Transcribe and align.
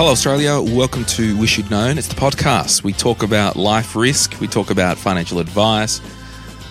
Hello, 0.00 0.12
Australia. 0.12 0.62
Welcome 0.62 1.04
to 1.04 1.36
Wish 1.36 1.58
You'd 1.58 1.70
Known. 1.70 1.98
It's 1.98 2.08
the 2.08 2.14
podcast. 2.14 2.82
We 2.82 2.94
talk 2.94 3.22
about 3.22 3.54
life 3.54 3.94
risk, 3.94 4.40
we 4.40 4.48
talk 4.48 4.70
about 4.70 4.96
financial 4.96 5.40
advice, 5.40 6.00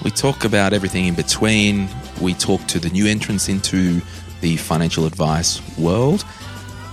we 0.04 0.10
talk 0.10 0.46
about 0.46 0.74
everything 0.74 1.06
in 1.06 1.14
between. 1.14 1.90
We 2.20 2.34
talk 2.34 2.66
to 2.66 2.80
the 2.80 2.90
new 2.90 3.06
entrants 3.06 3.48
into 3.48 4.02
the 4.42 4.58
financial 4.58 5.06
advice 5.06 5.62
world. 5.78 6.26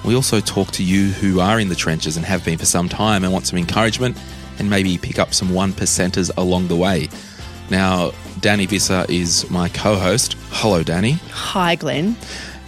We 0.04 0.14
also 0.14 0.40
talk 0.40 0.72
to 0.72 0.84
you 0.84 1.06
who 1.06 1.40
are 1.40 1.58
in 1.58 1.70
the 1.70 1.74
trenches 1.74 2.18
and 2.18 2.26
have 2.26 2.44
been 2.44 2.58
for 2.58 2.66
some 2.66 2.90
time 2.90 3.24
and 3.24 3.32
want 3.32 3.46
some 3.46 3.58
encouragement 3.58 4.18
and 4.58 4.68
maybe 4.68 4.98
pick 4.98 5.18
up 5.18 5.32
some 5.32 5.54
one 5.54 5.72
percenters 5.72 6.30
along 6.36 6.68
the 6.68 6.76
way. 6.76 7.08
Now, 7.70 8.10
Danni 8.40 8.68
Visser 8.68 9.06
is 9.08 9.48
my 9.50 9.70
co 9.70 9.96
host. 9.96 10.36
Hello, 10.50 10.84
Danni. 10.84 11.14
Hi, 11.30 11.76
Glen. 11.76 12.14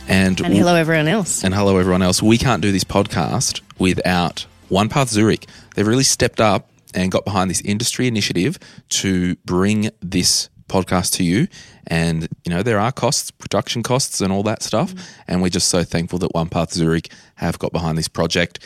And, 0.08 0.40
And 0.40 0.54
hello, 0.54 0.74
everyone 0.74 1.06
else. 1.06 1.44
and 1.44 1.54
hello, 1.54 1.76
everyone 1.76 2.00
else. 2.02 2.22
We 2.22 2.38
can't 2.38 2.62
do 2.62 2.72
this 2.72 2.84
podcast 2.84 3.60
without 3.78 4.46
OnePath 4.70 5.08
Zurich. 5.08 5.46
They've 5.74 5.86
really 5.86 6.02
stepped 6.04 6.40
up 6.40 6.70
and 6.94 7.12
got 7.12 7.24
behind 7.26 7.50
this 7.50 7.60
industry 7.60 8.08
initiative 8.08 8.58
to 8.88 9.36
bring 9.44 9.90
this 10.00 10.48
podcast 10.68 11.12
to 11.14 11.24
you. 11.24 11.46
And, 11.86 12.28
you 12.44 12.50
know, 12.50 12.62
there 12.62 12.78
are 12.78 12.90
costs, 12.90 13.30
production 13.30 13.82
costs, 13.82 14.20
and 14.22 14.32
all 14.32 14.42
that 14.44 14.62
stuff. 14.62 14.94
Mm. 14.94 15.08
And 15.28 15.42
we're 15.42 15.48
just 15.50 15.68
so 15.68 15.84
thankful 15.84 16.18
that 16.20 16.32
OnePath 16.32 16.72
Zurich 16.72 17.10
have 17.36 17.58
got 17.58 17.72
behind 17.72 17.98
this 17.98 18.08
project. 18.08 18.60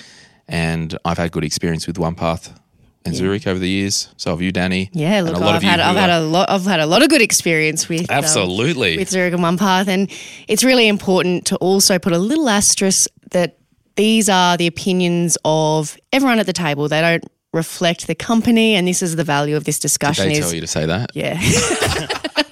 And 0.49 0.97
I've 1.05 1.19
had 1.19 1.33
good 1.33 1.45
experience 1.45 1.87
with 1.87 1.97
OnePath 1.97 2.57
and 3.05 3.15
Zurich 3.15 3.47
over 3.47 3.59
the 3.59 3.69
years. 3.69 4.09
So 4.17 4.31
have 4.31 4.43
you, 4.43 4.53
Danni. 4.53 4.91
Yeah, 4.93 5.23
look, 5.23 5.37
a 5.37 5.39
lot 5.39 5.55
I've 5.55 5.63
had 5.63 5.81
I've 5.81 5.97
had 5.97 6.11
a 6.11 6.21
lot 6.21 6.51
I've 6.51 6.65
had 6.65 6.81
a 6.81 6.87
lot 6.87 7.03
of 7.03 7.09
good 7.09 7.23
experience 7.23 7.89
with 7.89 8.11
um, 8.11 8.19
Absolutely. 8.19 8.97
with 8.97 9.09
Zurich 9.11 9.35
and 9.35 9.43
OnePath, 9.43 9.89
and 9.89 10.11
it's 10.49 10.65
really 10.65 10.89
important 10.89 11.47
to 11.47 11.57
also 11.57 11.99
put 11.99 12.13
a 12.13 12.19
little 12.19 12.49
asterisk 12.49 13.11
that 13.31 13.59
these 13.97 14.29
are 14.29 14.57
the 14.57 14.67
opinions 14.67 15.37
of 15.45 15.97
everyone 16.13 16.39
at 16.39 16.47
the 16.47 16.53
table. 16.53 16.89
They 16.89 17.01
don't 17.01 17.25
reflect 17.53 18.07
the 18.07 18.15
company, 18.15 18.75
and 18.75 18.89
this 18.89 19.03
is 19.03 19.17
the 19.17 19.25
value 19.25 19.57
of 19.57 19.65
this 19.65 19.79
discussion. 19.79 20.27
they 20.27 20.33
is 20.33 20.41
tell 20.41 20.55
you 20.55 20.61
to 20.61 20.67
say 20.67 20.87
that. 20.87 21.11
yeah. 21.15 21.39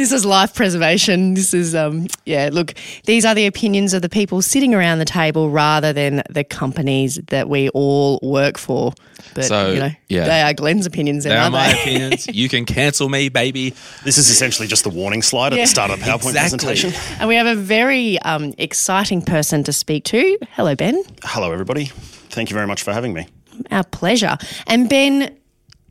this 0.00 0.12
is 0.12 0.24
life 0.24 0.54
preservation. 0.54 1.34
This 1.34 1.52
is 1.52 1.74
um 1.74 2.06
yeah, 2.24 2.48
look, 2.50 2.72
these 3.04 3.26
are 3.26 3.34
the 3.34 3.46
opinions 3.46 3.92
of 3.92 4.00
the 4.00 4.08
people 4.08 4.40
sitting 4.40 4.74
around 4.74 4.98
the 4.98 5.04
table 5.04 5.50
rather 5.50 5.92
than 5.92 6.22
the 6.30 6.42
companies 6.42 7.16
that 7.26 7.48
we 7.50 7.68
all 7.70 8.18
work 8.22 8.56
for. 8.56 8.92
But 9.34 9.44
So, 9.44 9.72
you 9.72 9.78
know, 9.80 9.90
yeah. 10.08 10.24
they 10.24 10.40
are 10.40 10.54
Glen's 10.54 10.86
opinions 10.86 11.24
then, 11.24 11.32
They 11.32 11.36
are 11.36 11.42
aren't 11.42 11.52
my 11.52 11.72
they? 11.72 11.80
opinions. 11.80 12.26
You 12.32 12.48
can 12.48 12.64
cancel 12.64 13.08
me, 13.10 13.28
baby. 13.28 13.74
This 14.04 14.16
is 14.16 14.30
essentially 14.30 14.66
just 14.66 14.84
the 14.84 14.90
warning 14.90 15.20
slide 15.22 15.52
at 15.52 15.58
Yeah. 15.58 15.64
the 15.64 15.68
start 15.68 15.90
of 15.90 15.98
the 16.00 16.04
PowerPoint 16.06 16.30
Exactly. 16.30 16.58
presentation. 16.66 16.92
and 17.20 17.28
we 17.28 17.34
have 17.36 17.46
a 17.46 17.54
very 17.54 18.18
um, 18.20 18.54
exciting 18.56 19.20
person 19.22 19.62
to 19.64 19.72
speak 19.72 20.04
to. 20.04 20.38
Hello, 20.52 20.74
Ben. 20.74 21.02
Hello, 21.24 21.52
everybody. 21.52 21.86
Thank 22.30 22.48
you 22.50 22.54
very 22.54 22.66
much 22.66 22.82
for 22.82 22.92
having 22.94 23.12
me. 23.12 23.26
Our 23.70 23.84
pleasure. 23.84 24.38
And 24.66 24.88
Ben, 24.88 25.36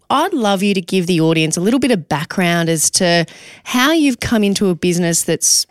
I'd 0.09 0.33
love 0.33 0.63
you 0.63 0.73
to 0.73 0.81
give 0.81 1.07
the 1.07 1.21
audience 1.21 1.55
a 1.55 1.61
little 1.61 1.79
bit 1.79 1.91
of 1.91 2.09
background 2.09 2.67
as 2.67 2.89
to 2.91 3.25
how 3.63 3.91
you've 3.91 4.19
come 4.19 4.43
into 4.43 4.69
a 4.69 4.75
business 4.75 5.23
that's 5.23 5.67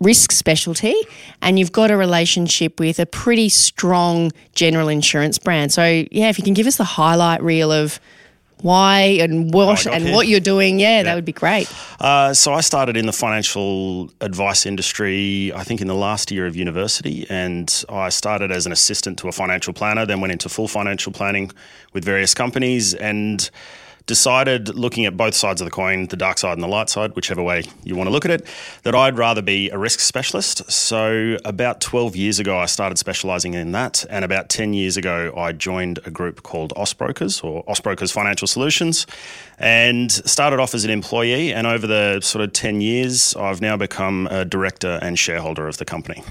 risk 0.00 0.32
specialty 0.32 0.94
and 1.40 1.58
you've 1.58 1.72
got 1.72 1.90
a 1.90 1.96
relationship 1.96 2.80
with 2.80 2.98
a 2.98 3.06
pretty 3.06 3.48
strong 3.48 4.32
general 4.54 4.88
insurance 4.88 5.38
brand. 5.38 5.72
So, 5.72 6.04
yeah, 6.10 6.28
if 6.28 6.38
you 6.38 6.44
can 6.44 6.54
give 6.54 6.66
us 6.66 6.76
the 6.76 6.84
highlight 6.84 7.42
reel 7.42 7.70
of 7.70 8.00
why 8.62 9.18
and 9.20 9.52
what 9.52 9.86
and 9.86 10.04
here. 10.04 10.14
what 10.14 10.28
you're 10.28 10.40
doing, 10.40 10.78
yeah, 10.78 11.02
that 11.02 11.14
would 11.14 11.24
be 11.24 11.32
great. 11.32 11.70
Uh, 12.00 12.32
so, 12.32 12.52
I 12.52 12.60
started 12.62 12.96
in 12.96 13.06
the 13.06 13.12
financial 13.12 14.10
advice 14.20 14.66
industry, 14.66 15.52
I 15.54 15.64
think, 15.64 15.80
in 15.80 15.86
the 15.86 15.94
last 15.94 16.30
year 16.30 16.46
of 16.46 16.56
university. 16.56 17.26
And 17.28 17.84
I 17.88 18.08
started 18.08 18.50
as 18.50 18.64
an 18.66 18.72
assistant 18.72 19.18
to 19.18 19.28
a 19.28 19.32
financial 19.32 19.72
planner, 19.72 20.06
then 20.06 20.20
went 20.20 20.32
into 20.32 20.48
full 20.48 20.68
financial 20.68 21.12
planning 21.12 21.50
with 21.92 22.04
various 22.04 22.34
companies 22.34 22.94
and 22.94 23.50
decided, 24.06 24.74
looking 24.74 25.06
at 25.06 25.16
both 25.16 25.34
sides 25.34 25.60
of 25.60 25.64
the 25.64 25.70
coin, 25.70 26.06
the 26.06 26.16
dark 26.16 26.38
side 26.38 26.54
and 26.54 26.62
the 26.62 26.68
light 26.68 26.88
side, 26.88 27.14
whichever 27.14 27.42
way 27.42 27.64
you 27.84 27.94
want 27.94 28.08
to 28.08 28.12
look 28.12 28.24
at 28.24 28.30
it, 28.30 28.46
that 28.82 28.94
I'd 28.94 29.16
rather 29.16 29.42
be 29.42 29.70
a 29.70 29.78
risk 29.78 30.00
specialist. 30.00 30.70
So, 30.70 31.36
about 31.44 31.80
12 31.80 32.16
years 32.16 32.38
ago, 32.38 32.58
I 32.58 32.66
started 32.66 32.98
specializing 32.98 33.54
in 33.54 33.72
that. 33.72 34.04
And 34.10 34.24
about 34.24 34.48
10 34.48 34.74
years 34.74 34.96
ago, 34.96 35.32
I 35.36 35.52
joined 35.52 36.00
a 36.04 36.10
group 36.10 36.42
called 36.42 36.72
Ausbrokers 36.76 37.42
or 37.44 37.64
Ausbrokers 37.64 38.12
Financial 38.12 38.46
Solutions 38.46 39.06
and 39.58 40.10
started 40.10 40.60
off 40.60 40.74
as 40.74 40.84
an 40.84 40.90
employee. 40.90 41.52
And 41.52 41.66
over 41.66 41.86
the 41.86 42.20
sort 42.20 42.44
of 42.44 42.52
10 42.52 42.80
years, 42.80 43.34
I've 43.36 43.60
now 43.60 43.76
become 43.76 44.26
a 44.30 44.44
director 44.44 44.98
and 45.02 45.18
shareholder 45.18 45.68
of 45.68 45.78
the 45.78 45.84
company. 45.84 46.22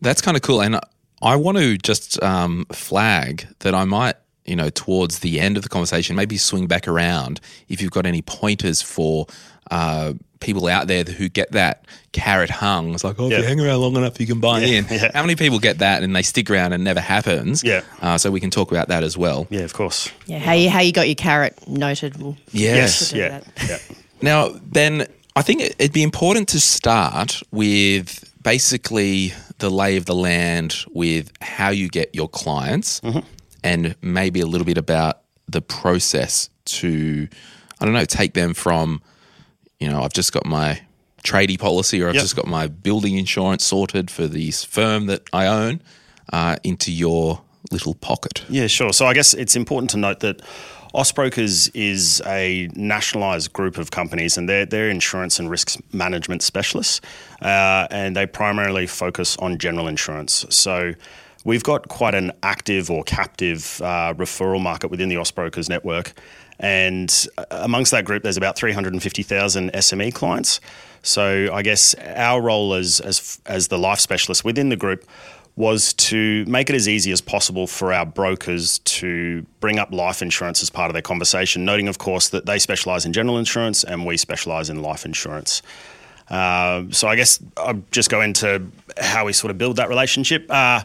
That's 0.00 0.20
kind 0.20 0.36
of 0.36 0.42
cool. 0.42 0.62
And 0.62 0.78
I 1.22 1.36
want 1.36 1.58
to 1.58 1.78
just 1.78 2.22
um, 2.22 2.66
flag 2.72 3.46
that 3.60 3.74
I 3.74 3.84
might, 3.84 4.16
you 4.46 4.56
know, 4.56 4.70
towards 4.70 5.20
the 5.20 5.40
end 5.40 5.56
of 5.56 5.62
the 5.62 5.68
conversation, 5.68 6.16
maybe 6.16 6.36
swing 6.36 6.66
back 6.66 6.86
around 6.88 7.40
if 7.68 7.80
you've 7.80 7.90
got 7.92 8.06
any 8.06 8.22
pointers 8.22 8.82
for 8.82 9.26
uh, 9.70 10.12
people 10.40 10.66
out 10.68 10.86
there 10.86 11.02
who 11.04 11.28
get 11.28 11.50
that 11.52 11.84
carrot 12.12 12.50
hung. 12.50 12.94
It's 12.94 13.02
like, 13.02 13.18
oh, 13.18 13.26
if 13.30 13.38
you 13.38 13.44
hang 13.44 13.60
around 13.60 13.80
long 13.80 13.96
enough, 13.96 14.20
you 14.20 14.26
can 14.26 14.38
buy 14.38 14.60
in. 14.60 14.86
yeah. 14.90 15.10
How 15.12 15.22
many 15.22 15.34
people 15.34 15.58
get 15.58 15.78
that 15.78 16.02
and 16.02 16.14
they 16.14 16.22
stick 16.22 16.48
around 16.50 16.72
and 16.72 16.84
never 16.84 17.00
happens? 17.00 17.64
Yeah. 17.64 17.82
Uh, 18.00 18.16
so 18.18 18.30
we 18.30 18.38
can 18.40 18.50
talk 18.50 18.70
about 18.70 18.88
that 18.88 19.02
as 19.02 19.16
well. 19.18 19.46
Yeah, 19.50 19.62
of 19.62 19.72
course. 19.72 20.10
Yeah, 20.26 20.38
how 20.38 20.52
you, 20.52 20.70
how 20.70 20.80
you 20.80 20.92
got 20.92 21.08
your 21.08 21.14
carrot 21.16 21.58
noted. 21.66 22.16
We'll 22.20 22.36
Yes. 22.52 23.12
Yes, 23.12 23.44
yeah, 23.58 23.66
yeah. 23.68 23.78
Now, 24.22 24.50
Ben, 24.62 25.06
I 25.34 25.42
think 25.42 25.60
it- 25.62 25.74
it'd 25.78 25.92
be 25.92 26.02
important 26.02 26.48
to 26.50 26.60
start 26.60 27.42
with 27.50 28.22
basically 28.42 29.32
the 29.58 29.70
lay 29.70 29.96
of 29.96 30.06
the 30.06 30.14
land 30.14 30.76
with 30.92 31.32
how 31.40 31.70
you 31.70 31.88
get 31.88 32.14
your 32.14 32.28
clients 32.28 33.00
and 33.66 33.96
maybe 34.00 34.40
a 34.40 34.46
little 34.46 34.64
bit 34.64 34.78
about 34.78 35.22
the 35.48 35.60
process 35.60 36.50
to, 36.66 37.28
I 37.80 37.84
don't 37.84 37.94
know, 37.94 38.04
take 38.04 38.34
them 38.34 38.54
from, 38.54 39.02
you 39.80 39.88
know, 39.88 40.02
I've 40.02 40.12
just 40.12 40.32
got 40.32 40.46
my 40.46 40.80
tradie 41.24 41.58
policy 41.58 42.00
or 42.00 42.08
I've 42.08 42.14
Yep. 42.14 42.22
just 42.22 42.36
got 42.36 42.46
my 42.46 42.68
building 42.68 43.16
insurance 43.18 43.64
sorted 43.64 44.10
for 44.10 44.28
this 44.28 44.62
firm 44.64 45.06
that 45.06 45.22
I 45.32 45.46
own 45.46 45.82
uh, 46.32 46.56
into 46.62 46.92
your 46.92 47.42
little 47.72 47.94
pocket. 47.94 48.44
Yeah, 48.48 48.68
sure. 48.68 48.92
So 48.92 49.06
I 49.06 49.14
guess 49.14 49.34
it's 49.34 49.56
important 49.56 49.90
to 49.90 49.96
note 49.96 50.20
that 50.20 50.40
Ausbrokers 50.94 51.68
is 51.74 52.22
a 52.24 52.68
nationalised 52.74 53.52
group 53.52 53.76
of 53.78 53.90
companies, 53.90 54.38
and 54.38 54.48
they're 54.48 54.64
they're 54.64 54.88
insurance 54.88 55.38
and 55.40 55.50
risk 55.50 55.76
management 55.92 56.42
specialists, 56.42 57.00
uh, 57.42 57.86
and 57.90 58.16
they 58.16 58.26
primarily 58.26 58.86
focus 58.86 59.36
on 59.38 59.58
general 59.58 59.88
insurance. 59.88 60.46
So. 60.50 60.94
We've 61.46 61.62
got 61.62 61.86
quite 61.86 62.16
an 62.16 62.32
active 62.42 62.90
or 62.90 63.04
captive 63.04 63.80
uh, 63.80 64.14
referral 64.14 64.60
market 64.60 64.90
within 64.90 65.08
the 65.08 65.14
Ausbrokers 65.14 65.68
network, 65.68 66.12
and 66.58 67.28
uh, 67.38 67.44
amongst 67.50 67.92
that 67.92 68.04
group, 68.04 68.24
there's 68.24 68.36
about 68.36 68.56
350,000 68.56 69.72
SME 69.72 70.12
clients. 70.12 70.60
So 71.02 71.48
I 71.52 71.62
guess 71.62 71.94
our 71.94 72.42
role 72.42 72.74
as 72.74 72.98
as 72.98 73.40
as 73.46 73.68
the 73.68 73.78
life 73.78 74.00
specialist 74.00 74.44
within 74.44 74.70
the 74.70 74.76
group 74.76 75.08
was 75.54 75.92
to 75.94 76.44
make 76.46 76.68
it 76.68 76.74
as 76.74 76.88
easy 76.88 77.12
as 77.12 77.20
possible 77.20 77.68
for 77.68 77.92
our 77.92 78.04
brokers 78.04 78.80
to 78.80 79.46
bring 79.60 79.78
up 79.78 79.92
life 79.92 80.22
insurance 80.22 80.64
as 80.64 80.68
part 80.68 80.90
of 80.90 80.94
their 80.94 81.02
conversation, 81.02 81.64
noting, 81.64 81.86
of 81.86 81.98
course, 81.98 82.28
that 82.30 82.46
they 82.46 82.58
specialise 82.58 83.06
in 83.06 83.12
general 83.12 83.38
insurance 83.38 83.84
and 83.84 84.04
we 84.04 84.16
specialise 84.16 84.68
in 84.68 84.82
life 84.82 85.04
insurance. 85.04 85.62
Uh, 86.28 86.82
so 86.90 87.06
I 87.06 87.14
guess 87.14 87.38
I'll 87.56 87.80
just 87.92 88.10
go 88.10 88.20
into 88.20 88.66
how 88.98 89.26
we 89.26 89.32
sort 89.32 89.52
of 89.52 89.58
build 89.58 89.76
that 89.76 89.88
relationship. 89.88 90.44
Uh, 90.50 90.82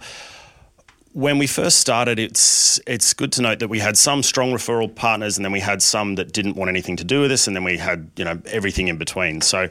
when 1.13 1.37
we 1.37 1.47
first 1.47 1.79
started, 1.79 2.19
it's 2.19 2.79
it's 2.87 3.13
good 3.13 3.31
to 3.33 3.41
note 3.41 3.59
that 3.59 3.67
we 3.67 3.79
had 3.79 3.97
some 3.97 4.23
strong 4.23 4.51
referral 4.51 4.93
partners, 4.93 5.37
and 5.37 5.45
then 5.45 5.51
we 5.51 5.59
had 5.59 5.81
some 5.81 6.15
that 6.15 6.31
didn't 6.31 6.55
want 6.55 6.69
anything 6.69 6.95
to 6.97 7.03
do 7.03 7.21
with 7.21 7.31
us, 7.31 7.47
and 7.47 7.55
then 7.55 7.63
we 7.63 7.77
had 7.77 8.09
you 8.15 8.25
know 8.25 8.41
everything 8.45 8.87
in 8.87 8.97
between. 8.97 9.41
So 9.41 9.69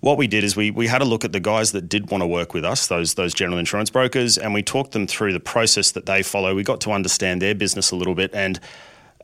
what 0.00 0.18
we 0.18 0.26
did 0.26 0.44
is 0.44 0.56
we 0.56 0.70
we 0.70 0.86
had 0.86 1.00
a 1.00 1.06
look 1.06 1.24
at 1.24 1.32
the 1.32 1.40
guys 1.40 1.72
that 1.72 1.88
did 1.88 2.10
want 2.10 2.22
to 2.22 2.26
work 2.26 2.52
with 2.52 2.64
us, 2.64 2.86
those 2.86 3.14
those 3.14 3.32
general 3.32 3.58
insurance 3.58 3.90
brokers, 3.90 4.36
and 4.36 4.52
we 4.52 4.62
talked 4.62 4.92
them 4.92 5.06
through 5.06 5.32
the 5.32 5.40
process 5.40 5.92
that 5.92 6.06
they 6.06 6.22
follow. 6.22 6.54
We 6.54 6.62
got 6.62 6.80
to 6.82 6.92
understand 6.92 7.40
their 7.40 7.54
business 7.54 7.90
a 7.90 7.96
little 7.96 8.14
bit, 8.14 8.30
and 8.34 8.60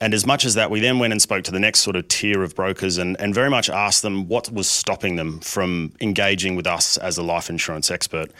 and 0.00 0.14
as 0.14 0.24
much 0.24 0.46
as 0.46 0.54
that, 0.54 0.70
we 0.70 0.80
then 0.80 0.98
went 0.98 1.12
and 1.12 1.20
spoke 1.20 1.44
to 1.44 1.50
the 1.50 1.60
next 1.60 1.80
sort 1.80 1.94
of 1.94 2.08
tier 2.08 2.42
of 2.42 2.54
brokers 2.54 2.96
and, 2.96 3.20
and 3.20 3.34
very 3.34 3.50
much 3.50 3.68
asked 3.68 4.00
them 4.00 4.28
what 4.28 4.50
was 4.50 4.66
stopping 4.66 5.16
them 5.16 5.40
from 5.40 5.92
engaging 6.00 6.56
with 6.56 6.66
us 6.66 6.96
as 6.96 7.18
a 7.18 7.22
life 7.22 7.50
insurance 7.50 7.90
expert. 7.90 8.32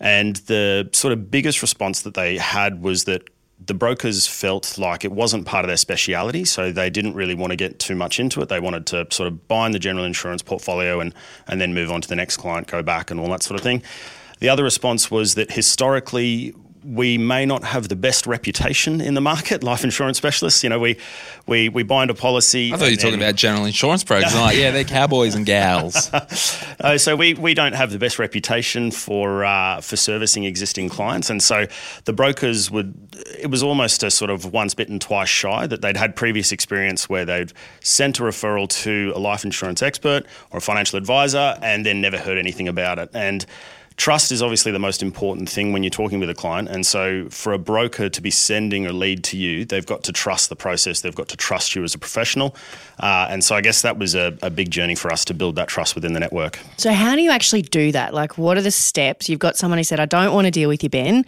And 0.00 0.36
the 0.36 0.88
sort 0.92 1.12
of 1.12 1.30
biggest 1.30 1.62
response 1.62 2.02
that 2.02 2.14
they 2.14 2.36
had 2.36 2.82
was 2.82 3.04
that 3.04 3.28
the 3.66 3.74
brokers 3.74 4.26
felt 4.26 4.76
like 4.78 5.04
it 5.04 5.12
wasn't 5.12 5.46
part 5.46 5.64
of 5.64 5.68
their 5.68 5.76
speciality, 5.76 6.44
so 6.44 6.72
they 6.72 6.90
didn't 6.90 7.14
really 7.14 7.34
want 7.34 7.50
to 7.50 7.56
get 7.56 7.78
too 7.78 7.94
much 7.94 8.20
into 8.20 8.42
it. 8.42 8.48
They 8.48 8.60
wanted 8.60 8.86
to 8.86 9.06
sort 9.10 9.26
of 9.26 9.48
bind 9.48 9.74
the 9.74 9.78
general 9.78 10.04
insurance 10.04 10.42
portfolio 10.42 11.00
and, 11.00 11.14
and 11.46 11.60
then 11.60 11.72
move 11.72 11.90
on 11.90 12.00
to 12.00 12.08
the 12.08 12.16
next 12.16 12.36
client, 12.36 12.66
go 12.66 12.82
back, 12.82 13.10
and 13.10 13.18
all 13.18 13.28
that 13.28 13.42
sort 13.42 13.58
of 13.58 13.62
thing. 13.64 13.82
The 14.40 14.48
other 14.48 14.64
response 14.64 15.10
was 15.10 15.36
that 15.36 15.52
historically, 15.52 16.54
we 16.84 17.18
may 17.18 17.46
not 17.46 17.64
have 17.64 17.88
the 17.88 17.96
best 17.96 18.26
reputation 18.26 19.00
in 19.00 19.14
the 19.14 19.20
market, 19.20 19.64
life 19.64 19.84
insurance 19.84 20.18
specialists. 20.18 20.62
You 20.62 20.70
know, 20.70 20.78
we 20.78 20.96
we, 21.46 21.68
we 21.68 21.82
bind 21.82 22.10
a 22.10 22.14
policy. 22.14 22.72
I 22.72 22.76
thought 22.76 22.86
you 22.86 22.92
were 22.92 22.96
talking 22.96 23.20
about 23.20 23.36
general 23.36 23.64
insurance 23.64 24.04
brokers. 24.04 24.34
I'm 24.34 24.40
like, 24.40 24.56
yeah, 24.56 24.70
they're 24.70 24.84
cowboys 24.84 25.34
and 25.34 25.44
gals. 25.44 26.12
uh, 26.80 26.98
so 26.98 27.16
we, 27.16 27.34
we 27.34 27.54
don't 27.54 27.74
have 27.74 27.90
the 27.90 27.98
best 27.98 28.18
reputation 28.18 28.90
for 28.90 29.44
uh, 29.44 29.80
for 29.80 29.96
servicing 29.96 30.44
existing 30.44 30.88
clients, 30.88 31.30
and 31.30 31.42
so 31.42 31.66
the 32.04 32.12
brokers 32.12 32.70
would. 32.70 32.94
It 33.38 33.50
was 33.50 33.62
almost 33.62 34.02
a 34.02 34.10
sort 34.10 34.30
of 34.30 34.52
once 34.52 34.74
bitten, 34.74 34.98
twice 34.98 35.28
shy 35.28 35.66
that 35.66 35.82
they'd 35.82 35.96
had 35.96 36.16
previous 36.16 36.52
experience 36.52 37.08
where 37.08 37.24
they'd 37.24 37.52
sent 37.80 38.18
a 38.20 38.22
referral 38.22 38.68
to 38.82 39.12
a 39.14 39.18
life 39.18 39.44
insurance 39.44 39.82
expert 39.82 40.26
or 40.50 40.58
a 40.58 40.62
financial 40.62 40.98
advisor, 40.98 41.56
and 41.62 41.86
then 41.86 42.00
never 42.00 42.18
heard 42.18 42.38
anything 42.38 42.68
about 42.68 42.98
it. 42.98 43.10
And 43.14 43.46
Trust 43.96 44.32
is 44.32 44.42
obviously 44.42 44.72
the 44.72 44.80
most 44.80 45.02
important 45.02 45.48
thing 45.48 45.72
when 45.72 45.82
you're 45.84 45.90
talking 45.90 46.18
with 46.18 46.28
a 46.28 46.34
client. 46.34 46.68
And 46.68 46.84
so, 46.84 47.28
for 47.30 47.52
a 47.52 47.58
broker 47.58 48.08
to 48.08 48.20
be 48.20 48.30
sending 48.30 48.86
a 48.86 48.92
lead 48.92 49.22
to 49.24 49.36
you, 49.36 49.64
they've 49.64 49.86
got 49.86 50.02
to 50.04 50.12
trust 50.12 50.48
the 50.48 50.56
process, 50.56 51.00
they've 51.00 51.14
got 51.14 51.28
to 51.28 51.36
trust 51.36 51.76
you 51.76 51.84
as 51.84 51.94
a 51.94 51.98
professional. 51.98 52.56
Uh, 52.98 53.28
and 53.30 53.44
so, 53.44 53.54
I 53.54 53.60
guess 53.60 53.82
that 53.82 53.96
was 53.98 54.14
a, 54.14 54.36
a 54.42 54.50
big 54.50 54.70
journey 54.70 54.96
for 54.96 55.12
us 55.12 55.24
to 55.26 55.34
build 55.34 55.54
that 55.56 55.68
trust 55.68 55.94
within 55.94 56.12
the 56.12 56.20
network. 56.20 56.58
So, 56.76 56.92
how 56.92 57.14
do 57.14 57.22
you 57.22 57.30
actually 57.30 57.62
do 57.62 57.92
that? 57.92 58.12
Like, 58.12 58.36
what 58.36 58.56
are 58.56 58.62
the 58.62 58.72
steps? 58.72 59.28
You've 59.28 59.38
got 59.38 59.56
someone 59.56 59.78
who 59.78 59.84
said, 59.84 60.00
I 60.00 60.06
don't 60.06 60.34
want 60.34 60.46
to 60.46 60.50
deal 60.50 60.68
with 60.68 60.82
you, 60.82 60.90
Ben 60.90 61.24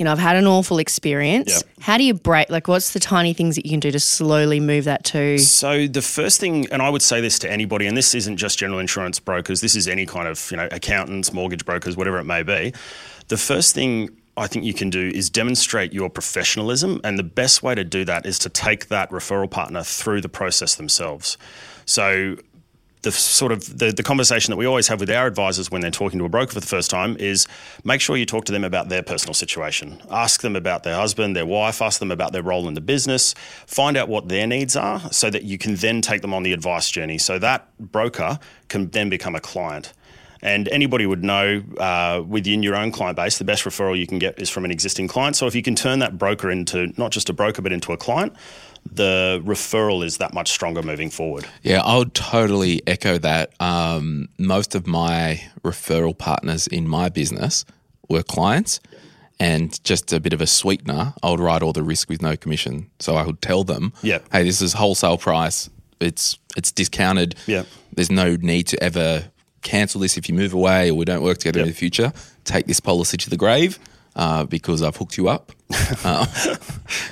you 0.00 0.04
know, 0.04 0.12
I've 0.12 0.18
had 0.18 0.36
an 0.36 0.46
awful 0.46 0.78
experience. 0.78 1.52
Yep. 1.52 1.62
How 1.80 1.98
do 1.98 2.04
you 2.04 2.14
break? 2.14 2.48
Like, 2.48 2.68
what's 2.68 2.94
the 2.94 3.00
tiny 3.00 3.34
things 3.34 3.54
that 3.56 3.66
you 3.66 3.70
can 3.70 3.80
do 3.80 3.90
to 3.90 4.00
slowly 4.00 4.58
move 4.58 4.84
that 4.84 5.04
to? 5.04 5.36
So 5.36 5.86
the 5.86 6.00
first 6.00 6.40
thing, 6.40 6.66
and 6.72 6.80
I 6.80 6.88
would 6.88 7.02
say 7.02 7.20
this 7.20 7.38
to 7.40 7.52
anybody, 7.52 7.86
and 7.86 7.94
this 7.94 8.14
isn't 8.14 8.38
just 8.38 8.58
general 8.58 8.78
insurance 8.78 9.20
brokers. 9.20 9.60
This 9.60 9.76
is 9.76 9.86
any 9.86 10.06
kind 10.06 10.26
of 10.26 10.50
you 10.50 10.56
know 10.56 10.68
accountants, 10.72 11.34
mortgage 11.34 11.66
brokers, 11.66 11.98
whatever 11.98 12.18
it 12.18 12.24
may 12.24 12.42
be. 12.42 12.72
The 13.28 13.36
first 13.36 13.74
thing 13.74 14.08
I 14.38 14.46
think 14.46 14.64
you 14.64 14.72
can 14.72 14.88
do 14.88 15.10
is 15.14 15.28
demonstrate 15.28 15.92
your 15.92 16.08
professionalism, 16.08 17.02
and 17.04 17.18
the 17.18 17.22
best 17.22 17.62
way 17.62 17.74
to 17.74 17.84
do 17.84 18.06
that 18.06 18.24
is 18.24 18.38
to 18.38 18.48
take 18.48 18.88
that 18.88 19.10
referral 19.10 19.50
partner 19.50 19.82
through 19.82 20.22
the 20.22 20.30
process 20.30 20.76
themselves. 20.76 21.36
So 21.84 22.36
the 23.02 23.12
sort 23.12 23.50
of 23.52 23.78
the, 23.78 23.92
the 23.92 24.02
conversation 24.02 24.52
that 24.52 24.56
we 24.56 24.66
always 24.66 24.88
have 24.88 25.00
with 25.00 25.10
our 25.10 25.26
advisors 25.26 25.70
when 25.70 25.80
they're 25.80 25.90
talking 25.90 26.18
to 26.18 26.24
a 26.24 26.28
broker 26.28 26.52
for 26.52 26.60
the 26.60 26.66
first 26.66 26.90
time 26.90 27.16
is 27.18 27.46
make 27.84 28.00
sure 28.00 28.16
you 28.16 28.26
talk 28.26 28.44
to 28.44 28.52
them 28.52 28.64
about 28.64 28.88
their 28.88 29.02
personal 29.02 29.34
situation. 29.34 30.00
Ask 30.10 30.42
them 30.42 30.54
about 30.54 30.82
their 30.82 30.96
husband, 30.96 31.34
their 31.34 31.46
wife, 31.46 31.80
ask 31.80 31.98
them 31.98 32.10
about 32.10 32.32
their 32.32 32.42
role 32.42 32.68
in 32.68 32.74
the 32.74 32.80
business, 32.80 33.34
find 33.66 33.96
out 33.96 34.08
what 34.08 34.28
their 34.28 34.46
needs 34.46 34.76
are 34.76 35.00
so 35.12 35.30
that 35.30 35.44
you 35.44 35.56
can 35.56 35.76
then 35.76 36.02
take 36.02 36.20
them 36.20 36.34
on 36.34 36.42
the 36.42 36.52
advice 36.52 36.90
journey. 36.90 37.16
So 37.16 37.38
that 37.38 37.66
broker 37.78 38.38
can 38.68 38.90
then 38.90 39.08
become 39.08 39.34
a 39.34 39.40
client. 39.40 39.92
And 40.42 40.68
anybody 40.68 41.04
would 41.04 41.22
know 41.22 41.62
uh, 41.78 42.22
within 42.26 42.62
your 42.62 42.74
own 42.74 42.92
client 42.92 43.16
base, 43.16 43.38
the 43.38 43.44
best 43.44 43.64
referral 43.64 43.98
you 43.98 44.06
can 44.06 44.18
get 44.18 44.40
is 44.40 44.48
from 44.48 44.64
an 44.64 44.70
existing 44.70 45.06
client. 45.08 45.36
So 45.36 45.46
if 45.46 45.54
you 45.54 45.62
can 45.62 45.74
turn 45.74 45.98
that 45.98 46.16
broker 46.16 46.50
into 46.50 46.92
not 46.96 47.12
just 47.12 47.28
a 47.28 47.34
broker, 47.34 47.60
but 47.60 47.72
into 47.72 47.92
a 47.92 47.96
client, 47.96 48.34
the 48.90 49.42
referral 49.44 50.04
is 50.04 50.18
that 50.18 50.34
much 50.34 50.50
stronger 50.50 50.82
moving 50.82 51.10
forward. 51.10 51.46
Yeah, 51.62 51.82
I 51.82 51.98
would 51.98 52.14
totally 52.14 52.82
echo 52.86 53.18
that. 53.18 53.52
Um, 53.60 54.28
most 54.38 54.74
of 54.74 54.86
my 54.86 55.42
referral 55.62 56.16
partners 56.16 56.66
in 56.66 56.88
my 56.88 57.08
business 57.08 57.64
were 58.08 58.22
clients. 58.22 58.80
And 59.38 59.82
just 59.84 60.12
a 60.12 60.20
bit 60.20 60.34
of 60.34 60.42
a 60.42 60.46
sweetener, 60.46 61.14
I 61.22 61.30
would 61.30 61.40
write 61.40 61.62
all 61.62 61.72
the 61.72 61.82
risk 61.82 62.10
with 62.10 62.20
no 62.20 62.36
commission. 62.36 62.90
So 62.98 63.16
I 63.16 63.24
would 63.24 63.40
tell 63.40 63.64
them, 63.64 63.94
yep. 64.02 64.26
hey, 64.30 64.44
this 64.44 64.60
is 64.60 64.74
wholesale 64.74 65.16
price. 65.16 65.70
It's 65.98 66.38
it's 66.58 66.70
discounted. 66.70 67.36
Yep. 67.46 67.66
There's 67.94 68.10
no 68.10 68.36
need 68.36 68.64
to 68.68 68.82
ever 68.82 69.30
cancel 69.62 70.02
this 70.02 70.18
if 70.18 70.28
you 70.28 70.34
move 70.34 70.52
away 70.52 70.90
or 70.90 70.94
we 70.94 71.06
don't 71.06 71.22
work 71.22 71.38
together 71.38 71.60
yep. 71.60 71.68
in 71.68 71.72
the 71.72 71.76
future. 71.78 72.12
Take 72.44 72.66
this 72.66 72.80
policy 72.80 73.16
to 73.16 73.30
the 73.30 73.36
grave 73.36 73.78
uh, 74.16 74.44
because 74.44 74.82
I've 74.82 74.96
hooked 74.96 75.16
you 75.16 75.28
up. 75.28 75.52
Uh, 76.02 76.26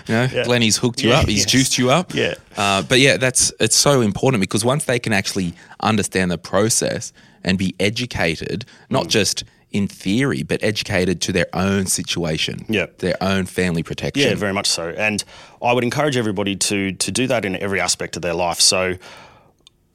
you 0.07 0.15
know, 0.15 0.29
yeah. 0.33 0.45
Glenny's 0.45 0.79
hooked 0.79 1.03
you 1.03 1.11
yeah, 1.11 1.21
up. 1.21 1.29
He's 1.29 1.41
yes. 1.41 1.51
juiced 1.51 1.79
you 1.79 1.91
up. 1.91 2.15
Yeah. 2.15 2.35
Uh, 2.57 2.83
but 2.83 3.01
yeah, 3.01 3.17
that's 3.17 3.53
it's 3.61 3.77
so 3.77 4.01
important 4.01 4.41
because 4.41 4.65
once 4.65 4.85
they 4.85 4.99
can 4.99 5.13
actually 5.13 5.53
understand 5.81 6.31
the 6.31 6.39
process 6.39 7.13
and 7.45 7.59
be 7.59 7.75
educated, 7.79 8.65
not 8.89 9.05
mm. 9.05 9.11
just 9.11 9.45
in 9.71 9.87
theory, 9.87 10.43
but 10.43 10.63
educated 10.63 11.21
to 11.23 11.33
their 11.33 11.47
own 11.53 11.87
situation, 11.87 12.65
yep. 12.69 12.99
their 12.99 13.17
own 13.21 13.47
family 13.47 13.83
protection. 13.83 14.29
Yeah, 14.29 14.35
very 14.35 14.55
much 14.55 14.67
so. 14.67 14.89
And 14.91 15.23
I 15.63 15.73
would 15.73 15.85
encourage 15.85 16.17
everybody 16.17 16.57
to 16.57 16.93
to 16.93 17.11
do 17.11 17.27
that 17.27 17.45
in 17.45 17.57
every 17.57 17.81
aspect 17.81 18.17
of 18.17 18.23
their 18.23 18.35
life. 18.35 18.61
So. 18.61 18.97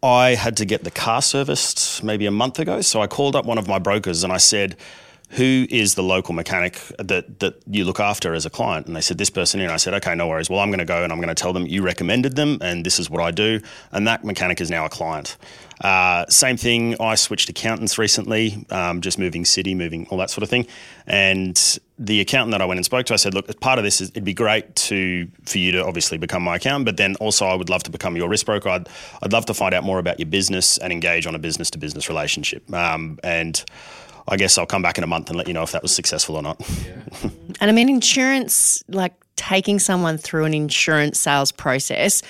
I 0.06 0.36
had 0.36 0.58
to 0.58 0.66
get 0.66 0.84
the 0.84 0.92
car 0.92 1.22
serviced 1.22 2.04
maybe 2.04 2.26
a 2.26 2.32
month 2.32 2.60
ago. 2.60 2.82
So 2.82 3.02
I 3.02 3.08
called 3.08 3.38
up 3.38 3.46
one 3.46 3.58
of 3.58 3.70
my 3.70 3.80
brokers 3.80 4.26
and 4.26 4.34
I 4.34 4.38
said, 4.38 4.76
who 5.34 5.66
is 5.70 5.96
the 5.96 6.04
local 6.04 6.34
mechanic 6.34 6.80
that, 7.00 7.40
that 7.40 7.62
you 7.68 7.86
look 7.86 8.00
after 8.00 8.34
as 8.34 8.46
a 8.46 8.50
client? 8.50 8.88
And 8.88 8.96
they 8.96 9.02
said, 9.02 9.18
this 9.18 9.30
person 9.30 9.60
And 9.60 9.72
I 9.72 9.78
said, 9.78 9.94
okay, 9.96 10.14
no 10.14 10.28
worries. 10.28 10.50
Well, 10.50 10.60
I'm 10.60 10.70
going 10.70 10.80
to 10.80 10.86
go 10.86 11.04
and 11.04 11.12
I'm 11.12 11.20
going 11.20 11.34
to 11.34 11.42
tell 11.42 11.54
them 11.54 11.66
you 11.66 11.82
recommended 11.82 12.36
them 12.36 12.60
and 12.62 12.86
this 12.86 13.00
is 13.00 13.10
what 13.10 13.22
I 13.22 13.32
do. 13.32 13.60
And 13.92 14.08
that 14.08 14.24
mechanic 14.24 14.62
is 14.62 14.70
now 14.70 14.86
a 14.86 14.90
client. 14.90 15.38
Uh, 15.82 16.26
same 16.30 16.56
thing, 16.56 16.96
I 17.00 17.16
switched 17.16 17.50
accountants 17.50 17.98
recently, 17.98 18.66
um, 18.70 19.02
just 19.02 19.18
moving 19.18 19.44
city, 19.44 19.74
moving 19.76 20.08
all 20.10 20.18
that 20.20 20.30
sort 20.30 20.44
of 20.44 20.50
thing. 20.50 20.68
And 21.08 21.80
the 22.00 22.22
accountant 22.22 22.52
that 22.52 22.62
I 22.62 22.66
went 22.66 22.78
and 22.78 22.86
spoke 22.86 23.06
to, 23.08 23.14
I 23.14 23.18
said, 23.18 23.34
look, 23.34 23.60
part 23.60 23.80
of 23.80 23.84
this, 23.84 24.02
is, 24.02 24.10
it'd 24.10 24.24
be 24.24 24.34
great 24.34 24.76
to 24.76 25.28
for 25.46 25.58
you 25.58 25.72
to 25.74 25.86
obviously 25.86 26.18
become 26.18 26.44
my 26.44 26.56
accountant, 26.56 26.86
but 26.86 26.98
then 26.98 27.16
also 27.18 27.48
I 27.48 27.56
would 27.56 27.70
love 27.70 27.84
to 27.84 27.92
become 27.92 28.16
your 28.16 28.30
risk 28.30 28.46
broker. 28.46 28.70
I'd, 28.70 28.88
I'd 29.22 29.34
love 29.34 29.46
to 29.48 29.54
find 29.54 29.74
out 29.74 29.84
more 29.84 30.00
about 30.00 30.20
your 30.20 30.28
business 30.28 30.78
and 30.78 30.94
engage 30.94 31.26
on 31.28 31.36
a 31.36 31.40
business 31.40 31.70
to 31.72 31.78
business 31.78 32.08
relationship. 32.08 32.72
Um, 32.74 33.20
and 33.24 33.64
I 34.28 34.38
guess 34.38 34.58
I'll 34.58 34.66
come 34.66 34.82
back 34.82 34.98
in 34.98 35.04
a 35.04 35.08
month 35.08 35.30
and 35.30 35.38
let 35.38 35.48
you 35.48 35.54
know 35.54 35.64
if 35.64 35.72
that 35.72 35.82
was 35.82 35.94
successful 35.94 36.36
or 36.36 36.42
not. 36.42 36.62
Yeah. 36.62 37.30
and 37.60 37.70
I 37.70 37.72
mean, 37.72 37.90
insurance, 37.90 38.84
like 38.88 39.14
taking 39.36 39.80
someone 39.80 40.18
through 40.18 40.46
an 40.46 40.54
insurance 40.54 41.20
sales 41.20 41.52
process, 41.52 42.22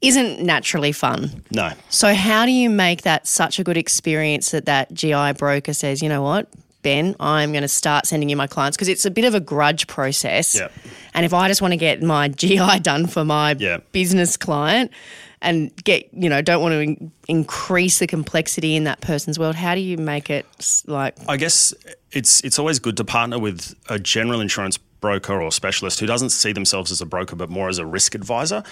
isn't 0.00 0.40
naturally 0.40 0.92
fun. 0.92 1.42
No. 1.50 1.72
So, 1.88 2.14
how 2.14 2.44
do 2.44 2.52
you 2.52 2.70
make 2.70 3.02
that 3.02 3.26
such 3.26 3.58
a 3.58 3.64
good 3.64 3.76
experience 3.76 4.50
that 4.50 4.66
that 4.66 4.92
GI 4.92 5.32
broker 5.34 5.72
says, 5.72 6.02
you 6.02 6.08
know 6.08 6.22
what, 6.22 6.48
Ben, 6.82 7.14
I'm 7.20 7.52
going 7.52 7.62
to 7.62 7.68
start 7.68 8.06
sending 8.06 8.28
you 8.28 8.36
my 8.36 8.46
clients 8.48 8.76
because 8.76 8.88
it's 8.88 9.04
a 9.04 9.10
bit 9.10 9.24
of 9.24 9.34
a 9.34 9.40
grudge 9.40 9.86
process. 9.86 10.56
Yep. 10.56 10.72
And 11.14 11.24
if 11.24 11.32
I 11.32 11.48
just 11.48 11.62
want 11.62 11.72
to 11.72 11.76
get 11.76 12.02
my 12.02 12.28
GI 12.28 12.80
done 12.80 13.06
for 13.06 13.24
my 13.24 13.54
business 13.92 14.36
client, 14.36 14.90
and 15.42 15.74
get 15.84 16.08
you 16.14 16.28
know 16.28 16.40
don't 16.40 16.62
want 16.62 16.72
to 16.72 16.80
in- 16.80 17.12
increase 17.28 17.98
the 17.98 18.06
complexity 18.06 18.74
in 18.74 18.84
that 18.84 19.00
person's 19.00 19.38
world 19.38 19.54
how 19.54 19.74
do 19.74 19.80
you 19.80 19.98
make 19.98 20.30
it 20.30 20.46
like 20.86 21.14
i 21.28 21.36
guess 21.36 21.74
it's 22.12 22.40
it's 22.42 22.58
always 22.58 22.78
good 22.78 22.96
to 22.96 23.04
partner 23.04 23.38
with 23.38 23.74
a 23.88 23.98
general 23.98 24.40
insurance 24.40 24.78
broker 24.78 25.42
or 25.42 25.50
specialist 25.50 26.00
who 26.00 26.06
doesn't 26.06 26.30
see 26.30 26.52
themselves 26.52 26.90
as 26.90 27.00
a 27.00 27.06
broker 27.06 27.36
but 27.36 27.50
more 27.50 27.68
as 27.68 27.78
a 27.78 27.84
risk 27.84 28.14
advisor 28.14 28.62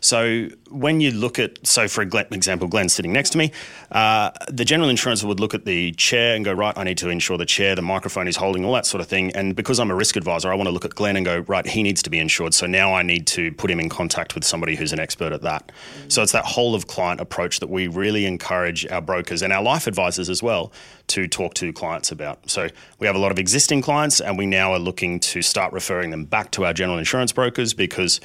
so 0.00 0.48
when 0.70 1.00
you 1.00 1.10
look 1.10 1.38
at, 1.38 1.64
so 1.66 1.88
for 1.88 2.02
example, 2.02 2.68
Glen's 2.68 2.92
sitting 2.92 3.12
next 3.12 3.30
to 3.30 3.38
me, 3.38 3.52
uh, 3.92 4.30
the 4.48 4.64
general 4.64 4.88
insurer 4.88 5.10
would 5.24 5.40
look 5.40 5.54
at 5.54 5.64
the 5.64 5.92
chair 5.92 6.36
and 6.36 6.44
go, 6.44 6.52
right, 6.52 6.76
I 6.76 6.84
need 6.84 6.98
to 6.98 7.08
ensure 7.08 7.36
the 7.36 7.46
chair, 7.46 7.74
the 7.74 7.82
microphone 7.82 8.28
is 8.28 8.36
holding, 8.36 8.64
all 8.64 8.72
that 8.74 8.86
sort 8.86 9.00
of 9.00 9.08
thing. 9.08 9.32
And 9.32 9.56
because 9.56 9.80
I'm 9.80 9.90
a 9.90 9.94
risk 9.94 10.16
advisor, 10.16 10.50
I 10.52 10.54
want 10.54 10.68
to 10.68 10.72
look 10.72 10.84
at 10.84 10.94
Glenn 10.94 11.16
and 11.16 11.26
go, 11.26 11.40
right, 11.40 11.66
he 11.66 11.82
needs 11.82 12.02
to 12.04 12.10
be 12.10 12.18
insured. 12.18 12.54
So 12.54 12.66
now 12.66 12.94
I 12.94 13.02
need 13.02 13.26
to 13.28 13.52
put 13.52 13.70
him 13.70 13.80
in 13.80 13.88
contact 13.88 14.34
with 14.34 14.44
somebody 14.44 14.76
who's 14.76 14.92
an 14.92 15.00
expert 15.00 15.32
at 15.32 15.42
that. 15.42 15.72
So 16.08 16.22
it's 16.22 16.32
that 16.32 16.44
whole 16.44 16.74
of 16.74 16.86
client 16.86 17.20
approach 17.20 17.60
that 17.60 17.68
we 17.68 17.88
really 17.88 18.26
encourage 18.26 18.86
our 18.86 19.00
brokers 19.00 19.42
and 19.42 19.52
our 19.52 19.62
life 19.62 19.86
advisors 19.86 20.30
as 20.30 20.42
well 20.42 20.72
to 21.08 21.26
talk 21.26 21.54
to 21.54 21.72
clients 21.72 22.12
about. 22.12 22.48
So 22.48 22.68
we 23.00 23.06
have 23.06 23.16
a 23.16 23.18
lot 23.18 23.32
of 23.32 23.38
existing 23.38 23.82
clients 23.82 24.20
and 24.20 24.38
we 24.38 24.46
now 24.46 24.72
are 24.72 24.78
looking 24.78 25.18
to 25.20 25.42
start 25.42 25.72
referring 25.72 26.10
them 26.10 26.24
back 26.24 26.52
to 26.52 26.64
our 26.64 26.72
general 26.72 26.98
insurance 26.98 27.32
brokers 27.32 27.74
because 27.74 28.20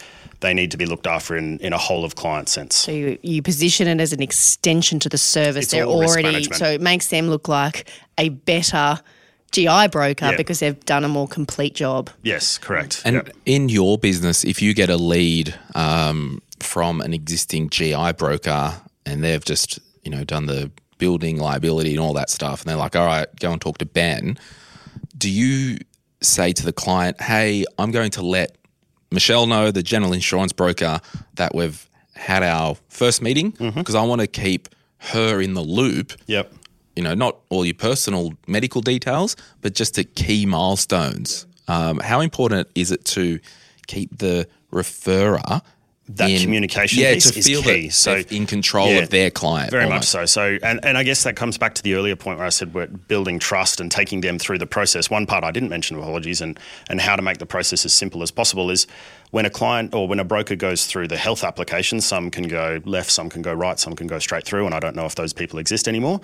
they 0.46 0.54
need 0.54 0.72
to 0.72 0.78
be 0.78 0.86
looked 0.86 1.08
after 1.08 1.36
in, 1.36 1.58
in 1.60 1.74
a 1.74 1.78
whole 1.78 2.06
of 2.06 2.16
client 2.16 2.48
sense. 2.48 2.76
So 2.76 2.92
you, 2.92 3.18
you 3.22 3.42
position 3.42 3.88
it 3.88 4.00
as 4.00 4.14
an 4.14 4.22
extension 4.22 5.00
to 5.00 5.10
the 5.10 5.18
service. 5.18 5.66
It's 5.66 5.74
They're 5.74 5.86
already 5.86 6.44
so 6.44 6.66
it 6.68 6.82
makes 6.82 7.08
them 7.08 7.30
look 7.30 7.48
like 7.48 7.90
a 8.18 8.30
better 8.30 9.00
GI 9.52 9.88
broker 9.88 10.26
yeah. 10.32 10.38
because 10.38 10.60
they've 10.60 10.80
done 10.86 11.04
a 11.04 11.08
more 11.08 11.28
complete 11.28 11.76
job. 11.76 12.10
Yes, 12.24 12.58
correct. 12.58 13.02
And 13.06 13.16
yep. 13.16 13.30
in 13.46 13.70
your 13.70 13.98
business, 13.98 14.44
if 14.44 14.62
you 14.62 14.74
get 14.74 14.90
a 14.90 14.98
lead 14.98 15.58
um, 15.74 16.42
from 16.60 17.02
an 17.02 17.14
existing 17.14 17.70
GI 17.70 18.14
broker 18.14 18.74
and 19.06 19.24
they've 19.24 19.44
just 19.44 19.80
you 20.04 20.12
know 20.12 20.24
done 20.24 20.46
the 20.46 20.72
building 20.98 21.40
liability 21.40 21.92
and 21.92 22.00
all 22.00 22.14
that 22.14 22.30
stuff, 22.30 22.62
and 22.62 22.70
they're 22.70 22.78
like, 22.78 22.96
all 22.96 23.06
right, 23.06 23.28
go 23.40 23.52
and 23.52 23.62
talk 23.62 23.80
to 23.80 23.86
Ben. 23.86 24.38
Do 25.18 25.30
you 25.30 25.80
say 26.22 26.52
to 26.54 26.64
the 26.64 26.74
client, 26.74 27.22
hey, 27.22 27.66
I'm 27.78 27.92
going 27.92 28.12
to 28.12 28.22
let 28.22 28.58
Michelle 29.16 29.48
know, 29.48 29.72
the 29.72 29.82
general 29.82 30.14
insurance 30.14 30.54
broker, 30.54 31.00
that 31.36 31.56
we've 31.56 31.90
had 32.14 32.44
our 32.44 32.76
first 32.90 33.22
meeting 33.22 33.50
because 33.50 33.74
mm-hmm. 33.74 33.98
I 33.98 34.04
want 34.04 34.22
to 34.22 34.28
keep 34.28 34.70
her 34.98 35.42
in 35.42 35.56
the 35.56 35.62
loop. 35.62 36.14
Yep. 36.28 36.54
You 36.96 37.04
know, 37.04 37.14
not 37.14 37.38
all 37.50 37.66
your 37.66 37.74
personal 37.74 38.34
medical 38.48 38.82
details, 38.82 39.36
but 39.62 39.74
just 39.74 39.96
the 39.96 40.04
key 40.04 40.46
milestones. 40.46 41.48
Um, 41.68 42.00
how 42.00 42.22
important 42.22 42.68
is 42.76 42.92
it 42.92 43.04
to 43.06 43.40
keep 43.88 44.18
the 44.18 44.48
referrer 44.72 45.62
that 46.08 46.30
in- 46.30 46.40
communication 46.42 47.00
yeah, 47.02 47.14
piece 47.14 47.32
to 47.32 47.40
is 47.40 47.48
feel 47.48 47.64
key. 47.64 47.88
that 47.88 47.94
So 47.94 48.18
in 48.30 48.46
control 48.46 48.90
Yeah, 48.90 49.00
of 49.00 49.10
their 49.10 49.32
client. 49.32 49.72
Very 49.72 49.86
almost. 49.86 50.14
much 50.14 50.30
so. 50.30 50.42
So, 50.54 50.58
and, 50.62 50.80
and 50.86 50.98
I 50.98 51.04
guess 51.04 51.24
that 51.24 51.36
comes 51.36 51.58
back 51.58 51.74
to 51.76 51.82
the 51.84 51.96
earlier 51.96 52.16
point 52.16 52.38
where 52.38 52.46
I 52.46 52.52
said 52.52 52.74
we're 52.76 52.88
building 52.88 53.40
trust 53.40 53.80
and 53.82 53.90
taking 53.92 54.22
them 54.22 54.38
through 54.38 54.60
the 54.60 54.68
process. 54.68 55.10
One 55.10 55.26
part 55.26 55.44
I 55.44 55.52
didn't 55.52 55.70
mention, 55.70 55.98
apologies, 55.98 56.42
and, 56.42 56.60
and 56.90 57.02
how 57.02 57.16
to 57.16 57.22
make 57.24 57.40
the 57.40 57.46
process 57.48 57.86
as 57.86 57.94
simple 57.94 58.22
as 58.22 58.30
possible 58.30 58.70
is 58.70 58.86
when 59.36 59.46
a 59.46 59.50
client 59.50 59.94
or 59.94 60.08
when 60.08 60.18
a 60.18 60.24
broker 60.24 60.56
goes 60.56 60.86
through 60.86 61.10
the 61.10 61.18
health 61.18 61.44
application, 61.44 62.00
some 62.00 62.32
can 62.32 62.48
go 62.48 62.80
left, 62.86 63.12
some 63.12 63.30
can 63.30 63.42
go 63.42 63.54
right, 63.54 63.78
some 63.78 63.94
can 63.94 64.08
go 64.08 64.18
straight 64.18 64.46
through, 64.46 64.66
and 64.66 64.74
I 64.74 64.80
don't 64.80 64.96
know 64.96 65.06
if 65.06 65.16
those 65.16 65.34
people 65.34 65.60
exist 65.60 65.90
anymore. 65.90 66.22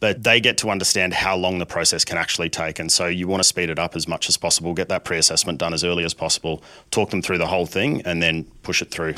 But 0.00 0.24
they 0.24 0.40
get 0.40 0.56
to 0.58 0.70
understand 0.70 1.12
how 1.12 1.36
long 1.36 1.58
the 1.58 1.66
process 1.66 2.06
can 2.06 2.16
actually 2.16 2.48
take. 2.48 2.78
And 2.78 2.90
so 2.90 3.04
you 3.04 3.28
want 3.28 3.40
to 3.40 3.44
speed 3.44 3.68
it 3.68 3.78
up 3.78 3.94
as 3.94 4.08
much 4.08 4.30
as 4.30 4.38
possible, 4.38 4.72
get 4.72 4.88
that 4.88 5.04
pre 5.04 5.18
assessment 5.18 5.58
done 5.58 5.74
as 5.74 5.84
early 5.84 6.04
as 6.04 6.14
possible, 6.14 6.62
talk 6.90 7.10
them 7.10 7.20
through 7.20 7.36
the 7.36 7.46
whole 7.46 7.66
thing, 7.66 8.00
and 8.06 8.22
then 8.22 8.44
push 8.62 8.80
it 8.80 8.90
through. 8.90 9.12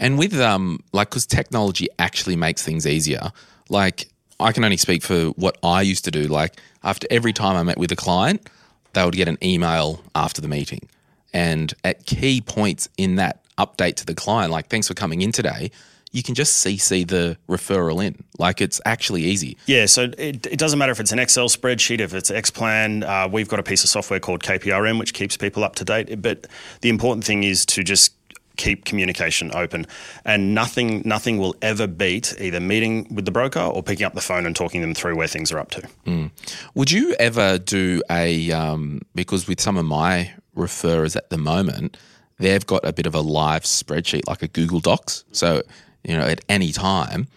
And 0.00 0.18
with 0.18 0.34
um, 0.40 0.80
like, 0.92 1.10
because 1.10 1.26
technology 1.26 1.86
actually 2.00 2.34
makes 2.34 2.64
things 2.64 2.88
easier. 2.88 3.30
Like, 3.68 4.08
I 4.40 4.50
can 4.50 4.64
only 4.64 4.78
speak 4.78 5.04
for 5.04 5.26
what 5.36 5.58
I 5.62 5.82
used 5.82 6.04
to 6.06 6.10
do. 6.10 6.24
Like, 6.24 6.56
after 6.82 7.06
every 7.08 7.32
time 7.32 7.54
I 7.54 7.62
met 7.62 7.78
with 7.78 7.92
a 7.92 7.96
client, 7.96 8.50
they 8.94 9.04
would 9.04 9.14
get 9.14 9.28
an 9.28 9.38
email 9.44 10.02
after 10.16 10.40
the 10.40 10.48
meeting, 10.48 10.88
and 11.34 11.74
at 11.82 12.06
key 12.06 12.40
points 12.40 12.88
in 12.96 13.16
that 13.16 13.44
update 13.58 13.96
to 13.96 14.06
the 14.06 14.14
client, 14.14 14.50
like, 14.50 14.68
thanks 14.68 14.88
for 14.88 14.94
coming 14.94 15.20
in 15.20 15.32
today. 15.32 15.70
You 16.12 16.22
can 16.22 16.36
just 16.36 16.64
CC 16.64 17.06
the 17.06 17.36
referral 17.48 18.02
in. 18.02 18.22
Like, 18.38 18.60
it's 18.60 18.80
actually 18.86 19.22
easy. 19.24 19.58
Yeah, 19.66 19.86
so 19.86 20.04
it, 20.16 20.46
it 20.46 20.58
doesn't 20.60 20.78
matter 20.78 20.92
if 20.92 21.00
it's 21.00 21.10
an 21.10 21.18
Excel 21.18 21.48
spreadsheet, 21.48 21.98
if 21.98 22.14
it's 22.14 22.30
Xplan. 22.30 23.02
Uh, 23.02 23.28
we've 23.28 23.48
got 23.48 23.58
a 23.58 23.64
piece 23.64 23.82
of 23.82 23.90
software 23.90 24.20
called 24.20 24.40
KPRM, 24.40 25.00
which 25.00 25.12
keeps 25.12 25.36
people 25.36 25.64
up 25.64 25.74
to 25.74 25.84
date. 25.84 26.22
But 26.22 26.46
the 26.82 26.88
important 26.88 27.24
thing 27.24 27.42
is 27.42 27.66
to 27.66 27.82
just 27.82 28.14
keep 28.56 28.84
communication 28.84 29.50
open, 29.54 29.86
and 30.24 30.54
nothing 30.54 31.02
nothing 31.04 31.38
will 31.38 31.54
ever 31.62 31.86
beat 31.86 32.34
either 32.38 32.60
meeting 32.60 33.06
with 33.14 33.24
the 33.24 33.30
broker 33.30 33.60
or 33.60 33.82
picking 33.82 34.06
up 34.06 34.14
the 34.14 34.20
phone 34.20 34.46
and 34.46 34.54
talking 34.54 34.80
them 34.80 34.94
through 34.94 35.16
where 35.16 35.28
things 35.28 35.52
are 35.52 35.58
up 35.58 35.70
to. 35.70 36.30
Would 36.74 36.90
you 36.90 37.14
ever 37.18 37.58
do 37.58 38.02
a 38.10 38.50
um, 38.52 39.02
because 39.14 39.48
with 39.48 39.60
some 39.60 39.76
of 39.76 39.84
my 39.84 40.32
referrers 40.56 41.16
at 41.16 41.30
the 41.30 41.38
moment, 41.38 41.96
they've 42.38 42.64
got 42.66 42.84
a 42.84 42.92
bit 42.92 43.06
of 43.06 43.14
a 43.14 43.20
live 43.20 43.62
spreadsheet 43.62 44.26
like 44.26 44.42
a 44.42 44.48
Google 44.48 44.80
Docs. 44.80 45.24
So 45.32 45.62
you 46.04 46.16
know, 46.16 46.24
at 46.24 46.44
any 46.48 46.72
time, 46.72 47.28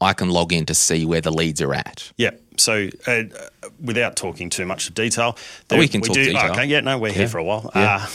I 0.00 0.12
can 0.12 0.30
log 0.30 0.52
in 0.52 0.66
to 0.66 0.74
see 0.74 1.04
where 1.04 1.20
the 1.20 1.32
leads 1.32 1.60
are 1.60 1.74
at. 1.74 2.12
Yeah. 2.16 2.30
So, 2.56 2.88
uh, 3.06 3.24
without 3.80 4.16
talking 4.16 4.50
too 4.50 4.66
much 4.66 4.92
detail, 4.94 5.36
Oh, 5.70 5.78
we 5.78 5.88
can 5.88 6.00
talk 6.02 6.14
do, 6.14 6.24
detail. 6.24 6.50
Okay, 6.52 6.64
yeah, 6.66 6.80
no, 6.80 6.98
we're 6.98 7.12
here 7.12 7.28
for 7.28 7.38
a 7.38 7.44
while. 7.44 7.70
Uh, 7.74 8.06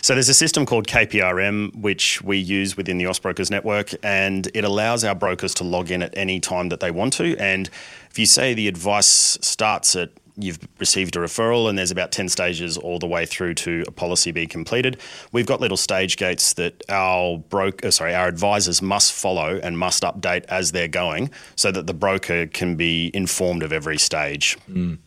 so, 0.00 0.14
there's 0.14 0.28
a 0.28 0.34
system 0.34 0.66
called 0.66 0.86
KPRM, 0.86 1.74
which 1.76 2.22
we 2.22 2.38
use 2.38 2.76
within 2.76 2.98
the 2.98 3.04
Ausbrokers 3.04 3.50
network, 3.50 3.92
and 4.02 4.48
it 4.54 4.64
allows 4.64 5.04
our 5.04 5.14
brokers 5.14 5.54
to 5.54 5.64
log 5.64 5.90
in 5.90 6.02
at 6.02 6.16
any 6.16 6.40
time 6.40 6.68
that 6.68 6.80
they 6.80 6.90
want 6.90 7.12
to. 7.14 7.36
And 7.38 7.68
if 8.10 8.18
you 8.18 8.26
say 8.26 8.54
the 8.54 8.68
advice 8.68 9.38
starts 9.40 9.94
at 9.96 10.10
You've 10.42 10.58
received 10.78 11.16
a 11.16 11.18
referral, 11.20 11.68
and 11.68 11.78
there's 11.78 11.90
about 11.90 12.12
10 12.12 12.28
stages 12.28 12.76
all 12.76 12.98
the 12.98 13.06
way 13.06 13.26
through 13.26 13.54
to 13.54 13.84
a 13.86 13.90
policy 13.90 14.32
being 14.32 14.48
completed. 14.48 14.98
We've 15.32 15.46
got 15.46 15.60
little 15.60 15.76
stage 15.76 16.16
gates 16.16 16.54
that 16.54 16.82
our 16.88 17.38
broker, 17.38 17.88
uh, 17.88 17.90
sorry, 17.90 18.14
our 18.14 18.28
advisors 18.28 18.80
must 18.82 19.12
follow 19.12 19.60
and 19.62 19.78
must 19.78 20.02
update 20.02 20.44
as 20.46 20.72
they're 20.72 20.88
going, 20.88 21.30
so 21.56 21.70
that 21.72 21.86
the 21.86 21.94
broker 21.94 22.46
can 22.46 22.76
be 22.76 23.10
informed 23.14 23.62
of 23.62 23.72
every 23.72 23.98
stage. 23.98 24.56
Mm. 24.70 24.98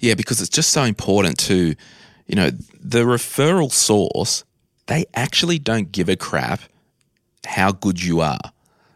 Yeah, 0.00 0.14
because 0.14 0.40
it's 0.40 0.50
just 0.50 0.70
so 0.70 0.84
important 0.84 1.38
to, 1.40 1.74
you 2.26 2.34
know, 2.34 2.50
the 2.50 3.04
referral 3.04 3.72
source, 3.72 4.44
they 4.86 5.04
actually 5.14 5.58
don't 5.58 5.92
give 5.92 6.08
a 6.08 6.16
crap 6.16 6.60
how 7.46 7.72
good 7.72 8.02
you 8.02 8.20
are. 8.20 8.38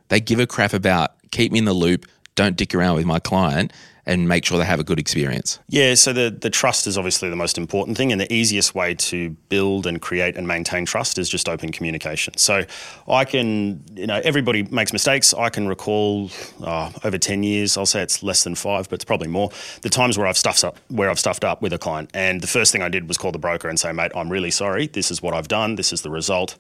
They 0.09 0.21
give 0.21 0.39
a 0.39 0.47
crap 0.47 0.73
about 0.73 1.13
keep 1.31 1.51
me 1.51 1.59
in 1.59 1.65
the 1.65 1.73
loop, 1.73 2.07
don't 2.35 2.57
dick 2.57 2.75
around 2.75 2.97
with 2.97 3.07
my 3.07 3.19
client, 3.19 3.73
and 4.05 4.29
make 4.29 4.45
sure 4.45 4.59
they 4.59 4.65
have 4.65 4.81
a 4.81 4.85
good 4.85 4.99
experience. 4.99 5.61
Yeah, 5.69 5.95
so 5.95 6.13
the, 6.13 6.37
the 6.37 6.51
trust 6.51 6.87
is 6.87 6.99
obviously 6.99 7.31
the 7.31 7.37
most 7.37 7.57
important 7.57 7.97
thing, 7.97 8.11
and 8.11 8.21
the 8.21 8.33
easiest 8.33 8.75
way 8.75 8.95
to 8.95 9.31
build 9.49 9.87
and 9.87 10.01
create 10.01 10.37
and 10.37 10.47
maintain 10.47 10.85
trust 10.85 11.19
is 11.19 11.29
just 11.29 11.49
open 11.49 11.71
communication. 11.71 12.37
So 12.37 12.65
I 13.07 13.25
can, 13.25 13.83
you 13.95 14.07
know, 14.07 14.21
everybody 14.25 14.65
makes 14.65 14.93
mistakes. 14.93 15.33
I 15.33 15.51
can 15.51 15.69
recall 15.69 16.31
uh, 16.63 16.91
over 17.05 17.17
10 17.17 17.43
years, 17.45 17.77
I'll 17.77 17.87
say 17.87 18.03
it's 18.03 18.23
less 18.23 18.43
than 18.43 18.57
five, 18.57 18.89
but 18.89 18.97
it's 18.97 19.05
probably 19.05 19.29
more, 19.29 19.51
the 19.83 19.91
times 19.91 20.19
where 20.19 20.27
I've 20.27 20.39
stuffed 20.39 20.65
up, 20.65 20.79
where 20.89 21.09
I've 21.09 21.21
stuffed 21.21 21.45
up 21.45 21.63
with 21.63 21.73
a 21.73 21.79
client. 21.79 22.11
And 22.13 22.41
the 22.41 22.49
first 22.49 22.73
thing 22.73 22.83
I 22.83 22.89
did 22.89 23.07
was 23.07 23.19
call 23.19 23.31
the 23.31 23.39
broker 23.39 23.69
and 23.69 23.79
say, 23.79 23.93
mate, 23.93 24.11
I'm 24.17 24.31
really 24.31 24.51
sorry. 24.51 24.89
This 24.89 25.11
is 25.11 25.23
what 25.23 25.33
I've 25.33 25.49
done. 25.49 25.77
This 25.77 25.93
is 25.93 26.03
the 26.03 26.11
result 26.11 26.57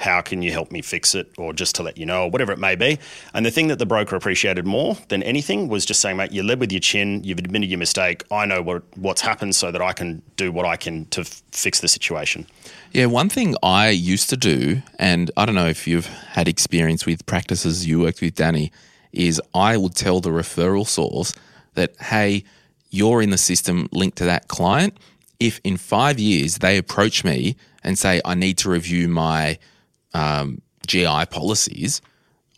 how 0.00 0.22
can 0.22 0.40
you 0.40 0.50
help 0.50 0.72
me 0.72 0.80
fix 0.80 1.14
it 1.14 1.30
or 1.36 1.52
just 1.52 1.74
to 1.74 1.82
let 1.82 1.98
you 1.98 2.06
know 2.06 2.24
or 2.24 2.30
whatever 2.30 2.52
it 2.52 2.58
may 2.58 2.74
be. 2.74 2.98
And 3.34 3.44
the 3.44 3.50
thing 3.50 3.68
that 3.68 3.78
the 3.78 3.84
broker 3.84 4.16
appreciated 4.16 4.66
more 4.66 4.96
than 5.08 5.22
anything 5.22 5.68
was 5.68 5.84
just 5.84 6.00
saying 6.00 6.16
mate 6.16 6.32
you 6.32 6.42
led 6.42 6.58
with 6.58 6.72
your 6.72 6.80
chin. 6.80 7.22
You've 7.22 7.38
admitted 7.38 7.68
your 7.68 7.78
mistake. 7.78 8.24
I 8.30 8.46
know 8.46 8.62
what, 8.62 8.82
what's 8.96 9.20
happened 9.20 9.54
so 9.54 9.70
that 9.70 9.82
i 9.82 9.92
can 9.92 10.22
do 10.36 10.50
what 10.50 10.64
i 10.64 10.76
can 10.76 11.04
to 11.06 11.20
f- 11.20 11.42
fix 11.52 11.80
the 11.80 11.88
situation. 11.88 12.46
Yeah, 12.92 13.06
one 13.06 13.28
thing 13.28 13.54
I 13.62 13.90
used 13.90 14.30
to 14.30 14.38
do, 14.38 14.82
and 14.98 15.30
I 15.36 15.44
don't 15.44 15.54
know 15.54 15.68
if 15.68 15.86
you've 15.86 16.06
had 16.06 16.48
experience 16.48 17.04
with 17.04 17.26
practices 17.26 17.86
you 17.86 18.00
worked 18.00 18.22
with, 18.22 18.34
Danni, 18.36 18.70
is 19.12 19.40
I 19.54 19.76
would 19.76 19.94
tell 19.94 20.20
the 20.20 20.30
referral 20.30 20.86
source 20.86 21.34
that, 21.74 21.94
hey, 22.00 22.44
you're 22.90 23.20
in 23.20 23.30
the 23.30 23.38
system 23.38 23.88
linked 23.92 24.18
to 24.18 24.24
that 24.24 24.48
client. 24.48 24.96
If 25.38 25.60
in 25.62 25.76
five 25.76 26.18
years 26.18 26.58
they 26.58 26.78
approach 26.78 27.22
me 27.22 27.56
and 27.84 27.98
say, 27.98 28.20
I 28.24 28.34
need 28.34 28.58
to 28.58 28.70
review 28.70 29.08
my 29.08 29.58
um, 30.14 30.60
GI 30.86 31.26
policies, 31.30 32.00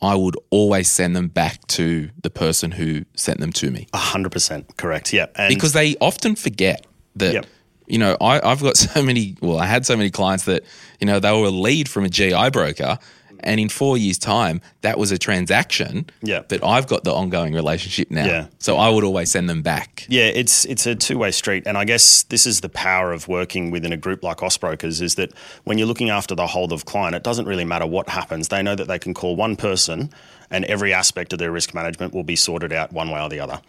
I 0.00 0.14
would 0.16 0.36
always 0.50 0.90
send 0.90 1.14
them 1.14 1.28
back 1.28 1.66
to 1.68 2.10
the 2.22 2.30
person 2.30 2.72
who 2.72 3.04
sent 3.14 3.38
them 3.40 3.52
to 3.52 3.70
me. 3.70 3.86
100% 3.94 4.76
correct. 4.76 5.12
Yeah. 5.12 5.26
And 5.36 5.54
because 5.54 5.72
they 5.72 5.96
often 6.00 6.34
forget 6.34 6.86
that 7.16 7.34
Yep. 7.34 7.46
you 7.86 7.98
know 7.98 8.16
I, 8.20 8.40
I've 8.40 8.62
got 8.62 8.76
so 8.88 9.02
many 9.02 9.36
well 9.42 9.58
i 9.58 9.66
had 9.66 9.84
so 9.84 9.96
many 9.96 10.10
clients 10.10 10.44
that 10.46 10.64
you 10.98 11.06
know 11.06 11.20
they 11.20 11.30
were 11.30 11.48
a 11.48 11.50
lead 11.50 11.90
from 11.90 12.04
a 12.04 12.08
gi 12.08 12.48
broker 12.50 12.98
and 13.44 13.58
in 13.60 13.68
four 13.68 13.96
years 13.98 14.18
time 14.18 14.60
that 14.82 14.98
was 14.98 15.10
a 15.12 15.18
transaction 15.18 16.06
Yeah. 16.22 16.42
that 16.48 16.62
i've 16.64 16.86
got 16.86 17.04
the 17.04 17.12
ongoing 17.12 17.52
relationship 17.54 18.10
now 18.10 18.24
Yeah. 18.26 18.46
so 18.58 18.76
i 18.76 18.88
would 18.90 19.04
always 19.04 19.30
send 19.30 19.48
them 19.48 19.62
back 19.62 20.06
Yeah, 20.08 20.24
it's 20.40 20.64
it's 20.64 20.86
a 20.86 20.94
two 20.94 21.18
way 21.18 21.30
street, 21.30 21.62
and 21.66 21.76
I 21.78 21.84
guess 21.84 22.24
this 22.24 22.46
is 22.46 22.60
the 22.60 22.68
power 22.68 23.12
of 23.12 23.28
working 23.28 23.70
within 23.70 23.92
a 23.92 23.96
group 23.96 24.22
like 24.22 24.38
Ausbrokers 24.38 25.00
is 25.00 25.14
that 25.14 25.30
when 25.64 25.78
you're 25.78 25.86
looking 25.86 26.10
after 26.10 26.34
the 26.34 26.46
whole 26.46 26.72
of 26.72 26.84
client, 26.84 27.14
it 27.14 27.22
doesn't 27.22 27.46
really 27.46 27.64
matter 27.64 27.86
what 27.86 28.08
happens. 28.08 28.48
They 28.48 28.62
know 28.62 28.74
that 28.74 28.88
they 28.88 28.98
can 28.98 29.14
call 29.14 29.36
one 29.36 29.54
person, 29.56 30.10
and 30.50 30.64
every 30.66 30.92
aspect 30.92 31.32
of 31.32 31.38
their 31.38 31.52
risk 31.52 31.72
management 31.74 32.12
will 32.14 32.24
be 32.24 32.36
sorted 32.36 32.72
out 32.72 32.92
one 32.92 33.10
way 33.10 33.20
or 33.20 33.28
the 33.28 33.40
other. 33.40 33.60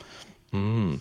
Hmm. 0.51 0.95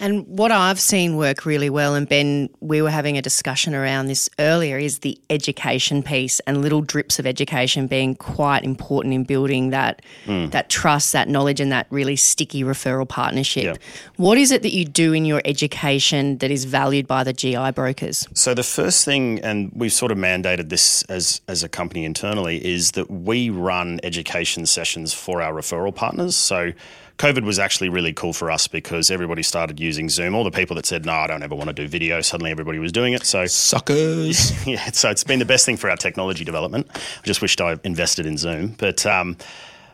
And 0.00 0.26
what 0.26 0.52
I've 0.52 0.78
seen 0.78 1.16
work 1.16 1.44
really 1.44 1.70
well, 1.70 1.94
and 1.94 2.08
Ben, 2.08 2.48
we 2.60 2.82
were 2.82 2.90
having 2.90 3.18
a 3.18 3.22
discussion 3.22 3.74
around 3.74 4.06
this 4.06 4.28
earlier, 4.38 4.78
is 4.78 5.00
the 5.00 5.20
education 5.28 6.02
piece 6.02 6.40
and 6.40 6.62
little 6.62 6.82
drips 6.82 7.18
of 7.18 7.26
education 7.26 7.86
being 7.86 8.14
quite 8.14 8.64
important 8.64 9.14
in 9.14 9.24
building 9.24 9.70
that 9.70 10.02
hmm. 10.24 10.48
that 10.48 10.68
trust, 10.68 11.12
that 11.12 11.28
knowledge, 11.28 11.60
and 11.60 11.72
that 11.72 11.86
really 11.90 12.16
sticky 12.16 12.62
referral 12.62 13.08
partnership. 13.08 13.64
Yeah. 13.64 13.74
What 14.16 14.38
is 14.38 14.52
it 14.52 14.62
that 14.62 14.72
you 14.72 14.84
do 14.84 15.12
in 15.12 15.24
your 15.24 15.42
education 15.44 16.38
that 16.38 16.50
is 16.50 16.64
valued 16.64 17.06
by 17.06 17.24
the 17.24 17.32
GI 17.32 17.72
brokers? 17.72 18.26
So 18.34 18.54
the 18.54 18.62
first 18.62 19.04
thing, 19.04 19.40
and 19.40 19.72
we've 19.74 19.92
sort 19.92 20.12
of 20.12 20.18
mandated 20.18 20.68
this 20.68 21.02
as 21.04 21.40
as 21.48 21.62
a 21.62 21.68
company 21.68 22.04
internally, 22.04 22.64
is 22.64 22.92
that 22.92 23.10
we 23.10 23.50
run 23.50 23.98
education 24.02 24.66
sessions 24.66 25.12
for 25.12 25.42
our 25.42 25.52
referral 25.52 25.94
partners. 25.94 26.36
So. 26.36 26.72
COVID 27.18 27.42
was 27.42 27.58
actually 27.58 27.88
really 27.88 28.12
cool 28.12 28.32
for 28.32 28.48
us 28.48 28.68
because 28.68 29.10
everybody 29.10 29.42
started 29.42 29.80
using 29.80 29.87
Zoom. 29.92 30.34
All 30.34 30.44
the 30.44 30.50
people 30.50 30.76
that 30.76 30.86
said, 30.86 31.04
no, 31.04 31.12
I 31.12 31.26
don't 31.26 31.42
ever 31.42 31.54
want 31.54 31.68
to 31.68 31.72
do 31.72 31.88
video, 31.88 32.20
suddenly 32.20 32.50
everybody 32.50 32.78
was 32.78 32.92
doing 32.92 33.12
it. 33.12 33.24
So 33.24 33.46
suckers 33.46 34.66
yeah, 34.66 34.90
so 34.92 35.10
it's 35.10 35.24
been 35.24 35.38
the 35.38 35.44
best 35.44 35.66
thing 35.66 35.76
for 35.76 35.90
our 35.90 35.96
technology 35.96 36.44
development. 36.44 36.88
I 36.94 37.24
just 37.24 37.42
wished 37.42 37.60
I 37.60 37.78
invested 37.84 38.26
in 38.26 38.36
Zoom, 38.36 38.74
but 38.78 39.04
um, 39.06 39.36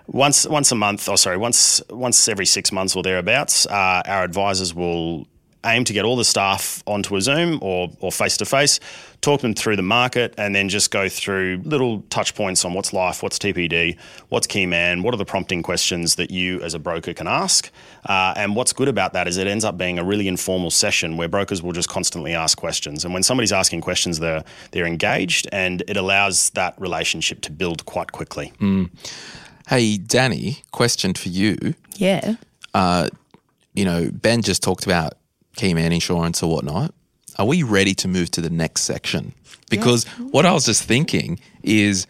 once 0.07 0.47
once 0.47 0.71
a 0.73 0.75
month, 0.75 1.09
oh 1.09 1.17
sorry, 1.17 1.37
once 1.37 1.83
once 1.91 2.29
every 2.29 2.47
six 2.47 2.73
months 2.73 2.95
or 2.95 3.03
thereabouts, 3.03 3.67
uh, 3.67 4.03
our 4.07 4.25
advisors 4.25 4.75
will 4.75 5.27
aim 5.65 5.85
to 5.85 5.93
get 5.93 6.05
all 6.05 6.17
the 6.17 6.25
staff 6.25 6.83
onto 6.87 7.17
a 7.17 7.21
Zoom 7.21 7.59
or 7.63 7.91
or 8.01 8.11
face 8.13 8.37
to 8.39 8.45
face, 8.45 8.81
talk 9.21 9.41
them 9.41 9.55
through 9.55 9.77
the 9.77 9.83
market, 9.83 10.35
and 10.37 10.55
then 10.55 10.69
just 10.69 10.91
go 10.91 11.09
through 11.09 11.61
little 11.65 12.03
touch 12.11 12.35
points 12.35 12.65
on 12.65 12.75
what's 12.75 12.93
life, 12.93 13.23
what's 13.23 13.39
TPD, 13.39 13.97
what's 14.29 14.47
key 14.47 14.67
man, 14.67 15.03
what 15.03 15.15
are 15.15 15.17
the 15.17 15.25
prompting 15.25 15.63
questions 15.63 16.17
that 16.17 16.31
you 16.31 16.61
as 16.63 16.75
a 16.75 16.79
broker 16.79 17.15
can 17.15 17.27
ask. 17.27 17.71
Uh, 18.07 18.35
and 18.37 18.55
what's 18.55 18.73
good 18.73 18.89
about 18.89 19.13
that 19.15 19.27
is 19.27 19.37
it 19.39 19.47
ends 19.47 19.65
up 19.65 19.79
being 19.79 19.99
a 19.99 20.05
really 20.05 20.29
informal 20.29 20.71
session 20.71 21.17
where 21.17 21.29
brokers 21.29 21.63
will 21.63 21.73
just 21.73 21.89
constantly 21.89 22.35
ask 22.35 22.59
questions. 22.59 23.05
And 23.05 23.15
when 23.15 23.23
somebody's 23.23 23.53
asking 23.53 23.81
questions, 23.81 24.19
they're 24.19 24.45
they're 24.73 24.87
engaged, 24.87 25.49
and 25.53 25.83
it 25.89 25.97
allows 25.97 26.51
that 26.51 26.79
relationship 26.81 27.41
to 27.43 27.53
build 27.53 27.85
quite 27.87 28.13
quickly. 28.13 28.53
hey 29.69 29.97
danni 29.99 30.61
question 30.73 31.15
for 31.15 31.31
you 31.31 31.57
Yeah. 31.97 32.35
you 33.73 33.85
know 33.85 34.11
ben 34.13 34.43
just 34.43 34.63
talked 34.63 34.85
about 34.85 35.15
key 35.57 35.75
man 35.75 35.93
insurance 35.93 36.43
or 36.43 36.51
whatnot 36.51 36.95
are 37.39 37.47
we 37.47 37.63
ready 37.63 37.95
to 37.95 38.09
move 38.09 38.31
to 38.31 38.41
the 38.41 38.51
next 38.51 38.83
section 38.83 39.33
because 39.71 40.05
mm-hmm. 40.05 40.29
what 40.29 40.47
i 40.47 40.53
was 40.53 40.67
just 40.67 40.83
thinking 40.85 41.39
is 41.63 42.07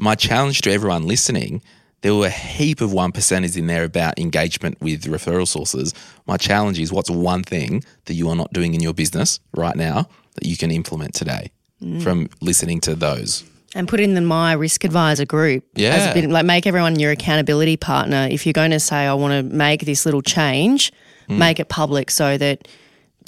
My 0.00 0.14
challenge 0.14 0.60
to 0.62 0.70
everyone 0.70 1.08
listening 1.08 1.60
there 2.02 2.14
were 2.14 2.26
a 2.26 2.30
heap 2.30 2.80
of 2.80 2.92
one 2.92 3.12
percenters 3.12 3.56
in 3.56 3.66
there 3.66 3.84
about 3.84 4.18
engagement 4.18 4.80
with 4.80 5.02
referral 5.04 5.48
sources. 5.48 5.92
My 6.26 6.36
challenge 6.36 6.78
is 6.78 6.92
what's 6.92 7.10
one 7.10 7.42
thing 7.42 7.82
that 8.04 8.14
you 8.14 8.28
are 8.28 8.36
not 8.36 8.52
doing 8.52 8.74
in 8.74 8.80
your 8.80 8.94
business 8.94 9.40
right 9.54 9.74
now 9.74 10.08
that 10.34 10.46
you 10.46 10.56
can 10.56 10.70
implement 10.70 11.14
today 11.14 11.50
mm. 11.82 12.00
from 12.00 12.28
listening 12.40 12.80
to 12.82 12.94
those? 12.94 13.44
And 13.74 13.88
put 13.88 14.00
in 14.00 14.14
the 14.14 14.20
My 14.20 14.52
Risk 14.52 14.84
Advisor 14.84 15.26
group. 15.26 15.64
Yeah. 15.74 16.10
a 16.10 16.14
bit, 16.14 16.30
like 16.30 16.46
make 16.46 16.66
everyone 16.66 16.98
your 16.98 17.10
accountability 17.10 17.76
partner. 17.76 18.28
If 18.30 18.46
you're 18.46 18.52
going 18.52 18.70
to 18.70 18.80
say, 18.80 19.06
I 19.06 19.14
want 19.14 19.32
to 19.32 19.54
make 19.54 19.84
this 19.84 20.06
little 20.06 20.22
change, 20.22 20.92
mm. 21.28 21.36
make 21.36 21.58
it 21.58 21.68
public 21.68 22.10
so 22.10 22.38
that 22.38 22.68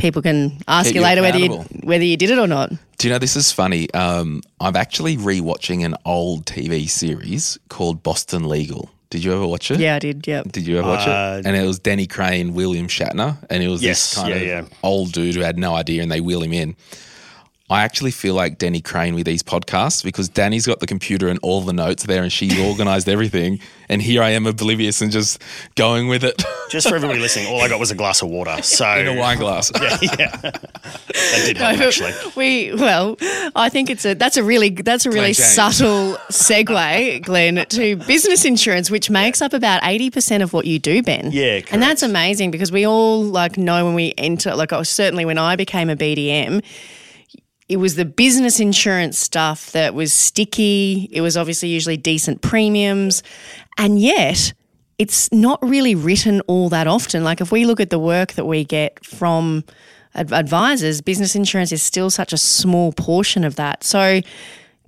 people 0.01 0.23
can 0.23 0.59
ask 0.67 0.87
Keep 0.87 0.95
you 0.97 1.01
you 1.01 1.07
later 1.07 1.23
whether 1.23 1.39
you 1.39 1.51
whether 1.85 2.05
you 2.05 2.17
did 2.17 2.31
it 2.31 2.39
or 2.39 2.47
not. 2.47 2.71
Do 2.99 3.07
you 3.09 3.13
know 3.13 3.19
this 3.19 3.37
is 3.37 3.53
funny? 3.53 3.91
Um, 3.95 4.43
I'm 4.61 4.77
actually 4.77 5.17
rewatching 5.17 5.85
an 5.85 5.95
old 6.05 6.47
TV 6.47 6.89
series 6.89 7.59
called 7.69 8.03
Boston 8.03 8.49
Legal. 8.49 8.91
Did 9.11 9.25
you 9.25 9.33
ever 9.33 9.47
watch 9.47 9.71
it? 9.71 9.81
Yeah, 9.81 9.97
I 9.97 9.99
did. 9.99 10.27
Yeah. 10.27 10.43
Did 10.47 10.67
you 10.67 10.79
ever 10.79 10.87
watch 10.89 11.07
Uh, 11.09 11.39
it? 11.41 11.47
And 11.47 11.57
it 11.57 11.67
was 11.67 11.79
Denny 11.81 12.07
Crane, 12.07 12.55
William 12.55 12.87
Shatner, 12.87 13.37
and 13.51 13.63
it 13.63 13.69
was 13.69 13.83
Yes, 13.83 14.11
this 14.11 14.19
kind 14.23 14.29
yeah, 14.31 14.37
of 14.37 14.69
yeah. 14.69 14.77
old 14.85 15.13
dude 15.13 15.35
who 15.35 15.41
had 15.41 15.59
no 15.59 15.75
idea, 15.75 16.01
and 16.03 16.13
they 16.13 16.21
wheel 16.21 16.43
him 16.43 16.53
in. 16.53 16.77
I 17.71 17.83
actually 17.83 18.11
feel 18.11 18.35
like 18.35 18.59
Denny 18.59 18.81
Crane 18.81 19.15
with 19.15 19.27
these 19.27 19.45
podcasts 19.45 20.03
because 20.03 20.29
Danni's 20.29 20.67
got 20.67 20.81
the 20.81 20.89
computer 20.89 21.29
and 21.29 21.39
all 21.41 21.61
the 21.61 21.73
notes 21.73 22.03
there, 22.03 22.23
and 22.23 22.33
she's 22.33 22.59
organised 22.59 23.09
everything, 23.09 23.61
and 23.89 24.03
here 24.03 24.23
I 24.23 24.31
am 24.31 24.45
oblivious 24.47 25.01
and 25.01 25.13
just 25.13 25.41
going 25.77 26.09
with 26.09 26.25
it 26.25 26.43
Just 26.71 26.89
for 26.89 26.95
everybody 26.95 27.19
listening, 27.21 27.47
all 27.47 27.61
I 27.61 27.69
got 27.69 27.81
was 27.81 27.91
a 27.91 27.95
glass 27.95 28.23
of 28.23 28.29
water. 28.29 28.61
So 28.63 28.89
in 28.99 29.07
a 29.07 29.19
wine 29.19 29.39
glass. 29.39 29.73
Yeah. 30.19 30.53
That 31.13 31.43
did 31.45 31.57
help 31.59 31.79
actually. 31.79 32.13
We 32.37 32.75
well, 32.75 33.17
I 33.55 33.69
think 33.69 33.91
it's 33.91 34.05
a 34.05 34.15
that's 34.15 34.37
a 34.37 34.43
really 34.43 34.71
that's 34.71 35.07
a 35.07 35.11
really 35.11 35.33
subtle 35.33 36.17
segue, 36.31 37.23
Glen, 37.23 37.67
to 37.67 37.97
business 37.97 38.45
insurance, 38.45 38.91
which 38.91 39.11
makes 39.11 39.43
up 39.43 39.53
about 39.53 39.81
eighty 39.85 40.11
percent 40.11 40.43
of 40.43 40.53
what 40.53 40.67
you 40.67 40.79
do, 40.79 41.03
Ben. 41.03 41.31
Yeah, 41.33 41.61
and 41.71 41.83
that's 41.83 42.03
amazing 42.03 42.51
because 42.51 42.73
we 42.73 42.87
all 42.87 43.23
like 43.23 43.59
know 43.59 43.85
when 43.85 43.95
we 43.95 44.15
enter. 44.17 44.55
Like, 44.55 44.73
oh, 44.73 44.83
certainly 44.83 45.25
when 45.25 45.39
I 45.39 45.57
became 45.57 45.91
a 45.91 45.97
BDM. 45.97 46.63
It 47.71 47.77
was 47.77 47.95
the 47.95 48.05
business 48.05 48.59
insurance 48.59 49.17
stuff 49.17 49.71
that 49.71 49.95
was 49.95 50.13
sticky. 50.13 51.09
It 51.13 51.21
was 51.21 51.37
obviously 51.37 51.69
usually 51.69 51.97
decent 51.97 52.43
premiums. 52.43 53.23
And 53.79 54.01
yet, 54.01 54.53
it's 54.99 55.31
not 55.33 55.63
really 55.63 55.95
written 55.95 56.41
all 56.49 56.69
that 56.71 56.89
often. 56.89 57.23
Like 57.23 57.41
if 57.41 57.53
we 57.53 57.65
look 57.65 57.79
at 57.79 57.91
the 57.91 57.99
work 58.01 58.33
that 58.33 58.45
we 58.45 58.65
get 58.65 59.05
from 59.05 59.63
ad- 60.17 60.33
advisors, 60.33 61.01
business 61.01 61.37
insurance 61.37 61.71
is 61.71 61.81
still 61.81 62.11
such 62.11 62.33
a 62.33 62.37
small 62.37 62.91
portion 62.93 63.45
of 63.45 63.55
that. 63.55 63.85
So, 63.85 64.21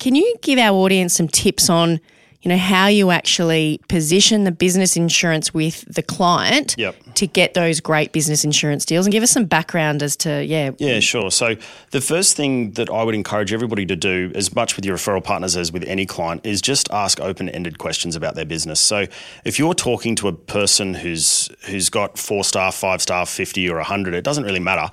can 0.00 0.16
you 0.16 0.34
give 0.42 0.58
our 0.58 0.74
audience 0.74 1.14
some 1.14 1.28
tips 1.28 1.70
on, 1.70 2.00
you 2.42 2.48
know, 2.48 2.58
how 2.58 2.88
you 2.88 3.10
actually 3.10 3.80
position 3.88 4.44
the 4.44 4.50
business 4.50 4.96
insurance 4.96 5.54
with 5.54 5.84
the 5.92 6.02
client 6.02 6.74
Yep. 6.76 6.96
to 7.14 7.26
get 7.26 7.54
those 7.54 7.80
great 7.80 8.12
business 8.12 8.44
insurance 8.44 8.84
deals, 8.84 9.06
and 9.06 9.12
give 9.12 9.22
us 9.22 9.30
some 9.30 9.44
background 9.44 10.02
as 10.02 10.16
to 10.16 10.44
yeah, 10.44 10.72
Yeah, 10.78 11.00
sure. 11.00 11.30
So 11.30 11.56
the 11.92 12.00
first 12.00 12.36
thing 12.36 12.72
that 12.72 12.90
I 12.90 13.04
would 13.04 13.14
encourage 13.14 13.52
everybody 13.52 13.86
to 13.86 13.96
do, 13.96 14.32
as 14.34 14.54
much 14.54 14.74
with 14.76 14.84
your 14.84 14.96
referral 14.96 15.22
partners 15.22 15.56
as 15.56 15.72
with 15.72 15.84
any 15.84 16.04
client, 16.04 16.44
is 16.44 16.60
just 16.60 16.90
ask 16.90 17.20
open-ended 17.20 17.78
questions 17.78 18.16
about 18.16 18.34
their 18.34 18.44
business. 18.44 18.80
So 18.80 19.06
if 19.44 19.58
you're 19.58 19.74
talking 19.74 20.16
to 20.16 20.28
a 20.28 20.32
person 20.32 20.94
who's 20.94 21.48
who's 21.66 21.88
got 21.90 22.18
four 22.18 22.44
star, 22.44 22.72
five 22.72 23.00
star, 23.00 23.24
fifty, 23.26 23.68
or 23.68 23.78
hundred, 23.80 24.14
it 24.14 24.24
doesn't 24.24 24.44
really 24.44 24.60
matter. 24.60 24.90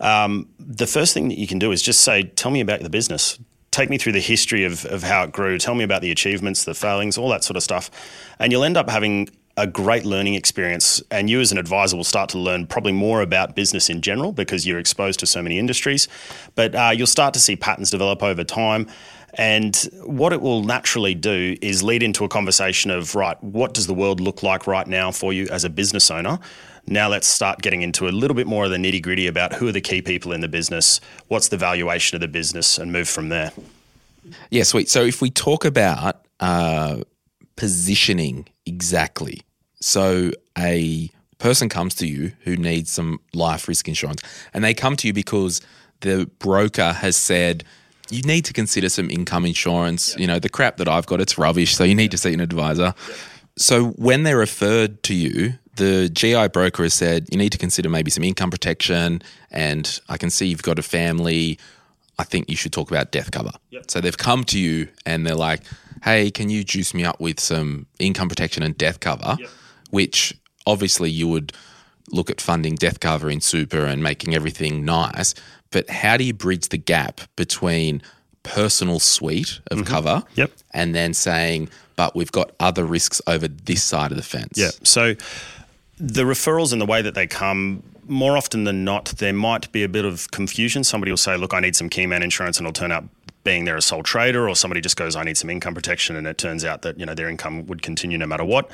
Um, 0.00 0.48
the 0.58 0.86
first 0.86 1.14
thing 1.14 1.28
that 1.28 1.38
you 1.38 1.46
can 1.46 1.58
do 1.58 1.72
is 1.72 1.82
just 1.82 2.00
say, 2.02 2.24
"Tell 2.24 2.50
me 2.50 2.60
about 2.60 2.80
the 2.80 2.90
business." 2.90 3.38
Take 3.70 3.88
me 3.88 3.98
through 3.98 4.12
the 4.12 4.20
history 4.20 4.64
of, 4.64 4.84
of 4.86 5.02
how 5.02 5.22
it 5.24 5.32
grew. 5.32 5.58
Tell 5.58 5.74
me 5.74 5.84
about 5.84 6.02
the 6.02 6.10
achievements, 6.10 6.64
the 6.64 6.74
failings, 6.74 7.16
all 7.16 7.28
that 7.28 7.44
sort 7.44 7.56
of 7.56 7.62
stuff. 7.62 7.90
And 8.38 8.50
you'll 8.50 8.64
end 8.64 8.76
up 8.76 8.90
having 8.90 9.28
a 9.56 9.66
great 9.66 10.04
learning 10.04 10.34
experience. 10.34 11.02
And 11.10 11.28
you, 11.28 11.40
as 11.40 11.52
an 11.52 11.58
advisor, 11.58 11.96
will 11.96 12.04
start 12.04 12.30
to 12.30 12.38
learn 12.38 12.66
probably 12.66 12.92
more 12.92 13.20
about 13.20 13.54
business 13.54 13.90
in 13.90 14.00
general 14.00 14.32
because 14.32 14.66
you're 14.66 14.78
exposed 14.78 15.20
to 15.20 15.26
so 15.26 15.42
many 15.42 15.58
industries. 15.58 16.08
But 16.54 16.74
uh, 16.74 16.92
you'll 16.96 17.06
start 17.06 17.34
to 17.34 17.40
see 17.40 17.56
patterns 17.56 17.90
develop 17.90 18.22
over 18.22 18.42
time. 18.42 18.88
And 19.34 19.76
what 20.02 20.32
it 20.32 20.40
will 20.40 20.64
naturally 20.64 21.14
do 21.14 21.56
is 21.62 21.82
lead 21.82 22.02
into 22.02 22.24
a 22.24 22.28
conversation 22.28 22.90
of, 22.90 23.14
right, 23.14 23.40
what 23.44 23.74
does 23.74 23.86
the 23.86 23.94
world 23.94 24.20
look 24.20 24.42
like 24.42 24.66
right 24.66 24.86
now 24.86 25.12
for 25.12 25.32
you 25.32 25.46
as 25.48 25.64
a 25.64 25.70
business 25.70 26.10
owner? 26.10 26.40
Now 26.90 27.08
let's 27.08 27.28
start 27.28 27.62
getting 27.62 27.82
into 27.82 28.08
a 28.08 28.10
little 28.10 28.34
bit 28.34 28.48
more 28.48 28.64
of 28.64 28.72
the 28.72 28.76
nitty 28.76 29.00
gritty 29.00 29.28
about 29.28 29.54
who 29.54 29.68
are 29.68 29.72
the 29.72 29.80
key 29.80 30.02
people 30.02 30.32
in 30.32 30.40
the 30.40 30.48
business, 30.48 31.00
what's 31.28 31.46
the 31.46 31.56
valuation 31.56 32.16
of 32.16 32.20
the 32.20 32.28
business, 32.28 32.78
and 32.78 32.92
move 32.92 33.08
from 33.08 33.28
there. 33.28 33.52
Yeah, 34.50 34.64
sweet. 34.64 34.88
So 34.88 35.02
if 35.04 35.22
we 35.22 35.30
talk 35.30 35.64
about 35.64 36.26
uh, 36.40 37.02
positioning 37.54 38.48
exactly, 38.66 39.42
so 39.80 40.32
a 40.58 41.08
person 41.38 41.68
comes 41.68 41.94
to 41.94 42.08
you 42.08 42.32
who 42.40 42.56
needs 42.56 42.90
some 42.90 43.20
life 43.34 43.68
risk 43.68 43.86
insurance, 43.86 44.20
and 44.52 44.64
they 44.64 44.74
come 44.74 44.96
to 44.96 45.06
you 45.06 45.12
because 45.12 45.60
the 46.00 46.28
broker 46.40 46.92
has 46.92 47.16
said 47.16 47.62
you 48.10 48.22
need 48.22 48.44
to 48.46 48.52
consider 48.52 48.88
some 48.88 49.08
income 49.10 49.46
insurance. 49.46 50.16
You 50.18 50.26
know, 50.26 50.40
the 50.40 50.48
crap 50.48 50.78
that 50.78 50.88
I've 50.88 51.06
got, 51.06 51.20
it's 51.20 51.38
rubbish. 51.38 51.76
So 51.76 51.84
you 51.84 51.94
need 51.94 52.10
to 52.10 52.18
see 52.18 52.34
an 52.34 52.40
advisor. 52.40 52.94
So 53.56 53.90
when 53.90 54.24
they're 54.24 54.36
referred 54.36 55.04
to 55.04 55.14
you, 55.14 55.54
the 55.76 56.08
GI 56.08 56.48
broker 56.48 56.82
has 56.82 56.94
said 56.94 57.28
you 57.30 57.38
need 57.38 57.52
to 57.52 57.58
consider 57.58 57.88
maybe 57.88 58.10
some 58.10 58.24
income 58.24 58.50
protection, 58.50 59.22
and 59.50 60.00
I 60.08 60.16
can 60.18 60.30
see 60.30 60.46
you've 60.46 60.62
got 60.62 60.78
a 60.78 60.82
family. 60.82 61.58
I 62.18 62.24
think 62.24 62.50
you 62.50 62.56
should 62.56 62.72
talk 62.72 62.90
about 62.90 63.12
death 63.12 63.30
cover. 63.30 63.52
So 63.88 64.00
they've 64.00 64.16
come 64.18 64.44
to 64.44 64.58
you 64.58 64.88
and 65.06 65.26
they're 65.26 65.34
like, 65.34 65.62
hey, 66.04 66.30
can 66.30 66.50
you 66.50 66.62
juice 66.64 66.92
me 66.92 67.02
up 67.02 67.18
with 67.18 67.40
some 67.40 67.86
income 67.98 68.28
protection 68.28 68.62
and 68.62 68.76
death 68.76 69.00
cover? 69.00 69.38
Which 69.88 70.38
obviously 70.66 71.10
you 71.10 71.28
would 71.28 71.54
look 72.10 72.28
at 72.28 72.40
funding 72.40 72.74
death 72.74 73.00
cover 73.00 73.30
in 73.30 73.40
super 73.40 73.86
and 73.86 74.02
making 74.02 74.34
everything 74.34 74.84
nice. 74.84 75.34
But 75.70 75.88
how 75.88 76.18
do 76.18 76.24
you 76.24 76.34
bridge 76.34 76.68
the 76.68 76.76
gap 76.76 77.22
between 77.36 78.02
personal 78.42 78.98
suite 78.98 79.60
of 79.70 79.78
mm-hmm. 79.78 79.86
cover 79.86 80.22
Yep. 80.34 80.50
and 80.72 80.94
then 80.94 81.14
saying, 81.14 81.70
but 81.96 82.14
we've 82.16 82.32
got 82.32 82.52
other 82.60 82.84
risks 82.84 83.22
over 83.26 83.48
this 83.48 83.82
side 83.82 84.10
of 84.10 84.16
the 84.16 84.22
fence? 84.22 84.54
Yeah. 84.56 84.70
So 84.82 85.14
the 86.00 86.22
referrals 86.22 86.72
and 86.72 86.80
the 86.80 86.86
way 86.86 87.02
that 87.02 87.14
they 87.14 87.26
come, 87.26 87.82
more 88.08 88.36
often 88.36 88.64
than 88.64 88.84
not, 88.84 89.06
there 89.18 89.32
might 89.32 89.70
be 89.70 89.84
a 89.84 89.88
bit 89.88 90.04
of 90.04 90.30
confusion. 90.30 90.82
Somebody 90.82 91.12
will 91.12 91.18
say, 91.18 91.36
"Look, 91.36 91.52
I 91.52 91.60
need 91.60 91.76
some 91.76 91.90
Keyman 91.90 92.22
insurance," 92.22 92.58
and 92.58 92.66
it'll 92.66 92.72
turn 92.72 92.90
out 92.90 93.04
being 93.44 93.64
they're 93.64 93.76
a 93.76 93.82
sole 93.82 94.02
trader, 94.02 94.48
or 94.48 94.56
somebody 94.56 94.80
just 94.80 94.96
goes, 94.96 95.14
"I 95.14 95.24
need 95.24 95.36
some 95.36 95.50
income 95.50 95.74
protection," 95.74 96.16
and 96.16 96.26
it 96.26 96.38
turns 96.38 96.64
out 96.64 96.82
that 96.82 96.98
you 96.98 97.06
know 97.06 97.14
their 97.14 97.28
income 97.28 97.66
would 97.66 97.82
continue 97.82 98.18
no 98.18 98.26
matter 98.26 98.44
what. 98.44 98.70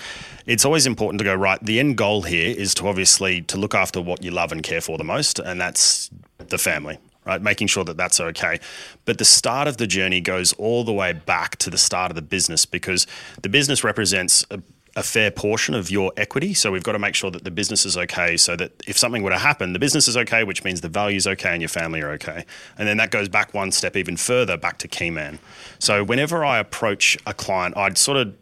It's 0.47 0.65
always 0.65 0.87
important 0.87 1.19
to 1.19 1.25
go 1.25 1.35
right. 1.35 1.63
The 1.63 1.81
end 1.81 1.97
goal 1.97 2.23
here 2.23 2.55
is 2.57 2.75
to 2.75 2.89
obviously 2.89 3.43
to 3.43 3.57
look 3.57 3.75
after 3.75 4.01
what 4.01 4.23
you 4.23 4.31
love 4.31 4.53
and 4.53 4.63
care 4.63 4.81
for 4.81 4.97
the 4.97 5.05
most, 5.05 5.39
and 5.39 5.61
that's 5.61 6.11
the 6.39 6.59
family. 6.59 6.99
Right, 7.25 7.43
making 7.43 7.67
sure 7.67 7.83
that 7.83 7.97
that's 7.97 8.21
okay. 8.21 8.61
But 9.05 9.19
the 9.19 9.25
start 9.25 9.67
of 9.67 9.79
the 9.79 9.89
journey 9.89 10.21
goes 10.21 10.53
all 10.53 10.85
the 10.85 10.93
way 10.93 11.13
back 11.13 11.57
to 11.57 11.71
the 11.71 11.77
start 11.77 12.13
of 12.13 12.15
the 12.15 12.23
business 12.23 12.65
because 12.65 13.05
the 13.43 13.49
business 13.49 13.83
represents 13.83 14.47
a, 14.49 14.63
a 14.97 15.03
fair 15.03 15.31
portion 15.31 15.75
of 15.75 15.91
your 15.91 16.11
equity. 16.17 16.55
So 16.55 16.73
we've 16.73 16.83
got 16.83 16.93
to 16.93 16.99
make 16.99 17.15
sure 17.15 17.31
that 17.31 17.45
the 17.45 17.51
business 17.51 17.85
is 17.85 17.97
okay 17.99 18.39
so 18.39 18.57
that 18.57 18.73
if 18.87 18.97
something 18.97 19.23
were 19.23 19.31
to 19.31 19.39
happen, 19.39 19.75
the 19.75 19.79
business 19.79 20.09
is 20.09 20.17
okay, 20.17 20.43
which 20.43 20.65
means 20.65 20.81
the 20.81 20.89
value 20.89 21.19
is 21.19 21.27
okay 21.27 21.51
and 21.51 21.61
your 21.61 21.69
family 21.69 22.01
are 22.01 22.11
okay. 22.13 22.47
And 22.79 22.89
then 22.89 22.97
that 22.97 23.11
goes 23.11 23.29
back 23.29 23.53
one 23.53 23.71
step 23.73 23.95
even 23.95 24.17
further 24.17 24.57
back 24.57 24.79
to 24.79 24.89
Keyman. 24.89 25.39
So 25.79 26.03
whenever 26.03 26.45
I 26.45 26.59
approach 26.59 27.19
a 27.27 27.35
client, 27.35 27.77
I'd 27.77 27.99
sort 27.99 28.17
of 28.17 28.35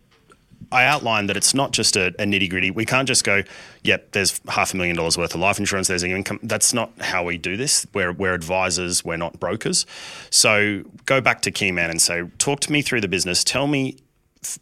I 0.73 0.85
outlined 0.87 1.29
that 1.29 1.37
it's 1.37 1.55
not 1.55 1.73
just 1.73 1.95
a, 1.97 2.09
a 2.19 2.25
nitty 2.25 2.49
gritty. 2.49 2.71
We 2.71 2.85
can't 2.85 3.07
just 3.07 3.23
go, 3.23 3.43
yep, 3.83 4.13
there's 4.13 4.41
half 4.49 4.75
a 4.75 4.77
million 4.77 4.97
dollars 4.97 5.19
worth 5.19 5.35
of 5.35 5.41
life 5.41 5.59
insurance, 5.59 5.89
there's 5.89 6.03
income. 6.03 6.41
That's 6.43 6.73
not 6.73 6.91
how 7.01 7.25
we 7.25 7.39
do 7.39 7.57
this. 7.57 7.87
We're, 7.93 8.13
we're 8.13 8.35
advisors, 8.35 9.05
we're 9.05 9.17
not 9.17 9.39
brokers. 9.39 9.87
So 10.31 10.83
go 11.07 11.21
back 11.21 11.43
to 11.43 11.53
Keyman 11.53 11.91
and 11.91 12.01
say, 12.01 12.25
talk 12.39 12.61
to 12.61 12.73
me 12.73 12.83
through 12.83 13.03
the 13.03 13.09
business. 13.09 13.45
Tell 13.45 13.67
me 13.67 13.99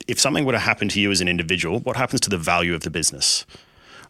if- 0.09 0.21
something 0.21 0.45
were 0.45 0.53
to 0.53 0.59
happen 0.59 0.89
to 0.89 1.01
you 1.01 1.11
as 1.11 1.21
an 1.21 1.29
individual, 1.29 1.81
what 1.81 1.97
happens 1.97 2.21
to 2.23 2.31
the 2.31 2.39
value 2.39 2.75
of 2.75 2.83
the 2.83 2.91
business? 2.91 3.45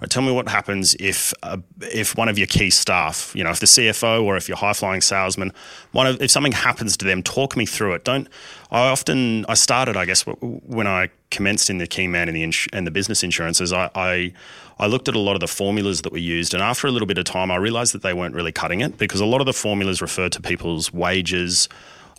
Or 0.01 0.07
tell 0.07 0.23
me 0.23 0.33
what 0.33 0.49
happens 0.49 0.97
if 0.99 1.33
uh, 1.45 1.59
if 1.81 2.17
one 2.17 2.29
of 2.29 2.37
your 2.37 2.49
key 2.49 2.71
staff, 2.71 3.33
you 3.37 3.45
know, 3.45 3.51
if 3.51 3.61
the 3.61 3.67
CFO 3.67 4.25
or 4.25 4.37
if 4.37 4.49
your 4.49 4.57
high 4.57 4.73
flying 4.73 5.01
salesman, 5.01 5.53
one 5.93 6.09
of 6.09 6.21
if 6.21 6.29
something 6.31 6.51
happens 6.51 6.97
to 6.97 7.05
them, 7.05 7.23
talk 7.23 7.57
me 7.57 7.65
through 7.67 7.95
it. 7.95 8.05
Don't. 8.05 8.27
I 8.73 8.89
often 8.89 9.47
I 9.49 9.55
started, 9.55 9.97
I 9.97 10.05
guess, 10.05 10.23
when 10.23 10.89
I 10.89 11.11
commenced 11.31 11.71
in 11.71 11.79
the 11.79 11.87
key 11.87 12.09
man 12.09 12.29
and 12.29 12.37
the 12.37 12.43
ins- 12.43 12.67
and 12.73 12.85
the 12.85 12.91
business 12.91 13.23
insurances. 13.23 13.73
I, 13.73 13.91
I 13.95 14.33
I 14.81 14.87
looked 14.89 15.09
at 15.09 15.15
a 15.15 15.21
lot 15.21 15.35
of 15.35 15.41
the 15.41 15.47
formulas 15.47 16.03
that 16.03 16.11
were 16.11 16.19
used, 16.19 16.53
and 16.53 16.65
after 16.65 16.89
a 16.89 16.91
little 16.91 17.07
bit 17.07 17.19
of 17.19 17.25
time, 17.25 17.53
I 17.53 17.57
realised 17.57 17.95
that 17.95 18.03
they 18.03 18.13
weren't 18.13 18.35
really 18.35 18.51
cutting 18.51 18.81
it 18.81 18.99
because 18.99 19.21
a 19.21 19.27
lot 19.27 19.41
of 19.41 19.47
the 19.47 19.53
formulas 19.53 20.03
refer 20.03 20.29
to 20.31 20.43
people's 20.43 20.93
wages 20.93 21.69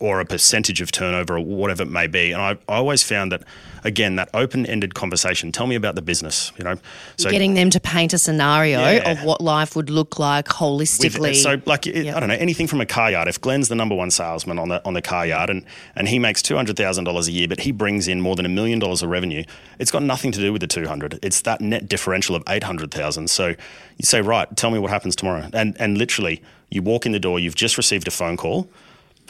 or 0.03 0.19
a 0.19 0.25
percentage 0.25 0.81
of 0.81 0.91
turnover 0.91 1.37
or 1.37 1.39
whatever 1.45 1.81
it 1.83 1.89
may 1.89 2.07
be. 2.07 2.33
And 2.33 2.41
I, 2.41 2.51
I 2.67 2.75
always 2.75 3.03
found 3.03 3.31
that 3.31 3.41
again 3.85 4.17
that 4.17 4.29
open-ended 4.33 4.93
conversation. 4.95 5.49
Tell 5.53 5.65
me 5.65 5.75
about 5.75 5.95
the 5.95 6.01
business. 6.01 6.51
You 6.57 6.65
know, 6.65 6.75
so 7.15 7.29
getting 7.29 7.53
them 7.53 7.69
to 7.69 7.79
paint 7.79 8.11
a 8.11 8.17
scenario 8.17 8.79
Yeah. 8.81 9.11
of 9.11 9.23
what 9.23 9.39
life 9.39 9.77
would 9.77 9.89
look 9.89 10.19
like 10.19 10.47
with- 10.49 10.57
holistically. 10.57 11.35
so 11.41 11.61
like 11.65 11.87
it, 11.87 12.13
I 12.13 12.19
don't 12.19 12.27
know 12.27 12.35
anything 12.35 12.67
from 12.67 12.81
a 12.81 12.85
car 12.85 13.11
yard. 13.11 13.29
If 13.29 13.39
Glen's 13.39 13.69
the 13.69 13.75
number 13.75 13.95
one 13.95 14.11
salesman 14.11 14.59
on 14.59 14.67
the 14.67 14.83
on 14.83 14.93
the 14.93 15.01
car 15.01 15.25
yard 15.25 15.49
and 15.49 15.65
and 15.95 16.09
he 16.09 16.19
makes 16.19 16.41
two 16.41 16.57
hundred 16.57 16.75
thousand 16.75 17.05
dollars 17.05 17.29
a 17.29 17.31
year, 17.31 17.47
but 17.47 17.61
he 17.61 17.71
brings 17.71 18.09
in 18.09 18.19
more 18.19 18.35
than 18.35 18.45
a 18.45 18.49
million 18.49 18.79
dollars 18.79 19.03
of 19.03 19.09
revenue, 19.09 19.43
it's 19.79 19.91
got 19.91 20.03
nothing 20.03 20.33
to 20.33 20.39
do 20.41 20.51
with 20.51 20.59
the 20.59 20.67
two 20.67 20.85
hundred. 20.85 21.17
It's 21.23 21.41
that 21.43 21.61
net 21.61 21.87
differential 21.87 22.35
of 22.35 22.43
eight 22.49 22.63
hundred 22.63 22.91
thousand. 22.91 23.29
So 23.29 23.47
you 23.47 24.03
say, 24.03 24.19
right, 24.19 24.53
tell 24.57 24.69
me 24.69 24.79
what 24.79 24.91
happens 24.91 25.15
tomorrow, 25.15 25.47
and 25.53 25.77
and 25.79 25.97
literally 25.97 26.41
you 26.69 26.81
walk 26.81 27.05
in 27.05 27.13
the 27.13 27.19
door, 27.21 27.39
you've 27.39 27.55
just 27.55 27.77
received 27.77 28.05
a 28.07 28.11
phone 28.11 28.35
call. 28.35 28.67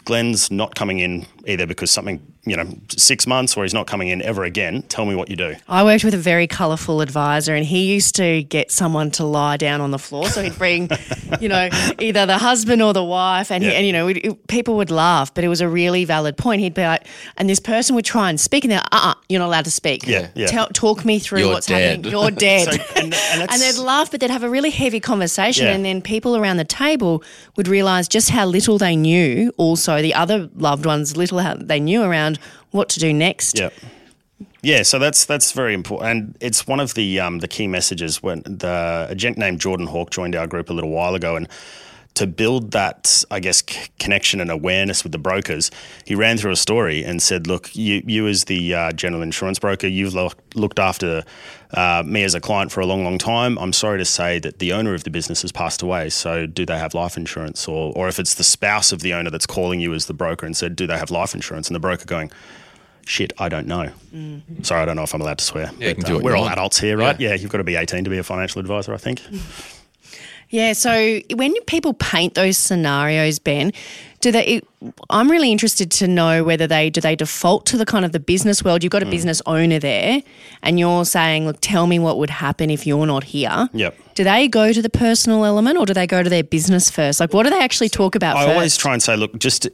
Glen's 0.04 0.50
not 0.50 0.74
coming 0.74 0.98
in 0.98 1.26
either 1.46 1.66
because 1.66 1.90
something, 1.90 2.33
you 2.46 2.56
know, 2.56 2.66
six 2.88 3.26
months 3.26 3.56
or 3.56 3.62
he's 3.62 3.72
not 3.74 3.86
coming 3.86 4.08
in 4.08 4.20
ever 4.22 4.44
again. 4.44 4.82
Tell 4.82 5.06
me 5.06 5.14
what 5.14 5.30
you 5.30 5.36
do. 5.36 5.54
I 5.68 5.82
worked 5.84 6.04
with 6.04 6.14
a 6.14 6.18
very 6.18 6.46
colourful 6.46 7.00
advisor, 7.00 7.54
and 7.54 7.64
he 7.64 7.92
used 7.92 8.14
to 8.16 8.42
get 8.44 8.70
someone 8.70 9.10
to 9.12 9.24
lie 9.24 9.56
down 9.56 9.80
on 9.80 9.90
the 9.90 9.98
floor. 9.98 10.26
So 10.28 10.42
he'd 10.42 10.56
bring, 10.58 10.90
you 11.40 11.48
know, 11.48 11.68
either 11.98 12.26
the 12.26 12.38
husband 12.38 12.82
or 12.82 12.92
the 12.92 13.02
wife, 13.04 13.50
and, 13.50 13.64
he, 13.64 13.72
and 13.74 13.86
you 13.86 13.92
know, 13.92 14.08
it, 14.08 14.16
it- 14.18 14.46
people 14.46 14.76
would 14.76 14.90
laugh, 14.90 15.32
but 15.34 15.42
it 15.44 15.48
was 15.48 15.60
a 15.60 15.68
really 15.68 16.04
valid 16.04 16.36
point. 16.36 16.60
He'd 16.60 16.74
be 16.74 16.82
like, 16.82 17.06
and 17.36 17.48
this 17.48 17.60
person 17.60 17.96
would 17.96 18.04
try 18.04 18.28
and 18.30 18.38
speak, 18.40 18.64
and 18.64 18.70
they're, 18.72 18.80
uh, 18.92 19.12
uh 19.12 19.14
you're 19.28 19.40
not 19.40 19.46
allowed 19.46 19.64
to 19.64 19.70
speak. 19.70 20.06
Yeah, 20.06 20.28
yeah. 20.34 20.46
Tell, 20.46 20.66
talk 20.68 21.04
me 21.04 21.18
through 21.18 21.40
You're 21.40 21.48
what's 21.54 21.66
dead. 21.66 21.96
happening. 22.04 22.12
You're 22.12 22.30
dead. 22.30 22.68
So- 22.74 22.80
and- 22.96 23.14
and 23.14 23.40
that's- 23.40 23.60
they'd 23.76 23.82
laugh, 23.82 24.10
but 24.10 24.20
they'd 24.20 24.30
have 24.30 24.42
a 24.44 24.50
really 24.50 24.70
heavy 24.70 25.00
conversation, 25.00 25.66
Yeah. 25.66 25.72
and 25.72 25.84
then 25.84 26.02
people 26.02 26.36
around 26.36 26.58
the 26.58 26.64
table 26.64 27.22
would 27.56 27.68
realise 27.68 28.06
just 28.06 28.30
how 28.30 28.44
little 28.46 28.76
they 28.78 28.96
knew. 28.96 29.52
Also, 29.56 30.02
the 30.02 30.12
other 30.14 30.50
loved 30.56 30.84
ones, 30.86 31.16
little 31.16 31.38
how 31.38 31.54
they 31.54 31.80
knew 31.80 32.02
around 32.02 32.33
what 32.70 32.88
to 32.90 33.00
do 33.00 33.12
next. 33.12 33.58
Yeah. 33.58 33.70
Yeah, 34.62 34.82
so 34.82 34.98
that's 34.98 35.26
that's 35.26 35.52
very 35.52 35.74
important, 35.74 36.10
and 36.10 36.36
it's 36.40 36.66
one 36.66 36.80
of 36.80 36.94
the 36.94 37.20
um, 37.20 37.40
the 37.40 37.48
key 37.48 37.66
messages 37.66 38.22
when 38.22 38.42
the 38.46 39.06
a 39.10 39.14
gent 39.14 39.36
named 39.36 39.60
Jordan 39.60 39.86
Hawk 39.86 40.10
joined 40.10 40.34
our 40.34 40.46
group 40.46 40.70
a 40.70 40.72
little 40.72 40.90
while 40.90 41.14
ago, 41.14 41.36
and 41.36 41.48
to 42.14 42.26
build 42.28 42.70
that, 42.70 43.24
I 43.30 43.40
guess, 43.40 43.62
c- 43.68 43.88
connection 43.98 44.40
and 44.40 44.50
awareness 44.50 45.02
with 45.02 45.10
the 45.12 45.18
brokers, 45.18 45.70
he 46.06 46.14
ran 46.14 46.38
through 46.38 46.52
a 46.52 46.56
story 46.56 47.04
and 47.04 47.20
said, 47.20 47.46
"Look, 47.46 47.74
you 47.74 48.02
you 48.06 48.26
as 48.28 48.44
the 48.44 48.74
uh, 48.74 48.92
general 48.92 49.22
insurance 49.22 49.58
broker, 49.58 49.86
you've 49.88 50.14
lo- 50.14 50.30
looked 50.54 50.78
after 50.78 51.24
uh, 51.72 52.04
me 52.06 52.22
as 52.22 52.34
a 52.36 52.40
client 52.40 52.70
for 52.70 52.80
a 52.80 52.86
long, 52.86 53.02
long 53.02 53.18
time. 53.18 53.58
I'm 53.58 53.72
sorry 53.72 53.98
to 53.98 54.04
say 54.04 54.38
that 54.38 54.60
the 54.60 54.72
owner 54.72 54.94
of 54.94 55.02
the 55.02 55.10
business 55.10 55.42
has 55.42 55.50
passed 55.50 55.82
away. 55.82 56.08
So, 56.08 56.46
do 56.46 56.64
they 56.64 56.78
have 56.78 56.94
life 56.94 57.16
insurance, 57.16 57.66
or 57.66 57.92
or 57.96 58.06
if 58.08 58.18
it's 58.20 58.34
the 58.34 58.44
spouse 58.44 58.92
of 58.92 59.00
the 59.00 59.12
owner 59.12 59.30
that's 59.30 59.46
calling 59.46 59.80
you 59.80 59.92
as 59.92 60.06
the 60.06 60.14
broker 60.14 60.46
and 60.46 60.56
said, 60.56 60.76
do 60.76 60.86
they 60.86 60.96
have 60.96 61.10
life 61.10 61.34
insurance, 61.34 61.68
and 61.68 61.74
the 61.74 61.80
broker 61.80 62.04
going." 62.04 62.30
Shit, 63.06 63.34
I 63.36 63.50
don't 63.50 63.66
know. 63.66 63.90
Sorry, 64.62 64.80
I 64.80 64.86
don't 64.86 64.96
know 64.96 65.02
if 65.02 65.12
I'm 65.14 65.20
allowed 65.20 65.36
to 65.36 65.44
swear. 65.44 65.70
Yeah, 65.78 65.88
you 65.88 65.94
can 65.96 66.02
but, 66.04 66.08
do 66.08 66.12
uh, 66.14 66.16
what 66.16 66.24
we're 66.24 66.36
all 66.36 66.42
want. 66.44 66.54
adults 66.54 66.78
here, 66.78 66.96
right? 66.96 67.20
Yeah. 67.20 67.34
you've 67.34 67.50
got 67.50 67.58
to 67.58 67.64
be 67.64 67.76
18 67.76 68.04
to 68.04 68.08
be 68.08 68.16
a 68.16 68.22
financial 68.22 68.60
advisor, 68.60 68.94
I 68.94 68.96
think. 68.96 69.20
Yeah. 70.50 70.72
So 70.72 71.20
when 71.34 71.54
people 71.62 71.94
paint 71.94 72.34
those 72.34 72.56
scenarios, 72.56 73.38
Ben, 73.38 73.72
do 74.20 74.32
they? 74.32 74.62
I'm 75.10 75.30
really 75.30 75.52
interested 75.52 75.90
to 75.92 76.08
know 76.08 76.44
whether 76.44 76.66
they 76.66 76.90
do 76.90 77.00
they 77.00 77.16
default 77.16 77.66
to 77.66 77.76
the 77.76 77.84
kind 77.84 78.04
of 78.04 78.12
the 78.12 78.20
business 78.20 78.64
world. 78.64 78.82
You've 78.82 78.90
got 78.90 79.02
a 79.02 79.06
mm. 79.06 79.10
business 79.10 79.42
owner 79.46 79.78
there, 79.78 80.22
and 80.62 80.78
you're 80.78 81.04
saying, 81.04 81.46
"Look, 81.46 81.58
tell 81.60 81.86
me 81.86 81.98
what 81.98 82.18
would 82.18 82.30
happen 82.30 82.70
if 82.70 82.86
you're 82.86 83.06
not 83.06 83.24
here." 83.24 83.68
Yep. 83.72 83.98
Do 84.14 84.24
they 84.24 84.48
go 84.48 84.72
to 84.72 84.80
the 84.80 84.90
personal 84.90 85.44
element, 85.44 85.76
or 85.76 85.86
do 85.86 85.92
they 85.92 86.06
go 86.06 86.22
to 86.22 86.30
their 86.30 86.44
business 86.44 86.88
first? 86.90 87.20
Like, 87.20 87.34
what 87.34 87.42
do 87.42 87.50
they 87.50 87.60
actually 87.60 87.88
talk 87.88 88.14
about 88.14 88.36
I 88.36 88.44
first? 88.44 88.54
always 88.54 88.76
try 88.76 88.92
and 88.92 89.02
say, 89.02 89.16
look, 89.16 89.36
just 89.38 89.68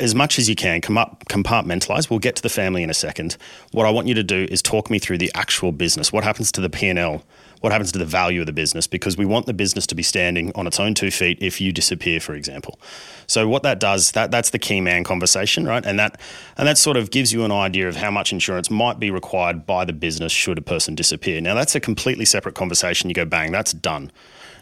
as 0.00 0.14
much 0.14 0.38
as 0.38 0.48
you 0.48 0.54
can, 0.54 0.80
come 0.80 0.98
up, 0.98 1.24
compartmentalize. 1.28 2.10
We'll 2.10 2.18
get 2.18 2.36
to 2.36 2.42
the 2.42 2.48
family 2.48 2.82
in 2.82 2.90
a 2.90 2.94
second. 2.94 3.36
What 3.72 3.86
I 3.86 3.90
want 3.90 4.08
you 4.08 4.14
to 4.14 4.22
do 4.22 4.46
is 4.50 4.60
talk 4.60 4.90
me 4.90 4.98
through 4.98 5.18
the 5.18 5.30
actual 5.34 5.72
business. 5.72 6.12
What 6.12 6.24
happens 6.24 6.52
to 6.52 6.60
the 6.60 6.68
P 6.68 6.88
and 6.88 6.98
L? 6.98 7.22
What 7.60 7.72
happens 7.72 7.90
to 7.92 7.98
the 7.98 8.04
value 8.04 8.40
of 8.40 8.46
the 8.46 8.52
business? 8.52 8.86
Because 8.86 9.16
we 9.16 9.24
want 9.24 9.46
the 9.46 9.54
business 9.54 9.86
to 9.88 9.94
be 9.94 10.02
standing 10.02 10.52
on 10.54 10.66
its 10.66 10.78
own 10.78 10.94
two 10.94 11.10
feet 11.10 11.38
if 11.40 11.60
you 11.60 11.72
disappear, 11.72 12.20
for 12.20 12.34
example. 12.34 12.78
So 13.26 13.48
what 13.48 13.62
that 13.62 13.80
does, 13.80 14.12
that 14.12 14.30
that's 14.30 14.50
the 14.50 14.58
key 14.58 14.80
man 14.80 15.04
conversation, 15.04 15.66
right? 15.66 15.84
And 15.84 15.98
that 15.98 16.20
and 16.56 16.68
that 16.68 16.78
sort 16.78 16.96
of 16.96 17.10
gives 17.10 17.32
you 17.32 17.44
an 17.44 17.52
idea 17.52 17.88
of 17.88 17.96
how 17.96 18.10
much 18.10 18.32
insurance 18.32 18.70
might 18.70 18.98
be 18.98 19.10
required 19.10 19.66
by 19.66 19.84
the 19.84 19.92
business 19.92 20.32
should 20.32 20.58
a 20.58 20.62
person 20.62 20.94
disappear. 20.94 21.40
Now 21.40 21.54
that's 21.54 21.74
a 21.74 21.80
completely 21.80 22.24
separate 22.24 22.54
conversation. 22.54 23.10
You 23.10 23.14
go 23.14 23.24
bang, 23.24 23.52
that's 23.52 23.72
done. 23.72 24.12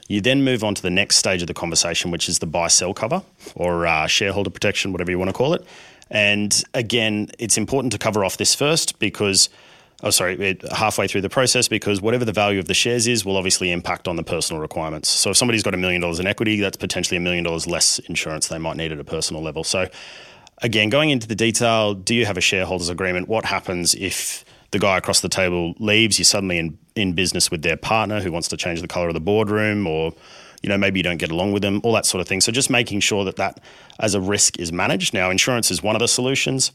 You 0.07 0.20
then 0.20 0.44
move 0.44 0.62
on 0.62 0.74
to 0.74 0.83
the 0.83 0.90
next 0.90 1.16
stage 1.16 1.40
of 1.40 1.48
the 1.48 1.54
conversation, 1.54 2.11
which 2.11 2.28
is 2.28 2.38
the 2.38 2.46
buy 2.46 2.68
sell 2.68 2.92
cover 2.92 3.22
or 3.54 3.87
uh, 3.87 4.07
shareholder 4.07 4.50
protection, 4.50 4.92
whatever 4.92 5.11
you 5.11 5.18
want 5.18 5.30
to 5.30 5.33
call 5.33 5.54
it. 5.54 5.66
And 6.11 6.62
again, 6.74 7.30
it's 7.38 7.57
important 7.57 7.92
to 7.92 7.98
cover 7.98 8.24
off 8.24 8.37
this 8.37 8.54
first 8.54 8.98
because, 8.98 9.48
oh, 10.02 10.11
sorry, 10.11 10.59
halfway 10.72 11.09
through 11.09 11.22
the 11.22 11.28
process, 11.28 11.68
because 11.68 12.00
whatever 12.00 12.24
the 12.24 12.33
value 12.33 12.59
of 12.59 12.66
the 12.66 12.74
shares 12.74 13.07
is 13.07 13.24
will 13.24 13.37
obviously 13.37 13.70
impact 13.70 14.09
on 14.09 14.16
the 14.16 14.22
personal 14.22 14.61
requirements. 14.61 15.09
So 15.09 15.30
if 15.30 15.37
somebody's 15.37 15.62
got 15.62 15.74
a 15.74 15.78
million 15.78 16.00
dollars 16.00 16.20
in 16.20 16.26
equity, 16.26 16.61
that's 16.61 16.76
potentially 16.76 17.16
a 17.16 17.20
million 17.20 17.44
dollars 17.44 17.66
less 17.66 17.98
insurance 18.00 18.48
they 18.48 18.59
might 18.59 18.76
need 18.76 18.92
at 18.92 18.98
a 18.98 19.04
personal 19.04 19.42
level. 19.42 19.64
So 19.64 19.88
again, 20.62 20.88
going 20.88 21.11
into 21.11 21.26
the 21.26 21.35
detail, 21.35 21.94
do 21.94 22.14
you 22.14 22.26
have 22.26 22.37
a 22.37 22.40
shareholders 22.42 22.88
agreement? 22.88 23.28
What 23.28 23.44
happens 23.44 23.94
if 23.94 24.44
the 24.70 24.78
guy 24.78 24.98
across 24.98 25.20
the 25.20 25.28
table 25.28 25.74
leaves? 25.78 26.18
You're 26.18 26.24
suddenly 26.24 26.59
in, 26.59 26.78
in 26.94 27.12
business 27.14 27.50
with 27.50 27.62
their 27.62 27.76
partner 27.76 28.20
who 28.20 28.33
wants 28.33 28.48
to 28.48 28.57
change 28.57 28.80
the 28.80 28.88
color 28.88 29.09
of 29.09 29.14
the 29.14 29.20
boardroom 29.20 29.87
or 29.87 30.12
you 30.62 30.68
know 30.70 30.78
maybe 30.78 30.98
you 30.98 31.04
don't 31.04 31.18
get 31.18 31.30
along 31.30 31.52
with 31.52 31.62
them 31.62 31.80
all 31.85 31.92
that 31.92 32.07
sort 32.07 32.22
of 32.22 32.26
thing 32.26 32.40
so 32.40 32.50
just 32.50 32.70
making 32.70 32.98
sure 32.98 33.22
that 33.22 33.37
that 33.37 33.61
as 34.00 34.14
a 34.14 34.20
risk 34.20 34.59
is 34.59 34.72
managed 34.72 35.12
now 35.12 35.28
insurance 35.28 35.70
is 35.70 35.83
one 35.83 35.94
of 35.94 36.00
the 36.00 36.09
solutions 36.09 36.72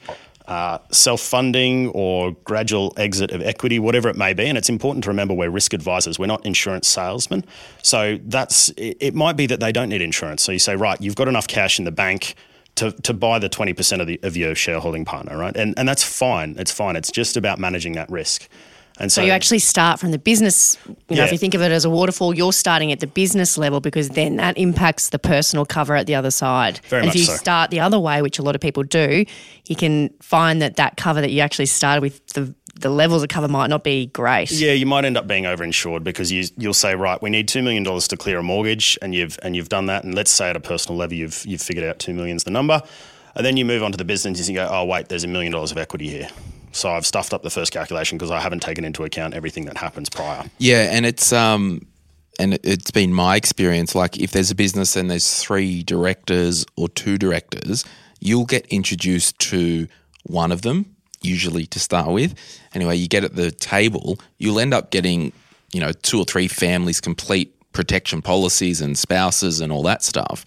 uh, 0.50 0.80
self-funding 0.92 1.90
or 1.90 2.32
gradual 2.44 2.92
exit 2.98 3.32
of 3.32 3.42
equity 3.42 3.80
whatever 3.80 4.10
it 4.10 4.18
may 4.18 4.34
be 4.34 4.46
and 4.46 4.58
it's 4.58 4.70
important 4.70 5.04
to 5.04 5.10
remember 5.10 5.34
we're 5.34 5.50
risk 5.50 5.74
advisors 5.74 6.18
we're 6.18 6.26
not 6.26 6.44
insurance 6.46 6.88
salesmen 6.88 7.46
so 7.84 8.18
that's 8.26 8.70
it, 8.70 8.98
it 9.00 9.16
might 9.16 9.38
be 9.38 9.46
that 9.46 9.60
they 9.60 9.72
don't 9.72 9.90
need 9.90 10.02
insurance 10.02 10.44
so 10.44 10.52
you 10.52 10.60
say 10.60 10.76
right 10.76 11.00
you've 11.02 11.16
got 11.16 11.28
enough 11.28 11.48
cash 11.48 11.78
in 11.78 11.86
the 11.86 11.92
bank 11.92 12.36
to, 12.76 12.92
to 12.92 13.14
buy 13.14 13.40
the 13.40 13.50
20% 13.50 14.00
of, 14.00 14.08
the, 14.08 14.20
of 14.24 14.38
your 14.38 14.56
shareholding 14.56 15.04
partner, 15.04 15.38
right? 15.38 15.56
And, 15.58 15.78
and 15.78 15.88
that's 15.88 16.04
fine. 16.04 16.56
It's 16.58 16.72
fine. 16.72 16.96
It's 16.96 17.12
just 17.12 17.36
about 17.36 17.60
managing 17.60 17.94
that 17.94 18.10
risk. 18.10 18.48
And 19.00 19.12
so, 19.12 19.22
So 19.22 19.26
you 19.26 19.32
actually 19.32 19.60
start 19.60 20.00
from 20.00 20.12
the 20.12 20.20
business. 20.20 20.78
You 21.10 21.16
know, 21.16 21.24
if 21.24 21.32
you 21.32 21.38
think 21.38 21.54
of 21.54 21.62
it 21.62 21.72
as 21.72 21.86
a 21.86 21.90
waterfall, 21.90 22.36
you're 22.36 22.54
starting 22.54 22.92
at 22.92 23.00
the 23.00 23.08
business 23.08 23.58
level 23.58 23.80
because 23.80 24.10
then 24.10 24.36
that 24.36 24.58
impacts 24.58 25.10
the 25.10 25.20
personal 25.20 25.66
cover 25.66 25.96
at 25.96 26.06
the 26.06 26.16
other 26.16 26.32
side. 26.32 26.80
Very 26.88 27.04
and 27.04 27.10
if 27.10 27.16
you 27.16 27.24
so. 27.24 27.34
start 27.34 27.72
the 27.72 27.80
other 27.80 28.00
way, 28.00 28.22
which 28.22 28.40
a 28.40 28.42
lot 28.42 28.56
of 28.56 28.62
people 28.62 28.84
do, 28.84 29.26
you 29.66 29.76
can 29.76 30.10
find 30.22 30.62
that 30.62 30.76
that 30.76 30.98
cover 30.98 31.22
that 31.22 31.32
you 31.32 31.40
actually 31.40 31.68
started 31.68 32.02
with, 32.02 32.26
the 32.28 32.54
the 32.80 32.90
levels 32.90 33.22
of 33.24 33.30
cover 33.30 33.48
might 33.48 33.68
not 33.68 33.84
be 33.84 34.08
great. 34.08 34.50
yeah, 34.52 34.72
you 34.72 34.86
might 34.86 35.04
end 35.04 35.18
up 35.18 35.28
being 35.28 35.44
overinsured 35.44 36.04
because 36.04 36.32
you, 36.32 36.46
you'll 36.58 36.74
say, 36.74 36.96
right, 36.96 37.22
we 37.22 37.30
need 37.30 37.50
$2 37.50 37.62
million 37.62 37.84
to 37.84 38.18
clear 38.18 38.40
a 38.40 38.44
mortgage 38.44 38.98
and 39.02 39.14
you've, 39.14 39.38
and 39.44 39.56
you've 39.56 39.68
done 39.68 39.88
that. 39.88 40.06
And 40.06 40.16
let's 40.16 40.32
say 40.32 40.50
at 40.50 40.56
a 40.56 40.62
personal 40.62 40.98
level, 40.98 41.18
you've, 41.18 41.46
you've 41.46 41.62
figured 41.62 41.86
out 41.86 42.00
2 42.00 42.14
million's 42.14 42.46
the 42.46 42.52
number. 42.52 42.82
And 43.36 43.46
then 43.46 43.58
you 43.58 43.66
move 43.66 43.84
on 43.84 43.92
to 43.92 43.98
the 43.98 44.06
business 44.06 44.40
and 44.40 44.48
you 44.48 44.56
go, 44.56 44.68
oh, 44.72 44.86
wait, 44.86 45.10
there's 45.10 45.24
a 45.24 45.28
million 45.28 45.52
dollars 45.52 45.72
of 45.72 45.78
equity 45.78 46.10
here. 46.10 46.30
So 46.72 46.90
I've 46.90 47.06
stuffed 47.06 47.34
up 47.34 47.42
the 47.44 47.50
first 47.50 47.72
calculation 47.72 48.18
because 48.18 48.32
I 48.32 48.40
haven't 48.40 48.62
taken 48.62 48.86
into 48.86 49.04
account 49.04 49.34
everything 49.34 49.66
that 49.66 49.78
happens 49.78 50.10
prior. 50.10 50.44
Yeah, 50.58 50.90
and 50.92 51.06
it's 51.06 51.34
um, 51.34 51.86
and 52.40 52.54
it- 52.54 52.62
it's 52.64 52.92
been 52.92 53.14
my 53.14 53.36
experience. 53.36 53.96
Like, 53.96 54.18
if 54.18 54.32
there's 54.32 54.52
a 54.52 54.56
business 54.56 54.96
and 54.96 55.10
there's 55.10 55.36
three 55.36 55.84
directors 55.84 56.66
or 56.76 56.88
two 56.90 57.18
directors, 57.18 57.84
you'll 58.20 58.46
get 58.46 58.66
introduced 58.68 59.38
to 59.40 59.88
one 60.24 60.52
of 60.52 60.62
them, 60.62 60.96
usually 61.22 61.66
to 61.68 61.80
start 61.80 62.10
with. 62.12 62.36
Anyway, 62.74 62.96
you 62.96 63.08
get 63.08 63.24
at 63.24 63.36
the 63.36 63.52
table, 63.52 64.20
you'll 64.38 64.60
end 64.60 64.74
up 64.74 64.92
getting, 64.92 65.32
you 65.74 65.80
know, 65.80 65.92
two 65.92 66.20
or 66.20 66.26
three 66.26 66.48
families 66.48 67.02
complete 67.02 67.56
protection 67.72 68.22
policies 68.22 68.82
and 68.82 68.98
spouses 68.98 69.60
and 69.62 69.72
all 69.72 69.84
that 69.84 70.04
stuff. 70.04 70.46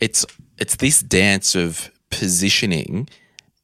It's 0.00 0.24
it's 0.58 0.76
this 0.76 1.00
dance 1.02 1.54
of 1.54 1.90
positioning 2.10 3.08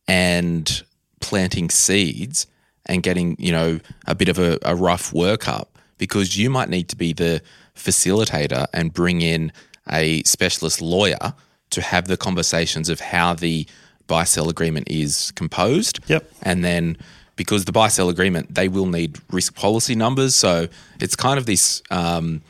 and 0.07 0.83
planting 1.21 1.71
seeds 1.71 2.47
and 2.87 3.03
getting 3.03 3.37
you 3.39 3.53
know 3.53 3.81
a 4.07 4.15
bit 4.15 4.29
of 4.29 4.39
a, 4.39 4.59
a 4.63 4.75
rough 4.75 5.13
workup 5.13 5.67
because 5.99 6.37
you 6.39 6.49
might 6.49 6.69
need 6.69 6.89
to 6.89 6.97
be 6.97 7.13
the 7.13 7.43
facilitator 7.77 8.67
and 8.73 8.93
bring 8.93 9.21
in 9.21 9.53
a 9.91 10.23
specialist 10.25 10.81
lawyer 10.81 11.35
to 11.71 11.81
have 11.83 12.07
the 12.09 12.17
conversations 12.17 12.89
of 12.89 13.01
how 13.01 13.35
the 13.35 13.67
buy 14.07 14.25
sell 14.25 14.49
agreement 14.49 14.89
is 14.91 15.33
composed 15.33 16.01
Yep. 16.09 16.31
and 16.43 16.65
then 16.65 16.97
because 17.37 17.65
the 17.67 17.73
buy 17.73 17.89
sell 17.89 18.09
agreement 18.09 18.55
they 18.55 18.69
will 18.69 18.87
need 18.87 19.19
risk 19.31 19.55
policy 19.55 19.95
numbers 19.95 20.35
so 20.35 20.69
it's 21.01 21.15
kind 21.17 21.39
of 21.39 21.47
this 21.47 21.83
um, 21.91 22.41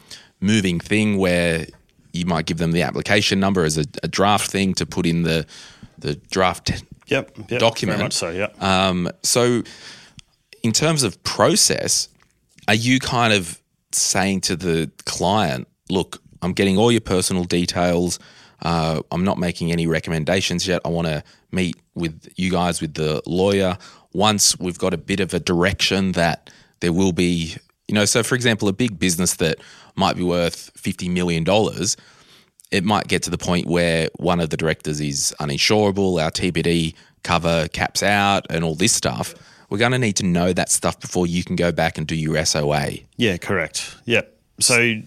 moving 0.41 0.79
thing 0.81 1.19
where 1.19 1.67
you 2.13 2.25
might 2.27 2.47
give 2.47 2.59
them 2.59 2.73
the 2.73 2.83
application 2.83 3.39
number 3.41 3.65
as 3.65 3.77
a, 3.77 3.85
a 4.03 4.09
draft 4.09 4.51
thing 4.51 4.73
to 4.75 4.87
put 4.87 5.05
in 5.07 5.23
the 5.23 5.47
the 5.99 6.15
draft 6.31 6.85
Yep. 7.09 7.39
yep 7.49 7.61
Document. 7.61 8.13
So, 8.13 8.31
yeah. 8.31 8.49
um, 8.61 9.11
so, 9.23 9.63
in 10.63 10.73
terms 10.73 11.03
of 11.03 11.23
process, 11.25 12.09
are 12.67 12.75
you 12.75 12.99
kind 13.01 13.33
of 13.33 13.61
saying 13.93 14.43
to 14.43 14.57
the 14.57 14.91
client, 15.05 15.69
look, 15.89 16.23
I'm 16.43 16.53
getting 16.53 16.79
all 16.79 16.93
your 16.93 17.01
personal 17.01 17.45
details, 17.45 18.19
Uh, 18.63 19.03
I'm 19.13 19.25
not 19.25 19.39
making 19.39 19.71
any 19.71 19.87
recommendations 19.87 20.67
yet. 20.67 20.81
I 20.85 20.89
want 20.89 21.07
to 21.07 21.23
meet 21.53 21.77
with 21.95 22.29
you 22.37 22.51
guys, 22.51 22.81
with 22.81 22.95
the 22.95 23.23
lawyer. 23.25 23.79
Once 24.13 24.59
we've 24.59 24.79
got 24.79 24.93
a 24.93 24.99
bit 24.99 25.21
of 25.21 25.33
a 25.33 25.39
direction 25.39 26.13
that 26.13 26.51
there 26.81 26.93
will 26.93 27.13
be, 27.13 27.55
you 27.87 27.95
know, 27.95 28.05
so 28.05 28.23
for 28.23 28.35
example, 28.35 28.69
a 28.69 28.73
big 28.73 28.99
business 28.99 29.37
that 29.37 29.59
might 29.95 30.17
be 30.17 30.25
worth 30.25 30.73
$50 30.75 31.11
million, 31.11 31.45
it 32.71 32.85
might 32.85 33.09
get 33.09 33.23
to 33.25 33.31
the 33.31 33.39
point 33.39 33.67
where 33.67 34.09
one 34.17 34.41
of 34.41 34.51
the 34.51 34.57
directors 34.57 35.01
is 35.01 35.35
uninsurable, 35.41 36.23
our 36.23 36.31
TPD 36.31 36.95
cover 37.23 37.69
caps 37.69 38.03
out, 38.03 38.47
and 38.51 38.65
all 38.65 38.75
this 38.75 38.93
stuff. 38.93 39.35
We're 39.71 39.79
going 39.79 39.93
to 39.93 39.99
need 39.99 40.17
to 40.17 40.27
know 40.27 40.53
that 40.53 40.71
stuff 40.71 40.99
before 41.01 41.27
you 41.27 41.45
can 41.45 41.57
go 41.57 41.73
back 41.73 41.99
and 41.99 42.07
do 42.07 42.17
your 42.17 42.43
SOA. 42.45 42.91
Yeah, 43.17 43.37
correct. 43.37 43.97
Yep. 44.07 44.38
So 44.61 45.01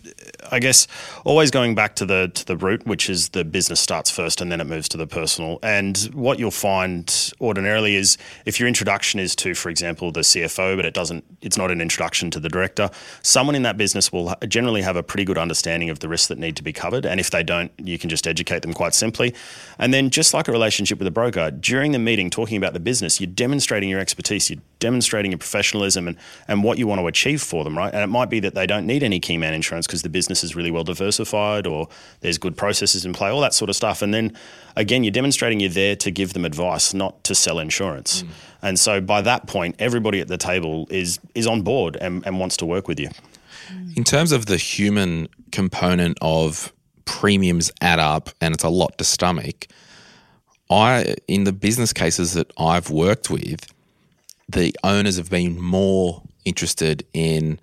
I 0.50 0.60
guess 0.60 0.88
always 1.26 1.52
going 1.52 1.76
back 1.76 1.96
to 1.98 2.06
the 2.06 2.32
to 2.34 2.46
the 2.46 2.56
root, 2.56 2.86
which 2.86 3.10
is 3.10 3.30
the 3.30 3.44
business 3.44 3.82
starts 3.82 4.10
first 4.10 4.40
and 4.40 4.52
then 4.52 4.62
it 4.62 4.66
moves 4.66 4.88
to 4.90 4.98
the 4.98 5.08
personal. 5.08 5.60
And 5.62 5.98
what 6.14 6.40
you'll 6.40 6.52
find 6.52 7.34
ordinarily 7.42 7.96
is 7.96 8.18
if 8.46 8.60
your 8.60 8.68
introduction 8.68 9.20
is 9.20 9.36
to, 9.38 9.54
for 9.54 9.70
example, 9.70 10.12
the 10.12 10.22
CFO, 10.22 10.78
but 10.78 10.86
it 10.86 10.94
doesn't, 10.94 11.26
it's 11.42 11.58
not 11.58 11.70
an 11.70 11.82
introduction 11.82 12.32
to 12.32 12.40
the 12.40 12.48
director. 12.48 12.90
Someone 13.24 13.56
in 13.56 13.64
that 13.64 13.76
business 13.76 14.12
will 14.12 14.34
generally 14.48 14.82
have 14.82 14.96
a 14.96 15.04
pretty 15.04 15.26
good 15.26 15.38
understanding 15.38 15.90
of 15.90 16.00
the 16.00 16.08
risks 16.08 16.28
that 16.28 16.38
need 16.38 16.56
to 16.56 16.64
be 16.64 16.72
covered. 16.72 17.06
And 17.06 17.20
if 17.20 17.30
they 17.30 17.44
don't, 17.44 17.72
you 17.78 18.00
can 18.00 18.10
just 18.10 18.28
educate 18.28 18.62
them 18.62 18.74
quite 18.74 18.94
simply. 18.94 19.36
And 19.78 19.94
then 19.94 20.10
just 20.10 20.34
like 20.34 20.48
a 20.48 20.52
relationship 20.52 20.98
with 20.98 21.08
a 21.08 21.12
broker, 21.12 21.52
during 21.52 21.92
the 21.92 22.00
meeting, 22.00 22.30
talking 22.30 22.58
about 22.58 22.74
the 22.74 22.80
business, 22.80 23.20
you're 23.20 23.28
demonstrating 23.28 23.90
your 23.90 24.00
expertise, 24.00 24.50
you're 24.50 24.62
demonstrating 24.82 25.32
your 25.32 25.38
professionalism 25.38 26.10
and 26.10 26.18
and 26.50 26.64
what 26.64 26.78
you 26.78 26.88
want 26.88 27.00
to 27.00 27.08
achieve 27.08 27.42
for 27.42 27.64
them, 27.64 27.78
right? 27.78 27.94
And 27.94 28.04
it 28.04 28.08
might 28.08 28.30
be 28.30 28.42
that 28.42 28.54
they 28.54 28.68
don't 28.68 28.86
need 28.86 29.04
any 29.04 29.22
key 29.22 29.38
man 29.38 29.54
insurance 29.54 29.88
because 29.88 30.02
the 30.02 30.10
business 30.10 30.44
is 30.44 30.54
really 30.54 30.72
well 30.72 30.84
diversified 30.84 31.66
or 31.66 31.88
there's 32.20 32.38
good 32.38 32.58
processes 32.58 33.06
in 33.06 33.14
play, 33.14 33.30
all 33.30 33.40
that 33.40 33.54
sort 33.54 33.70
of 33.70 33.78
stuff. 33.78 34.02
And 34.02 34.14
then 34.14 34.38
again, 34.76 35.06
you're 35.06 35.12
demonstrating 35.12 35.62
you're 35.62 35.70
there 35.70 35.96
to 35.96 36.12
give 36.12 36.34
them 36.34 36.44
advice, 36.44 36.94
not 36.94 37.24
to 37.24 37.34
sell 37.34 37.60
insurance. 37.60 38.24
Mm. 38.24 38.30
And 38.64 38.80
so 38.80 39.00
by 39.00 39.22
that 39.22 39.48
point, 39.48 39.76
everybody 39.80 40.20
at 40.20 40.28
the 40.28 40.38
table 40.38 40.88
is 40.90 41.20
is 41.34 41.48
on 41.48 41.62
board 41.62 41.96
and, 42.02 42.26
and 42.26 42.40
wants 42.40 42.58
to 42.58 42.66
work 42.66 42.90
with 42.90 43.00
you. 43.00 43.10
In 43.96 44.04
terms 44.04 44.34
of 44.34 44.48
the 44.48 44.58
human 44.58 45.30
component 45.52 46.18
of 46.22 46.74
premiums 47.06 47.72
add 47.82 48.00
up 48.00 48.30
and 48.42 48.54
it's 48.54 48.64
a 48.64 48.70
lot 48.70 48.98
to 48.98 49.04
stomach, 49.04 49.68
I 50.70 51.16
in 51.28 51.44
the 51.44 51.54
business 51.54 51.94
cases 51.94 52.34
that 52.34 52.52
I've 52.58 52.90
worked 52.90 53.30
with, 53.30 53.72
the 54.52 54.76
owners 54.84 55.18
have 55.18 55.30
been 55.30 55.60
more 55.62 56.24
interested 56.46 57.06
in 57.14 57.60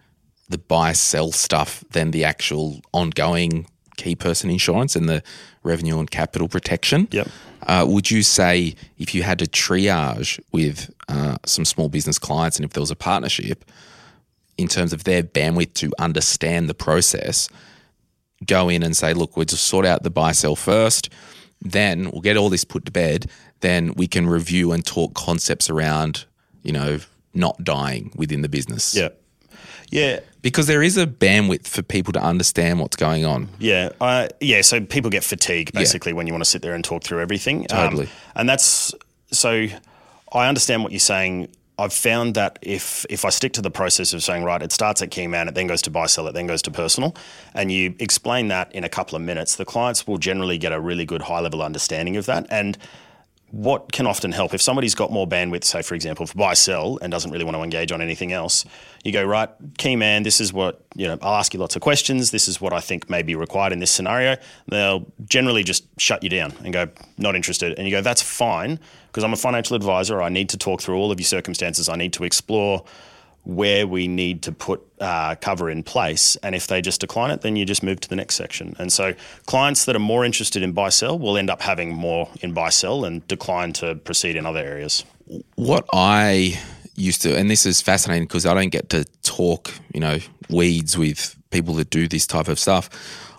the 0.49 0.59
buy 0.59 0.93
sell 0.93 1.33
stuff 1.33 1.85
than 1.93 2.11
the 2.11 2.25
actual 2.25 2.81
ongoing 2.93 3.67
key 3.97 4.15
person 4.15 4.49
insurance 4.49 4.97
and 4.97 5.09
the 5.09 5.23
revenue 5.63 5.99
and 5.99 6.11
capital 6.11 6.49
protection. 6.49 7.09
Yep. 7.11 7.29
Uh, 7.67 7.85
would 7.87 8.11
you 8.11 8.23
say 8.23 8.75
if 8.99 9.15
you 9.15 9.23
had 9.23 9.39
to 9.41 9.47
triage 9.47 10.41
with 10.53 10.95
uh, 11.09 11.37
some 11.45 11.65
small 11.65 11.89
business 11.89 12.19
clients 12.19 12.57
and 12.57 12.65
if 12.65 12.73
there 12.73 12.81
was 12.81 12.91
a 12.91 12.97
partnership 12.97 13.65
in 14.57 14.69
terms 14.69 14.93
of 14.93 15.05
their 15.05 15.23
bandwidth 15.23 15.75
to 15.75 15.93
understand 15.99 16.69
the 16.69 16.75
process, 16.75 17.49
go 18.47 18.69
in 18.69 18.83
and 18.83 18.97
say, 18.97 19.13
look, 19.13 19.37
we'll 19.37 19.45
just 19.45 19.67
sort 19.67 19.85
out 19.85 20.03
the 20.03 20.11
buy 20.11 20.33
sell 20.33 20.57
first, 20.57 21.11
then 21.61 22.11
we'll 22.11 22.23
get 22.23 22.37
all 22.37 22.49
this 22.49 22.65
put 22.65 22.85
to 22.85 22.93
bed, 22.93 23.27
then 23.61 23.93
we 23.95 24.07
can 24.07 24.29
review 24.29 24.73
and 24.73 24.87
talk 24.87 25.15
concepts 25.15 25.69
around, 25.69 26.25
you 26.63 26.73
know, 26.73 26.99
not 27.35 27.63
dying 27.65 28.13
within 28.17 28.43
the 28.43 28.49
business. 28.49 28.95
Yeah. 28.95 29.09
Yeah, 29.91 30.21
because 30.43 30.67
there 30.67 30.83
is 30.83 30.99
a 30.99 31.07
bandwidth 31.07 31.67
for 31.67 31.83
people 31.83 32.13
to 32.13 32.21
understand 32.21 32.79
what's 32.79 32.97
going 32.97 33.25
on. 33.25 33.49
Yeah, 33.59 33.91
uh, 34.01 34.29
yeah. 34.41 34.61
So 34.61 34.81
people 34.81 35.11
get 35.11 35.25
fatigued 35.25 35.73
basically 35.73 36.13
yeah. 36.13 36.17
when 36.17 36.27
you 36.27 36.33
want 36.33 36.45
to 36.45 36.51
sit 36.51 36.63
there 36.63 36.75
and 36.75 36.85
talk 36.85 37.05
through 37.05 37.21
everything. 37.21 37.61
Um, 37.71 37.89
totally, 37.89 38.05
um, 38.05 38.13
and 38.37 38.49
that's 38.49 38.93
so. 39.33 39.67
I 40.33 40.47
understand 40.47 40.83
what 40.83 40.93
you're 40.93 41.01
saying. 41.01 41.49
I've 41.79 41.93
found 41.93 42.35
that 42.35 42.59
if 42.61 43.07
if 43.09 43.25
I 43.25 43.31
stick 43.31 43.55
to 43.55 43.63
the 43.63 43.71
process 43.71 44.13
of 44.13 44.23
saying 44.23 44.45
right, 44.45 44.63
it 44.63 44.73
starts 44.73 45.01
at 45.01 45.11
key 45.11 45.27
man, 45.27 45.49
it 45.49 45.55
then 45.55 45.69
goes 45.69 45.81
to 45.83 45.91
buy 45.91 46.07
sell, 46.07 46.27
it 46.27 46.33
then 46.33 46.47
goes 46.47 46.61
to 46.63 46.71
personal, 46.71 47.15
and 47.55 47.73
you 47.73 47.95
explain 47.99 48.49
that 48.49 48.71
in 48.75 48.85
a 48.85 48.89
couple 48.91 49.17
of 49.17 49.23
minutes, 49.23 49.57
the 49.57 49.65
clients 49.65 50.07
will 50.07 50.19
generally 50.19 50.59
get 50.59 50.73
a 50.73 50.81
really 50.81 51.07
good 51.07 51.23
high 51.23 51.41
level 51.41 51.63
understanding 51.63 52.17
of 52.17 52.27
that 52.27 52.47
and 52.51 52.77
what 53.51 53.93
can 53.93 54.07
often 54.07 54.31
help 54.33 54.53
if 54.53 54.61
somebody's 54.61 54.95
got 54.95 55.11
more 55.11 55.27
bandwidth, 55.27 55.65
say 55.65 55.81
for 55.81 55.95
example, 55.95 56.27
for 56.27 56.35
buy 56.35 56.55
sell 56.55 56.99
and 57.01 57.11
doesn't 57.11 57.31
really 57.31 57.45
want 57.45 57.57
to 57.57 57.63
engage 57.63 57.93
on 57.93 58.03
anything 58.03 58.33
else, 58.33 58.65
you 59.05 59.13
go 59.13 59.25
right, 59.25 59.49
key 59.79 59.97
man. 59.97 60.23
This 60.23 60.41
is 60.41 60.53
what 60.53 60.83
you 60.95 61.07
know. 61.07 61.19
I'll 61.23 61.37
ask 61.37 61.55
you 61.55 61.61
lots 61.61 61.75
of 61.75 61.81
questions. 61.81 62.31
This 62.31 62.49
is 62.49 62.61
what 62.61 62.73
I 62.73 62.81
think 62.81 63.09
may 63.09 63.23
be 63.23 63.35
required 63.35 63.73
in 63.73 63.79
this 63.79 63.91
scenario. 63.91 64.37
They'll 64.67 65.07
generally 65.29 65.65
just 65.65 65.85
shut 65.99 66.23
you 66.23 66.29
down 66.29 66.53
and 66.63 66.73
go 66.73 66.89
not 67.17 67.35
interested, 67.35 67.79
and 67.79 67.89
you 67.89 67.91
go 67.91 68.03
that's 68.03 68.23
fine 68.23 68.79
because 69.07 69.25
I'm 69.25 69.33
a 69.33 69.37
financial 69.37 69.77
advisor. 69.77 70.21
I 70.21 70.29
need 70.29 70.51
to 70.51 70.59
talk 70.59 70.83
through 70.83 70.97
all 70.97 71.11
of 71.11 71.19
your 71.19 71.27
circumstances. 71.27 71.89
I 71.89 71.97
need 71.97 72.13
to 72.15 72.25
explore 72.25 72.85
where 73.49 73.87
we 73.87 74.07
need 74.07 74.43
to 74.43 74.53
put 74.53 74.87
uh, 75.01 75.35
cover 75.37 75.71
in 75.71 75.83
place. 75.83 76.37
And 76.43 76.55
if 76.55 76.67
they 76.67 76.83
just 76.83 77.01
decline 77.01 77.31
it, 77.31 77.41
then 77.41 77.57
you 77.57 77.65
just 77.65 77.83
move 77.83 77.99
to 78.01 78.09
the 78.09 78.15
next 78.15 78.35
section. 78.35 78.77
And 78.79 78.93
so 78.93 79.15
clients 79.47 79.87
that 79.87 79.97
are 79.97 80.01
more 80.01 80.23
interested 80.23 80.63
in 80.63 80.73
buy 80.73 80.91
sell 80.91 81.19
will 81.19 81.39
end 81.39 81.49
up 81.49 81.63
having 81.63 81.95
more 81.95 82.29
in 82.43 82.53
buy 82.53 82.69
sell 82.69 83.07
and 83.07 83.27
decline 83.27 83.73
to 83.75 83.95
proceed 83.95 84.37
in 84.37 84.45
other 84.45 84.61
areas. 84.61 85.03
What 85.55 85.87
I 85.95 86.61
used 86.95 87.23
to, 87.23 87.35
and 87.39 87.51
this 87.51 87.65
is 87.65 87.81
fascinating 87.81 88.25
because 88.25 88.45
I 88.45 88.53
don't 88.53 88.69
get 88.69 88.91
to 88.91 89.07
talk, 89.23 89.73
you 89.95 90.01
know, 90.01 90.19
weeds 90.51 90.99
with 90.99 91.35
people 91.51 91.73
that 91.75 91.89
do 91.89 92.07
this 92.07 92.27
type 92.27 92.49
of 92.49 92.59
stuff. 92.59 92.91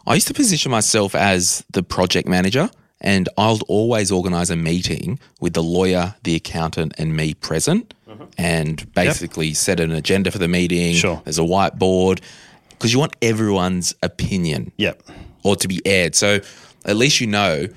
I 0.07 0.15
used 0.15 0.27
to 0.29 0.33
position 0.33 0.71
myself 0.71 1.13
as 1.13 1.63
the 1.69 1.83
project 1.83 2.27
manager 2.27 2.71
and 3.01 3.29
I'll 3.37 3.59
always 3.67 4.11
organize 4.11 4.49
a 4.49 4.55
meeting 4.55 5.19
with 5.39 5.53
the 5.53 5.63
lawyer, 5.63 6.15
the 6.23 6.35
accountant, 6.35 6.93
and 6.97 7.15
me 7.15 7.33
present. 7.33 7.93
And 8.39 8.91
basically 8.93 9.47
yep. 9.47 9.57
set 9.57 9.79
an 9.81 9.91
agenda 9.91 10.31
for 10.31 10.37
the 10.37 10.47
meeting. 10.47 10.95
Sure. 10.95 11.21
There's 11.25 11.37
a 11.37 11.43
whiteboard 11.43 12.21
because 12.69 12.93
you 12.93 12.99
want 12.99 13.15
everyone's 13.21 13.93
opinion. 14.01 14.71
Yep. 14.77 15.03
Or 15.43 15.57
to 15.57 15.67
be 15.67 15.81
aired. 15.85 16.15
So 16.15 16.39
at 16.85 16.95
least 16.95 17.19
you 17.19 17.27
know 17.27 17.67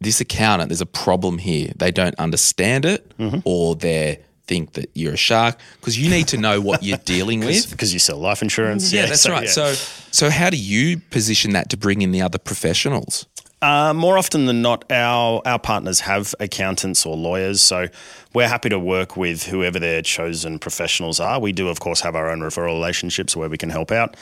this 0.00 0.20
accountant, 0.20 0.68
there's 0.68 0.82
a 0.82 0.86
problem 0.86 1.38
here. 1.38 1.72
They 1.76 1.90
don't 1.90 2.14
understand 2.16 2.84
it 2.84 3.16
mm-hmm. 3.16 3.38
or 3.44 3.76
they 3.76 4.20
think 4.46 4.74
that 4.74 4.90
you're 4.92 5.14
a 5.14 5.16
shark 5.16 5.58
because 5.80 5.98
you 5.98 6.10
need 6.10 6.28
to 6.28 6.36
know 6.36 6.60
what 6.60 6.82
you're 6.82 6.98
dealing 7.06 7.40
with 7.40 7.70
because 7.70 7.94
you 7.94 7.98
sell 7.98 8.18
life 8.18 8.42
insurance. 8.42 8.92
Yeah, 8.92 9.00
yeah 9.04 9.06
that's 9.06 9.22
so, 9.22 9.32
right. 9.32 9.44
Yeah. 9.44 9.50
So 9.50 9.72
so 10.10 10.28
how 10.28 10.50
do 10.50 10.58
you 10.58 10.98
position 10.98 11.52
that 11.52 11.70
to 11.70 11.78
bring 11.78 12.02
in 12.02 12.12
the 12.12 12.20
other 12.20 12.38
professionals? 12.38 13.24
Uh, 13.64 13.94
more 13.94 14.18
often 14.18 14.44
than 14.44 14.60
not, 14.60 14.84
our 14.90 15.40
our 15.46 15.58
partners 15.58 16.00
have 16.00 16.34
accountants 16.38 17.06
or 17.06 17.16
lawyers, 17.16 17.62
so 17.62 17.88
we're 18.34 18.46
happy 18.46 18.68
to 18.68 18.78
work 18.78 19.16
with 19.16 19.44
whoever 19.44 19.78
their 19.78 20.02
chosen 20.02 20.58
professionals 20.58 21.18
are. 21.18 21.40
We 21.40 21.52
do, 21.52 21.68
of 21.68 21.80
course, 21.80 22.02
have 22.02 22.14
our 22.14 22.28
own 22.28 22.40
referral 22.40 22.74
relationships 22.74 23.34
where 23.34 23.48
we 23.48 23.56
can 23.56 23.70
help 23.70 23.90
out. 23.90 24.18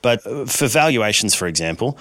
But 0.00 0.24
uh, 0.24 0.46
for 0.46 0.68
valuations, 0.68 1.34
for 1.34 1.48
example, 1.48 1.98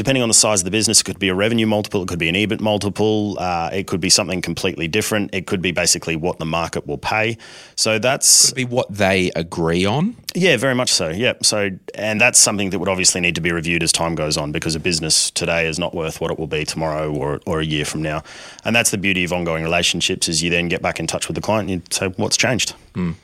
depending 0.00 0.22
on 0.22 0.30
the 0.30 0.34
size 0.34 0.62
of 0.62 0.64
the 0.64 0.70
business, 0.70 1.02
it 1.02 1.04
could 1.04 1.18
be 1.18 1.28
a 1.28 1.34
revenue 1.34 1.66
multiple, 1.66 2.02
it 2.02 2.08
could 2.08 2.18
be 2.18 2.30
an 2.30 2.34
EBIT 2.34 2.58
multiple, 2.58 3.36
uh, 3.38 3.68
it 3.70 3.86
could 3.86 4.00
be 4.00 4.08
something 4.08 4.40
completely 4.40 4.88
different. 4.88 5.28
It 5.34 5.46
could 5.46 5.60
be 5.60 5.72
basically 5.72 6.16
what 6.16 6.38
the 6.38 6.46
market 6.46 6.86
will 6.86 6.96
pay. 6.96 7.36
So 7.76 7.98
that's 7.98 8.46
could 8.46 8.56
be 8.56 8.64
what 8.64 8.90
they 8.90 9.30
agree 9.36 9.84
on. 9.84 10.16
Yeah, 10.34 10.56
very 10.56 10.74
much 10.74 10.90
so. 10.90 11.10
Yeah. 11.10 11.34
So 11.42 11.68
and 11.94 12.18
that's 12.18 12.38
something 12.38 12.70
that 12.70 12.78
would 12.78 12.88
obviously 12.88 13.20
need 13.20 13.34
to 13.34 13.42
be 13.42 13.52
reviewed 13.52 13.82
as 13.82 13.92
time 13.92 14.14
goes 14.14 14.38
on 14.38 14.52
because 14.52 14.74
a 14.74 14.80
business 14.80 15.30
today 15.30 15.68
is 15.68 15.78
not 15.78 15.94
worth 15.94 16.18
what 16.18 16.30
it 16.30 16.38
will 16.38 16.46
be 16.46 16.64
tomorrow 16.64 17.12
or, 17.12 17.42
or 17.44 17.60
a 17.60 17.66
year 17.66 17.84
from 17.84 18.00
now. 18.00 18.22
And 18.64 18.74
that's 18.74 18.92
the 18.92 18.98
beauty 18.98 19.22
of 19.24 19.34
ongoing 19.34 19.62
relationships 19.62 20.30
is 20.30 20.42
you 20.42 20.48
then 20.48 20.68
get 20.68 20.80
back 20.80 20.98
in 20.98 21.06
touch 21.06 21.28
with 21.28 21.34
the 21.34 21.42
client 21.42 21.68
and 21.68 21.82
you 21.82 21.86
say 21.90 22.06
what's 22.16 22.38
changed. 22.38 22.74
Mm. 22.94 23.16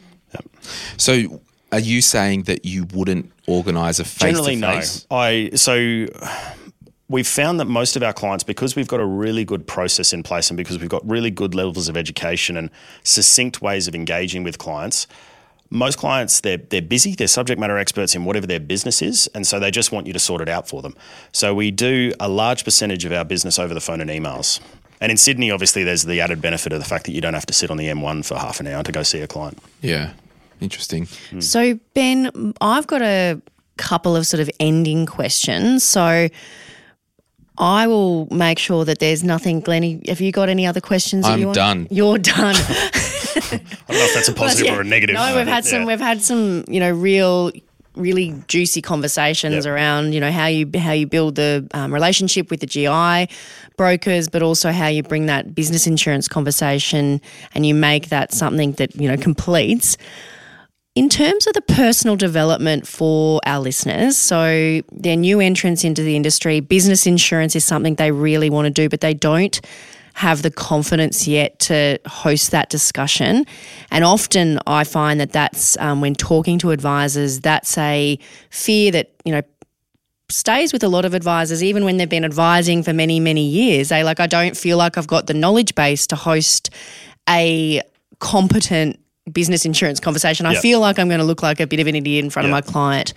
So 0.98 1.40
are 1.72 1.80
you 1.80 2.00
saying 2.00 2.44
that 2.44 2.64
you 2.64 2.86
wouldn't 2.92 3.32
organise 3.46 3.98
a 3.98 4.04
face 4.04 4.20
Generally, 4.20 4.56
no. 4.56 4.80
I 5.10 5.50
so 5.54 6.06
we've 7.08 7.26
found 7.26 7.60
that 7.60 7.66
most 7.66 7.96
of 7.96 8.02
our 8.02 8.12
clients, 8.12 8.44
because 8.44 8.74
we've 8.74 8.88
got 8.88 9.00
a 9.00 9.06
really 9.06 9.44
good 9.44 9.66
process 9.66 10.12
in 10.12 10.22
place 10.22 10.50
and 10.50 10.56
because 10.56 10.78
we've 10.78 10.88
got 10.88 11.08
really 11.08 11.30
good 11.30 11.54
levels 11.54 11.88
of 11.88 11.96
education 11.96 12.56
and 12.56 12.70
succinct 13.04 13.62
ways 13.62 13.86
of 13.86 13.94
engaging 13.94 14.42
with 14.42 14.58
clients, 14.58 15.06
most 15.70 15.98
clients 15.98 16.40
they're 16.40 16.58
they're 16.58 16.82
busy, 16.82 17.14
they're 17.14 17.26
subject 17.26 17.60
matter 17.60 17.76
experts 17.76 18.14
in 18.14 18.24
whatever 18.24 18.46
their 18.46 18.60
business 18.60 19.02
is, 19.02 19.28
and 19.34 19.46
so 19.46 19.58
they 19.58 19.70
just 19.70 19.92
want 19.92 20.06
you 20.06 20.12
to 20.12 20.18
sort 20.18 20.40
it 20.40 20.48
out 20.48 20.68
for 20.68 20.82
them. 20.82 20.94
So 21.32 21.54
we 21.54 21.70
do 21.70 22.12
a 22.20 22.28
large 22.28 22.64
percentage 22.64 23.04
of 23.04 23.12
our 23.12 23.24
business 23.24 23.58
over 23.58 23.74
the 23.74 23.80
phone 23.80 24.00
and 24.00 24.10
emails. 24.10 24.60
And 25.00 25.10
in 25.10 25.18
Sydney, 25.18 25.50
obviously, 25.50 25.84
there's 25.84 26.04
the 26.04 26.20
added 26.20 26.40
benefit 26.40 26.72
of 26.72 26.78
the 26.78 26.84
fact 26.86 27.04
that 27.04 27.12
you 27.12 27.20
don't 27.20 27.34
have 27.34 27.46
to 27.46 27.52
sit 27.52 27.70
on 27.70 27.76
the 27.76 27.86
M1 27.86 28.24
for 28.24 28.38
half 28.38 28.60
an 28.60 28.66
hour 28.66 28.82
to 28.82 28.92
go 28.92 29.02
see 29.02 29.20
a 29.20 29.26
client. 29.26 29.58
Yeah, 29.82 30.12
interesting. 30.60 31.06
Hmm. 31.30 31.40
So 31.40 31.78
Ben, 31.94 32.54
I've 32.60 32.86
got 32.86 33.02
a 33.02 33.40
couple 33.76 34.16
of 34.16 34.26
sort 34.26 34.40
of 34.40 34.48
ending 34.58 35.04
questions. 35.04 35.84
So 35.84 36.28
I 37.58 37.86
will 37.86 38.28
make 38.30 38.58
sure 38.58 38.84
that 38.84 38.98
there's 38.98 39.24
nothing. 39.24 39.60
Glennie, 39.60 40.02
have 40.08 40.20
you 40.20 40.32
got 40.32 40.48
any 40.48 40.66
other 40.66 40.80
questions? 40.80 41.24
I'm 41.24 41.40
you 41.40 41.52
done. 41.52 41.88
You're 41.90 42.18
done. 42.18 42.54
I 42.58 43.60
don't 43.88 43.88
know 43.88 44.04
if 44.04 44.14
that's 44.14 44.28
a 44.28 44.32
positive 44.32 44.66
yeah. 44.66 44.76
or 44.76 44.80
a 44.82 44.84
negative. 44.84 45.14
No, 45.14 45.36
we've 45.36 45.46
had 45.46 45.64
some. 45.64 45.84
We've 45.84 46.00
had 46.00 46.22
some. 46.22 46.64
You 46.68 46.80
know, 46.80 46.90
real 46.90 47.52
really 47.94 48.34
juicy 48.46 48.82
conversations 48.82 49.64
Yep. 49.64 49.72
around 49.72 50.12
you 50.12 50.20
know 50.20 50.30
how 50.30 50.44
you 50.46 50.70
how 50.76 50.92
you 50.92 51.06
build 51.06 51.36
the 51.36 51.66
um, 51.72 51.92
relationship 51.92 52.50
with 52.50 52.60
the 52.60 52.66
GI 52.66 53.34
brokers, 53.76 54.28
but 54.28 54.42
also 54.42 54.70
how 54.70 54.86
you 54.86 55.02
bring 55.02 55.26
that 55.26 55.54
business 55.54 55.86
insurance 55.86 56.28
conversation 56.28 57.20
and 57.54 57.66
you 57.66 57.74
make 57.74 58.08
that 58.10 58.32
something 58.32 58.72
that 58.72 58.94
you 58.96 59.08
know 59.08 59.16
completes. 59.16 59.96
In 60.96 61.10
terms 61.10 61.46
of 61.46 61.52
the 61.52 61.60
personal 61.60 62.16
development 62.16 62.86
for 62.86 63.38
our 63.44 63.60
listeners, 63.60 64.16
so 64.16 64.80
they're 64.90 65.14
new 65.14 65.40
entrants 65.40 65.84
into 65.84 66.02
the 66.02 66.16
industry, 66.16 66.60
business 66.60 67.06
insurance 67.06 67.54
is 67.54 67.66
something 67.66 67.96
they 67.96 68.10
really 68.10 68.48
want 68.48 68.64
to 68.64 68.70
do, 68.70 68.88
but 68.88 69.02
they 69.02 69.12
don't 69.12 69.60
have 70.14 70.40
the 70.40 70.50
confidence 70.50 71.28
yet 71.28 71.58
to 71.58 71.98
host 72.06 72.50
that 72.52 72.70
discussion. 72.70 73.44
And 73.90 74.04
often 74.04 74.58
I 74.66 74.84
find 74.84 75.20
that 75.20 75.32
that's 75.32 75.76
um, 75.76 76.00
when 76.00 76.14
talking 76.14 76.58
to 76.60 76.70
advisors, 76.70 77.40
that's 77.40 77.76
a 77.76 78.18
fear 78.48 78.90
that, 78.92 79.12
you 79.26 79.32
know, 79.32 79.42
stays 80.30 80.72
with 80.72 80.82
a 80.82 80.88
lot 80.88 81.04
of 81.04 81.12
advisors, 81.12 81.62
even 81.62 81.84
when 81.84 81.98
they've 81.98 82.08
been 82.08 82.24
advising 82.24 82.82
for 82.82 82.94
many, 82.94 83.20
many 83.20 83.44
years. 83.46 83.90
They 83.90 84.02
like, 84.02 84.18
I 84.18 84.26
don't 84.26 84.56
feel 84.56 84.78
like 84.78 84.96
I've 84.96 85.06
got 85.06 85.26
the 85.26 85.34
knowledge 85.34 85.74
base 85.74 86.06
to 86.06 86.16
host 86.16 86.70
a 87.28 87.82
competent 88.18 88.98
business 89.32 89.64
insurance 89.64 90.00
conversation. 90.00 90.46
I 90.46 90.52
Yeah. 90.54 90.60
feel 90.60 90.80
like 90.80 90.98
I'm 90.98 91.08
going 91.08 91.18
to 91.20 91.24
look 91.24 91.42
like 91.42 91.60
a 91.60 91.66
bit 91.66 91.80
of 91.80 91.86
an 91.86 91.94
idiot 91.96 92.24
in 92.24 92.30
front 92.30 92.46
Yeah. 92.48 92.56
of 92.56 92.64
my 92.64 92.70
client. 92.72 93.12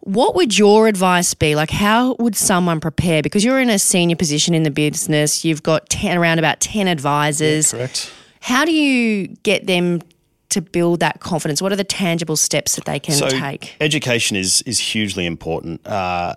What 0.00 0.34
would 0.34 0.58
your 0.58 0.86
advice 0.86 1.32
be? 1.32 1.54
Like, 1.54 1.70
how 1.70 2.14
would 2.18 2.36
someone 2.36 2.78
prepare? 2.78 3.22
Because 3.22 3.42
you're 3.42 3.60
in 3.60 3.70
a 3.70 3.78
senior 3.78 4.16
position 4.16 4.54
in 4.54 4.62
the 4.62 4.70
business, 4.70 5.44
you've 5.46 5.62
got 5.62 5.88
10, 5.88 6.18
around 6.18 6.38
about 6.38 6.60
10 6.60 6.88
advisors. 6.88 7.70
Correct. 7.70 8.10
How 8.40 8.66
do 8.66 8.72
you 8.72 9.28
get 9.44 9.66
them 9.66 10.02
to 10.50 10.60
build 10.60 11.00
that 11.00 11.20
confidence? 11.20 11.62
What 11.62 11.72
are 11.72 11.76
the 11.76 11.84
tangible 11.84 12.36
steps 12.36 12.76
that 12.76 12.84
they 12.84 12.98
can 12.98 13.14
So 13.14 13.28
take? 13.30 13.76
education 13.80 14.36
is 14.36 14.60
is 14.66 14.78
hugely 14.78 15.24
important. 15.24 15.86
Uh, 15.86 16.34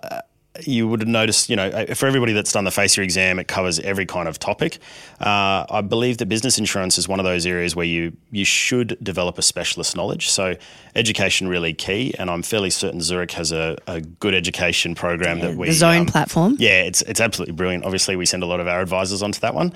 you 0.66 0.88
would 0.88 1.00
have 1.00 1.08
noticed, 1.08 1.48
you 1.48 1.56
know, 1.56 1.86
for 1.94 2.06
everybody 2.06 2.32
that's 2.32 2.52
done 2.52 2.64
the 2.64 2.70
FASEA 2.70 3.02
exam, 3.02 3.38
it 3.38 3.48
covers 3.48 3.78
every 3.80 4.06
kind 4.06 4.28
of 4.28 4.38
topic. 4.38 4.78
Uh, 5.20 5.64
I 5.68 5.80
believe 5.80 6.18
that 6.18 6.26
business 6.26 6.58
insurance 6.58 6.98
is 6.98 7.08
one 7.08 7.20
of 7.20 7.24
those 7.24 7.46
areas 7.46 7.76
where 7.76 7.86
you 7.86 8.16
you 8.30 8.44
should 8.44 8.96
develop 9.02 9.38
a 9.38 9.42
specialist 9.42 9.96
knowledge. 9.96 10.28
So 10.28 10.56
education 10.94 11.48
really 11.48 11.74
key, 11.74 12.14
and 12.18 12.30
I'm 12.30 12.42
fairly 12.42 12.70
certain 12.70 13.00
Zurich 13.00 13.32
has 13.32 13.52
a, 13.52 13.76
a 13.86 14.00
good 14.00 14.34
education 14.34 14.94
program 14.94 15.40
that 15.40 15.56
we 15.56 15.68
the 15.68 15.72
Zone 15.72 16.00
um, 16.00 16.06
platform. 16.06 16.56
yeah, 16.58 16.82
it's 16.82 17.02
it's 17.02 17.20
absolutely 17.20 17.54
brilliant. 17.54 17.84
Obviously, 17.84 18.16
we 18.16 18.26
send 18.26 18.42
a 18.42 18.46
lot 18.46 18.60
of 18.60 18.68
our 18.68 18.80
advisors 18.80 19.22
onto 19.22 19.40
that 19.40 19.54
one, 19.54 19.72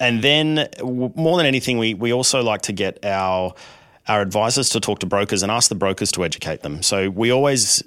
and 0.00 0.22
then 0.22 0.68
w- 0.76 1.12
more 1.14 1.36
than 1.36 1.46
anything, 1.46 1.78
we 1.78 1.94
we 1.94 2.12
also 2.12 2.42
like 2.42 2.62
to 2.62 2.72
get 2.72 3.04
our 3.04 3.54
our 4.08 4.20
advisors 4.22 4.68
to 4.70 4.80
talk 4.80 4.98
to 5.00 5.06
brokers 5.06 5.42
and 5.42 5.52
ask 5.52 5.68
the 5.68 5.74
brokers 5.74 6.10
to 6.12 6.24
educate 6.24 6.62
them. 6.62 6.82
So 6.82 7.10
we 7.10 7.30
always, 7.30 7.82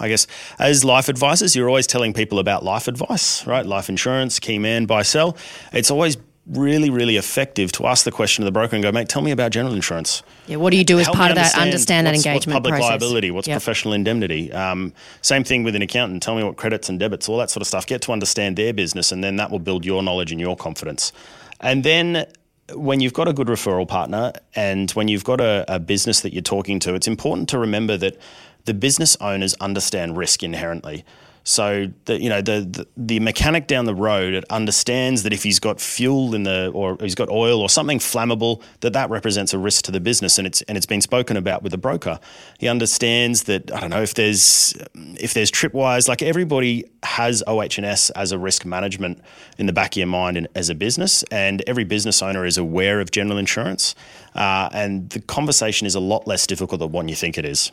I 0.00 0.08
guess, 0.08 0.26
as 0.58 0.84
life 0.84 1.08
advisors, 1.08 1.54
you're 1.54 1.68
always 1.68 1.86
telling 1.86 2.12
people 2.12 2.38
about 2.38 2.64
life 2.64 2.88
advice, 2.88 3.46
right? 3.46 3.64
Life 3.64 3.88
insurance, 3.88 4.38
key 4.40 4.58
man, 4.58 4.86
buy, 4.86 5.02
sell. 5.02 5.36
It's 5.72 5.90
always 5.90 6.16
really, 6.46 6.90
really 6.90 7.16
effective 7.16 7.70
to 7.70 7.86
ask 7.86 8.04
the 8.04 8.10
question 8.10 8.42
to 8.42 8.44
the 8.44 8.50
broker 8.50 8.74
and 8.74 8.82
go, 8.82 8.90
mate, 8.90 9.08
tell 9.08 9.22
me 9.22 9.30
about 9.30 9.52
general 9.52 9.72
insurance. 9.74 10.24
Yeah, 10.48 10.56
what 10.56 10.70
do 10.72 10.76
you 10.78 10.82
do 10.84 10.98
as 10.98 11.06
Help 11.06 11.16
part 11.16 11.30
of 11.30 11.36
that? 11.36 11.54
Understand 11.56 12.06
that 12.08 12.12
what's- 12.12 12.26
engagement 12.26 12.46
what's 12.46 12.54
public 12.56 12.72
process. 12.80 12.88
liability, 12.90 13.30
what's 13.30 13.46
Yep. 13.46 13.54
professional 13.54 13.94
indemnity. 13.94 14.52
Um, 14.52 14.92
same 15.22 15.44
thing 15.44 15.62
with 15.62 15.76
an 15.76 15.82
accountant. 15.82 16.22
Tell 16.24 16.34
me 16.34 16.42
what 16.42 16.56
credits 16.56 16.88
and 16.88 16.98
debits, 16.98 17.28
all 17.28 17.38
that 17.38 17.50
sort 17.50 17.60
of 17.62 17.68
stuff. 17.68 17.86
Get 17.86 18.00
to 18.02 18.12
understand 18.12 18.56
their 18.56 18.72
business, 18.72 19.12
and 19.12 19.22
then 19.22 19.36
that 19.36 19.52
will 19.52 19.60
build 19.60 19.84
your 19.84 20.02
knowledge 20.02 20.32
and 20.32 20.40
your 20.40 20.56
confidence. 20.56 21.12
And 21.60 21.84
then 21.84 22.26
when 22.74 23.00
you've 23.00 23.12
got 23.12 23.28
a 23.28 23.32
good 23.32 23.48
referral 23.48 23.86
partner 23.86 24.32
and 24.54 24.90
when 24.92 25.08
you've 25.08 25.24
got 25.24 25.40
a, 25.40 25.64
a 25.68 25.78
business 25.78 26.20
that 26.20 26.32
you're 26.32 26.42
talking 26.42 26.78
to, 26.80 26.94
it's 26.94 27.08
important 27.08 27.48
to 27.50 27.58
remember 27.58 27.96
that 27.96 28.18
the 28.64 28.74
business 28.74 29.16
owners 29.20 29.54
understand 29.54 30.16
risk 30.16 30.42
inherently. 30.42 31.04
So 31.50 31.90
the 32.04 32.22
you 32.22 32.28
know 32.28 32.40
the, 32.40 32.60
the 32.60 32.86
the 32.96 33.18
mechanic 33.18 33.66
down 33.66 33.84
the 33.84 33.94
road 33.94 34.34
it 34.34 34.44
understands 34.50 35.24
that 35.24 35.32
if 35.32 35.42
he's 35.42 35.58
got 35.58 35.80
fuel 35.80 36.32
in 36.32 36.44
the 36.44 36.70
or 36.72 36.96
he's 37.00 37.16
got 37.16 37.28
oil 37.28 37.60
or 37.60 37.68
something 37.68 37.98
flammable 37.98 38.62
that 38.82 38.92
that 38.92 39.10
represents 39.10 39.52
a 39.52 39.58
risk 39.58 39.84
to 39.86 39.90
the 39.90 39.98
business 39.98 40.38
and 40.38 40.46
it's 40.46 40.62
and 40.62 40.78
it's 40.78 40.86
been 40.86 41.00
spoken 41.00 41.36
about 41.36 41.64
with 41.64 41.72
the 41.72 41.78
broker. 41.78 42.20
He 42.60 42.68
understands 42.68 43.42
that 43.44 43.72
I 43.72 43.80
don't 43.80 43.90
know 43.90 44.00
if 44.00 44.14
there's 44.14 44.74
if 44.94 45.34
there's 45.34 45.50
tripwires 45.50 46.06
like 46.06 46.22
everybody 46.22 46.84
has 47.02 47.42
OH&S 47.48 48.10
as 48.10 48.30
a 48.30 48.38
risk 48.38 48.64
management 48.64 49.20
in 49.58 49.66
the 49.66 49.72
back 49.72 49.94
of 49.94 49.96
your 49.96 50.06
mind 50.06 50.36
in, 50.36 50.46
as 50.54 50.70
a 50.70 50.74
business 50.76 51.24
and 51.32 51.64
every 51.66 51.82
business 51.82 52.22
owner 52.22 52.46
is 52.46 52.58
aware 52.58 53.00
of 53.00 53.10
general 53.10 53.38
insurance 53.38 53.96
uh, 54.36 54.68
and 54.72 55.10
the 55.10 55.20
conversation 55.20 55.84
is 55.84 55.96
a 55.96 56.00
lot 56.00 56.28
less 56.28 56.46
difficult 56.46 56.78
than 56.78 56.92
what 56.92 57.08
you 57.08 57.16
think 57.16 57.36
it 57.38 57.44
is. 57.44 57.72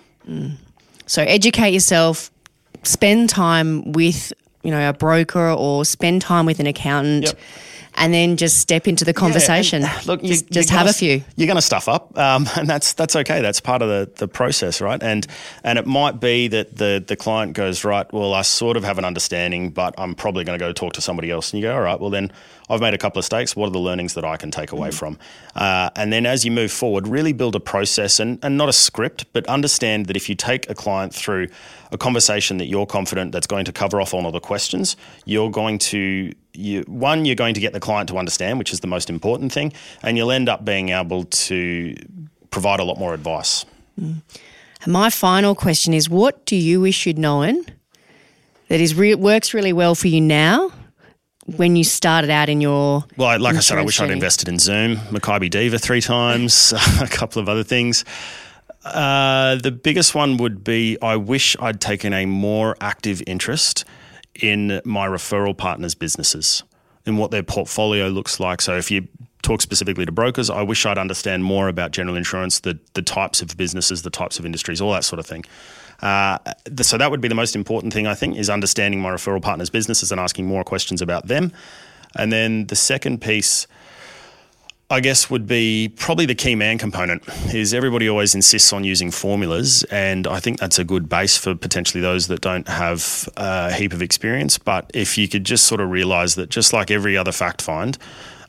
So 1.08 1.24
educate 1.24 1.74
yourself, 1.74 2.32
spend 2.88 3.30
time 3.30 3.92
with, 3.92 4.34
you 4.64 4.72
know, 4.72 4.90
a 4.90 4.94
broker 4.94 5.50
or 5.52 5.86
spend 5.86 6.22
time 6.22 6.46
with 6.46 6.60
an 6.60 6.68
accountant. 6.68 7.26
Yep. 7.26 7.40
And 8.00 8.14
then 8.14 8.38
just 8.38 8.60
step 8.60 8.88
into 8.88 9.04
the 9.06 9.14
conversation. 9.14 9.82
Yeah, 9.82 10.00
look, 10.06 10.22
you- 10.22 10.30
just, 10.30 10.44
you're 10.46 10.62
just 10.62 10.70
gonna 10.70 10.78
have 10.82 10.88
a 10.88 10.94
few. 10.94 11.24
You're 11.36 11.48
going 11.48 11.56
to 11.56 11.64
stuff 11.64 11.88
up, 11.88 12.16
um, 12.16 12.48
and 12.56 12.70
that's 12.70 12.94
that's 12.94 13.16
okay. 13.16 13.42
That's 13.42 13.60
part 13.60 13.82
of 13.82 13.90
the, 13.90 14.12
the 14.18 14.28
process, 14.28 14.82
right? 14.82 15.02
And 15.02 15.26
and 15.64 15.80
it 15.80 15.88
might 15.88 16.20
be 16.20 16.48
that 16.50 16.76
the 16.76 17.04
the 17.06 17.16
client 17.16 17.54
goes 17.54 17.84
right. 17.84 18.06
Well, 18.14 18.36
I 18.36 18.44
sort 18.44 18.78
of 18.78 18.84
have 18.84 19.00
an 19.00 19.06
understanding, 19.06 19.72
but 19.72 19.96
I'm 19.98 20.14
probably 20.14 20.44
going 20.44 20.60
to 20.60 20.64
go 20.64 20.74
talk 20.74 20.94
to 20.94 21.02
somebody 21.02 21.32
else. 21.32 21.52
And 21.52 21.60
you 21.60 21.68
go, 21.70 21.74
all 21.74 21.82
right. 21.82 22.00
Well, 22.00 22.12
then 22.12 22.32
I've 22.70 22.82
made 22.82 22.94
a 22.94 23.00
couple 23.00 23.18
of 23.18 23.24
mistakes. 23.24 23.56
What 23.56 23.66
are 23.66 23.72
the 23.72 23.80
learnings 23.80 24.14
that 24.14 24.24
I 24.24 24.38
can 24.38 24.52
take 24.52 24.72
away 24.72 24.92
from? 24.92 25.18
Uh, 25.56 25.90
and 25.96 26.14
then 26.14 26.28
as 26.28 26.46
you 26.46 26.52
move 26.52 26.72
forward, 26.72 27.08
really 27.08 27.34
build 27.34 27.56
a 27.56 27.60
process 27.60 28.20
and 28.20 28.38
and 28.44 28.60
not 28.60 28.70
a 28.70 28.74
script, 28.74 29.26
but 29.34 29.48
understand 29.48 30.06
that 30.06 30.16
if 30.16 30.30
you 30.30 30.36
take 30.36 30.70
a 30.70 30.76
client 30.76 31.16
through 31.16 31.48
a 31.92 31.98
conversation 31.98 32.58
that 32.58 32.66
you're 32.66 32.86
confident 32.86 33.32
that's 33.32 33.48
going 33.48 33.66
to 33.66 33.72
cover 33.72 34.02
off 34.02 34.14
all 34.14 34.26
of 34.26 34.34
the 34.34 34.40
questions, 34.40 34.98
you're 35.26 35.52
going 35.52 35.78
to 35.80 36.32
you, 36.54 36.82
one, 36.88 37.26
you're 37.26 37.36
going 37.36 37.54
to 37.54 37.62
get 37.62 37.74
the 37.74 37.80
client 37.80 38.10
to 38.10 38.18
understand, 38.18 38.60
which 38.60 38.74
is 38.74 38.80
the 38.80 38.88
most 38.88 39.10
important 39.10 39.52
thing, 39.52 39.72
and 40.02 40.18
you'll 40.18 40.32
end 40.32 40.50
up 40.50 40.66
being 40.66 40.90
able 40.90 41.26
to 41.26 41.96
provide 42.50 42.80
a 42.80 42.84
lot 42.84 42.98
more 42.98 43.14
advice. 43.14 43.66
And 43.98 44.22
my 44.86 45.10
final 45.10 45.56
question 45.56 45.94
is 45.94 46.10
what 46.10 46.46
do 46.46 46.56
you 46.56 46.82
wish 46.82 47.06
you'd 47.06 47.18
known 47.18 47.66
that 48.68 48.80
is 48.80 48.96
re- 48.96 49.16
works 49.16 49.54
really 49.54 49.74
well 49.74 49.96
for 49.96 50.08
you 50.08 50.22
now 50.22 50.72
when 51.46 51.76
you 51.76 51.84
started 51.84 52.30
out 52.30 52.50
in 52.50 52.60
your 52.60 53.06
Well, 53.16 53.40
like 53.40 53.56
I 53.56 53.60
said, 53.60 53.78
I 53.78 53.82
wish 53.84 54.02
I'd 54.02 54.12
invested 54.12 54.50
in 54.50 54.60
Zoom, 54.60 54.98
Maccabi 54.98 55.50
Diva 55.50 55.80
three 55.80 56.02
times, 56.02 56.74
a 57.02 57.08
couple 57.08 57.42
of 57.42 57.48
other 57.48 57.64
things. 57.64 58.04
Uh, 58.94 59.56
the 59.56 59.72
biggest 59.72 60.16
one 60.16 60.38
would 60.38 60.64
be 60.64 60.98
I 61.02 61.16
wish 61.16 61.56
I'd 61.60 61.82
taken 61.82 62.14
a 62.14 62.26
more 62.26 62.76
active 62.82 63.22
interest 63.28 63.86
in 64.36 64.82
my 64.86 65.08
referral 65.08 65.58
partners' 65.58 65.96
businesses 65.96 66.64
and 67.06 67.18
what 67.18 67.32
their 67.32 67.44
portfolio 67.44 68.08
looks 68.08 68.40
like. 68.40 68.62
So 68.62 68.78
if 68.78 68.92
you 68.92 69.08
talk 69.42 69.62
specifically 69.62 70.06
to 70.06 70.12
brokers, 70.12 70.50
I 70.50 70.62
wish 70.62 70.86
I'd 70.86 70.98
understand 70.98 71.44
more 71.44 71.70
about 71.70 71.92
general 71.92 72.16
insurance, 72.18 72.60
the 72.60 72.80
the 72.94 73.02
types 73.02 73.42
of 73.42 73.56
businesses, 73.58 74.02
the 74.02 74.10
types 74.10 74.40
of 74.40 74.46
industries, 74.46 74.82
all 74.82 74.92
that 74.94 75.04
sort 75.04 75.20
of 75.20 75.26
thing. 75.26 75.46
Uh, 76.02 76.38
so 76.82 76.98
that 76.98 77.10
would 77.10 77.22
be 77.22 77.28
the 77.28 77.36
most 77.36 77.56
important 77.56 77.92
thing 77.94 78.06
I 78.06 78.14
think 78.14 78.38
is 78.38 78.50
understanding 78.50 79.02
my 79.02 79.10
referral 79.10 79.42
partners' 79.42 79.70
businesses 79.70 80.12
and 80.12 80.22
asking 80.22 80.46
more 80.46 80.64
questions 80.64 81.02
about 81.02 81.28
them. 81.28 81.52
And 82.16 82.32
then 82.32 82.68
the 82.68 82.76
second 82.76 83.22
piece, 83.22 83.68
I 84.90 85.02
guess, 85.02 85.30
would 85.30 85.48
be 85.48 85.92
probably 85.98 86.26
the 86.26 86.36
key 86.36 86.56
man 86.56 86.78
component. 86.78 87.22
Is 87.54 87.74
everybody 87.74 88.08
always 88.08 88.34
insists 88.34 88.72
on 88.72 88.86
using 88.86 89.12
formulas, 89.12 89.84
and 89.92 90.26
I 90.26 90.40
think 90.40 90.60
that's 90.60 90.80
a 90.80 90.86
good 90.86 91.10
base 91.10 91.36
for 91.36 91.56
potentially 91.56 92.00
those 92.00 92.28
that 92.28 92.40
don't 92.40 92.66
have 92.70 93.28
a 93.36 93.74
heap 93.74 93.92
of 93.92 94.02
experience. 94.02 94.58
But 94.58 94.90
if 94.94 95.18
you 95.18 95.28
could 95.28 95.44
just 95.44 95.66
sort 95.66 95.82
of 95.82 95.90
realise 95.90 96.36
that, 96.36 96.50
just 96.50 96.72
like 96.72 96.90
every 96.90 97.18
other 97.18 97.34
fact 97.34 97.62
find, 97.62 97.98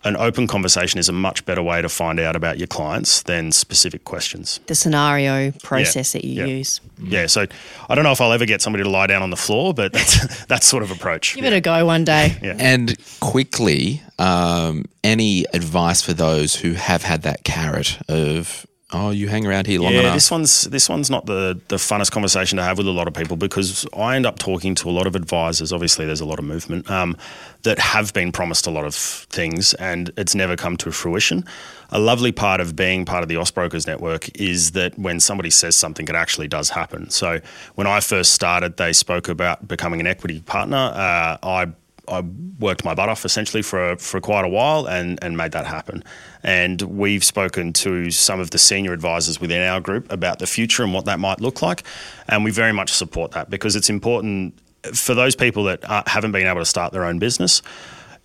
an 0.09 0.17
open 0.17 0.47
conversation 0.47 0.99
is 0.99 1.09
a 1.09 1.13
much 1.13 1.45
better 1.45 1.63
way 1.63 1.83
to 1.83 1.89
find 1.89 2.19
out 2.19 2.35
about 2.35 2.59
your 2.59 2.67
clients 2.67 3.23
than 3.23 3.53
specific 3.53 4.05
questions. 4.05 4.59
the 4.67 4.75
scenario 4.75 5.53
process 5.63 6.13
that 6.13 6.25
you 6.25 6.43
yeah. 6.43 6.47
use. 6.47 6.81
Yeah, 7.01 7.27
so 7.27 7.47
I 7.89 7.95
don't 7.95 8.05
know 8.05 8.13
if 8.13 8.21
I'll 8.21 8.33
ever 8.33 8.47
get 8.47 8.63
somebody 8.63 8.83
to 8.85 8.91
lie 8.91 9.07
down 9.07 9.23
on 9.23 9.31
the 9.31 9.37
floor, 9.37 9.75
but 9.75 9.93
that's 9.93 10.45
that 10.47 10.65
sort 10.65 10.83
of 10.83 10.91
approach. 10.91 11.35
Give 11.35 11.45
it 11.45 11.53
a 11.53 11.61
go 11.61 11.85
one 11.87 12.05
day. 12.05 12.37
yeah. 12.43 12.57
And 12.59 12.97
quickly, 13.21 14.03
um, 14.19 14.85
any 15.05 15.45
advice 15.53 16.03
for 16.03 16.13
those 16.13 16.57
who 16.57 16.73
have 16.73 17.03
had 17.03 17.23
that 17.23 17.45
carrot 17.45 17.99
of, 18.09 18.67
oh, 18.93 19.11
you 19.11 19.29
hang 19.29 19.47
around 19.47 19.67
here 19.67 19.81
long 19.81 19.93
Yeah, 19.93 20.01
enough? 20.01 20.15
this 20.15 20.31
one's 20.31 20.65
this 20.65 20.89
one's 20.89 21.11
not 21.11 21.27
the 21.27 21.61
the 21.69 21.77
funnest 21.77 22.11
conversation 22.11 22.57
to 22.57 22.63
have 22.63 22.79
with 22.79 22.87
a 22.87 22.91
lot 22.93 23.07
of 23.09 23.15
people 23.15 23.37
because 23.37 23.87
I 23.97 24.17
end 24.17 24.27
up 24.27 24.39
talking 24.39 24.75
to 24.77 24.89
a 24.89 24.93
lot 24.93 25.07
of 25.07 25.15
advisors. 25.15 25.73
Obviously, 25.73 26.07
there's 26.07 26.21
a 26.21 26.25
lot 26.27 26.39
of 26.39 26.45
movement 26.45 26.91
um, 26.91 27.17
that 27.65 27.79
have 27.79 28.13
been 28.15 28.33
promised 28.33 28.67
a 28.67 28.71
lot 28.71 28.85
of 28.85 28.95
things 28.95 29.75
and 29.75 30.11
it's 30.17 30.35
never 30.35 30.57
come 30.57 30.77
to 30.79 30.91
fruition. 30.91 31.45
A 31.91 31.99
lovely 31.99 32.33
part 32.33 32.61
of 32.61 32.77
being 32.77 33.05
part 33.05 33.23
of 33.23 33.29
the 33.29 33.37
Ausbrokers 33.37 33.87
network 33.87 34.29
is 34.39 34.73
that 34.73 34.99
when 34.99 35.21
somebody 35.21 35.51
says 35.51 35.75
something, 35.77 36.07
it 36.09 36.15
actually 36.15 36.49
does 36.49 36.69
happen. 36.71 37.09
So 37.11 37.41
when 37.77 37.87
I 37.87 38.01
first 38.01 38.33
started, 38.35 38.77
they 38.77 38.93
spoke 38.93 39.29
about 39.29 39.67
becoming 39.67 40.01
an 40.01 40.07
equity 40.07 40.41
partner. 40.41 40.77
Uh, 40.95 41.39
I 41.43 41.67
I 42.09 42.25
worked 42.59 42.85
my 42.85 42.95
butt 42.95 43.09
off 43.09 43.25
essentially 43.25 43.63
for 43.63 43.97
for 43.97 44.21
quite 44.21 44.45
a 44.45 44.49
while 44.49 44.87
and 44.87 45.19
and 45.23 45.37
made 45.37 45.53
that 45.53 45.67
happen. 45.67 46.03
And 46.43 46.83
we've 46.83 47.25
spoken 47.25 47.73
to 47.75 48.11
some 48.11 48.41
of 48.41 48.51
the 48.51 48.59
senior 48.59 48.93
advisors 48.93 49.41
within 49.41 49.63
our 49.63 49.81
group 49.81 50.11
about 50.11 50.39
the 50.39 50.47
future 50.47 50.83
and 50.83 50.95
what 50.95 51.05
that 51.05 51.19
might 51.19 51.41
look 51.41 51.63
like, 51.63 51.83
and 52.29 52.45
we 52.45 52.51
very 52.51 52.73
much 52.73 52.93
support 52.93 53.33
that 53.33 53.51
because 53.51 53.77
it's 53.77 53.91
important 53.91 54.59
for 54.95 55.15
those 55.15 55.37
people 55.37 55.65
that 55.65 55.89
uh, 55.89 56.03
haven't 56.07 56.33
been 56.33 56.47
able 56.47 56.61
to 56.61 56.65
start 56.67 56.93
their 56.93 57.05
own 57.05 57.19
business. 57.19 57.63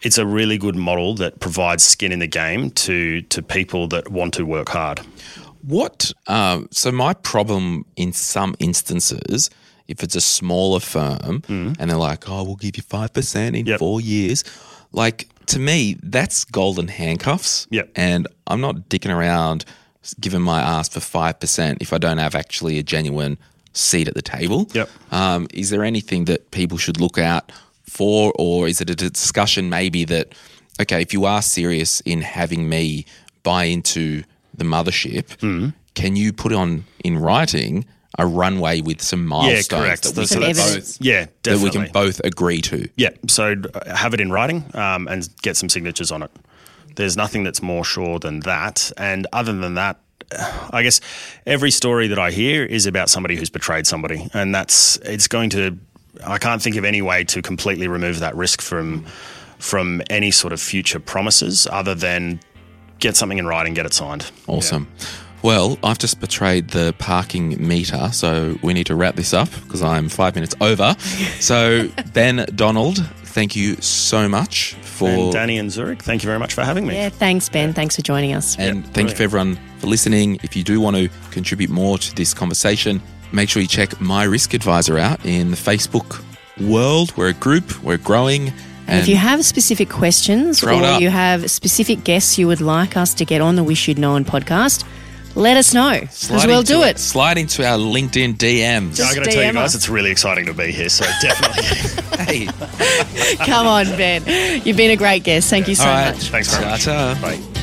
It's 0.02 0.18
a 0.18 0.26
really 0.26 0.58
good 0.58 0.76
model 0.76 1.16
that 1.16 1.40
provides 1.40 1.84
skin 1.84 2.12
in 2.12 2.20
the 2.20 2.28
game 2.28 2.72
to 2.72 3.22
to 3.22 3.42
people 3.42 3.88
that 3.90 4.10
want 4.10 4.34
to 4.36 4.46
work 4.46 4.70
hard. 4.70 5.02
What? 5.62 6.12
Um, 6.28 6.68
so 6.72 6.92
my 6.92 7.14
problem 7.14 7.86
in 7.96 8.12
some 8.12 8.54
instances, 8.60 9.50
if 9.88 10.02
it's 10.04 10.16
a 10.16 10.22
smaller 10.22 10.80
firm 10.80 11.44
and 11.48 11.76
they're 11.90 11.98
like, 11.98 12.30
"Oh, 12.30 12.44
we'll 12.44 12.56
give 12.56 12.78
you 12.78 12.84
five 12.84 13.14
percent 13.14 13.56
in 13.56 13.66
Mm. 13.66 13.70
Yep. 13.70 13.80
four 13.80 14.02
years," 14.02 14.44
like 14.92 15.28
to 15.48 15.60
me, 15.60 15.98
that's 16.02 16.46
golden 16.46 16.88
handcuffs. 16.88 17.68
Yep. 17.70 17.90
And 17.96 18.28
I'm 18.48 18.62
not 18.62 18.88
dicking 18.90 19.14
around 19.14 19.66
giving 20.20 20.42
my 20.42 20.62
ass 20.62 20.90
for 20.90 21.00
five 21.00 21.40
percent 21.40 21.82
if 21.82 21.92
I 21.94 21.98
don't 21.98 22.18
have 22.18 22.36
actually 22.36 22.78
a 22.80 22.84
genuine 22.84 23.38
seat 23.74 24.08
at 24.08 24.14
the 24.14 24.22
table. 24.22 24.70
Yep. 24.74 24.90
Um, 25.12 25.48
is 25.54 25.70
there 25.70 25.84
anything 25.84 26.26
that 26.26 26.52
people 26.52 26.78
should 26.78 27.00
look 27.00 27.18
out 27.18 27.52
for, 27.84 28.32
or 28.40 28.68
is 28.68 28.80
it 28.82 28.90
a 28.90 28.96
discussion 28.96 29.70
maybe 29.70 30.06
that, 30.06 30.34
okay, 30.82 31.02
if 31.02 31.12
you 31.14 31.26
are 31.26 31.42
serious 31.42 32.00
in 32.02 32.22
having 32.22 32.70
me 32.70 33.06
buy 33.44 33.66
into 33.66 34.24
the 34.58 34.64
mothership, 34.64 35.26
Mm-hmm. 35.40 35.70
can 35.96 36.16
you 36.16 36.32
put 36.34 36.54
on 36.54 36.86
in 37.04 37.18
writing 37.18 37.86
a 38.20 38.28
runway 38.28 38.82
with 38.82 39.02
some 39.02 39.26
milestones 39.26 39.68
correct. 39.68 40.04
that 40.04 40.18
we 40.18 40.26
So 40.26 40.40
can 40.40 40.54
both 40.56 40.98
Yeah, 41.02 41.26
that 41.44 41.60
we 41.60 41.70
can 41.70 41.92
both 41.92 42.20
agree 42.24 42.62
to? 42.62 42.88
Yeah, 42.96 43.10
so 43.28 43.56
uh, 43.74 43.96
have 43.96 44.14
it 44.14 44.22
in 44.22 44.32
writing 44.32 44.64
um, 44.76 45.08
and 45.08 45.28
get 45.42 45.58
some 45.58 45.70
signatures 45.70 46.12
on 46.12 46.24
it. 46.24 46.32
There's 46.96 47.18
nothing 47.18 47.44
that's 47.44 47.62
more 47.62 47.84
sure 47.84 48.20
than 48.20 48.42
that. 48.42 48.92
And 48.98 49.26
other 49.34 49.54
than 49.54 49.74
that, 49.76 50.00
I 50.72 50.84
guess 50.84 51.02
every 51.46 51.72
story 51.72 52.08
that 52.08 52.20
I 52.20 52.32
hear 52.32 52.64
is 52.64 52.86
about 52.86 53.10
somebody 53.10 53.36
who's 53.36 53.50
betrayed 53.50 53.88
somebody, 53.88 54.28
and 54.34 54.54
that's 54.54 54.98
it's 54.98 55.28
going 55.28 55.50
to. 55.52 55.78
I 56.26 56.38
can't 56.38 56.62
think 56.62 56.76
of 56.76 56.86
any 56.86 57.02
way 57.02 57.24
to 57.26 57.42
completely 57.42 57.88
remove 57.88 58.20
that 58.20 58.36
risk 58.36 58.62
from 58.62 59.06
from 59.60 60.02
any 60.10 60.32
sort 60.32 60.54
of 60.54 60.62
future 60.62 61.00
promises, 61.00 61.68
other 61.68 61.96
than 61.96 62.40
get 63.00 63.16
something 63.16 63.38
in 63.38 63.46
writing, 63.46 63.74
get 63.74 63.86
it 63.86 63.94
signed. 63.94 64.32
Awesome. 64.48 64.88
Well, 65.44 65.78
I've 65.84 66.00
just 66.00 66.22
betrayed 66.22 66.70
the 66.70 66.96
parking 67.00 67.68
meter, 67.68 68.10
so 68.14 68.58
we 68.64 68.74
need 68.74 68.86
to 68.88 68.96
wrap 68.96 69.16
this 69.16 69.34
up 69.34 69.50
because 69.64 69.82
I'm 69.82 70.08
five 70.08 70.36
minutes 70.36 70.56
over. 70.62 70.96
So, 71.42 71.90
Ben 72.14 72.46
Donald, 72.56 73.06
thank 73.26 73.54
you 73.54 73.76
so 73.82 74.30
much 74.30 74.76
for. 74.76 75.10
And 75.10 75.34
Danni 75.34 75.60
and 75.60 75.70
Zurich, 75.70 76.02
thank 76.02 76.24
you 76.24 76.28
very 76.28 76.40
much 76.40 76.54
for 76.54 76.64
having 76.64 76.88
me. 76.88 76.96
Yeah, 76.96 77.10
thanks, 77.10 77.50
Ben. 77.50 77.74
Thanks 77.74 77.98
for 77.98 78.02
joining 78.02 78.34
us. 78.34 78.58
And 78.58 78.88
thank 78.94 79.10
you 79.10 79.16
for 79.18 79.24
everyone 79.24 79.60
for 79.80 79.88
listening. 79.88 80.40
If 80.44 80.56
you 80.56 80.64
do 80.64 80.80
want 80.80 80.96
to 80.96 81.10
contribute 81.32 81.70
more 81.70 81.98
to 81.98 82.16
this 82.16 82.34
conversation, 82.34 83.02
make 83.34 83.50
sure 83.50 83.62
you 83.62 83.68
check 83.68 84.00
My 84.00 84.24
Risk 84.24 84.54
Adviser 84.54 84.98
out 84.98 85.26
in 85.26 85.52
the 85.52 85.58
Facebook 85.58 86.24
world. 86.62 87.16
We're 87.18 87.30
a 87.30 87.34
group, 87.34 87.84
we're 87.84 87.98
growing. 87.98 88.54
And 88.88 89.02
if 89.02 89.08
you 89.08 89.16
have 89.16 89.44
specific 89.44 89.90
questions 89.90 90.64
or 90.64 90.74
you 91.00 91.10
have 91.10 91.50
specific 91.50 92.04
guests 92.04 92.38
you 92.38 92.48
would 92.48 92.62
like 92.62 92.96
us 92.96 93.14
to 93.16 93.26
get 93.26 93.42
on 93.42 93.56
the 93.56 93.64
Wish 93.64 93.88
You'd 93.88 93.98
Known 93.98 94.26
podcast, 94.26 94.86
let 95.36 95.58
us 95.58 95.74
know 95.74 96.00
because 96.00 96.46
we'll 96.46 96.64
do 96.64 96.84
it. 96.84 97.00
Slide 97.00 97.38
into 97.38 97.66
our 97.66 97.78
LinkedIn 97.78 98.36
DMs. 98.36 99.00
I 99.02 99.16
got 99.16 99.24
to 99.24 99.32
tell 99.32 99.44
you 99.44 99.50
DM 99.50 99.54
guys, 99.54 99.70
us. 99.70 99.76
it's 99.76 99.90
really 99.90 100.12
exciting 100.12 100.46
to 100.46 100.54
be 100.54 100.72
here. 100.72 100.90
So 100.90 101.06
definitely. 101.22 101.64
hey, 102.26 102.46
Come 103.46 103.66
on, 103.68 103.86
Ben. 103.98 104.24
You've 104.66 104.78
been 104.78 104.92
a 104.92 104.96
great 104.96 105.24
guest. 105.24 105.50
Thank 105.50 105.68
you 105.68 105.76
so 105.76 105.86
all 105.86 105.90
right. 105.90 106.14
much. 106.14 106.30
Thanks 106.30 106.54
very 106.54 106.66
much. 106.70 106.86
Ta-ta. 106.86 107.20
Bye. 107.22 107.54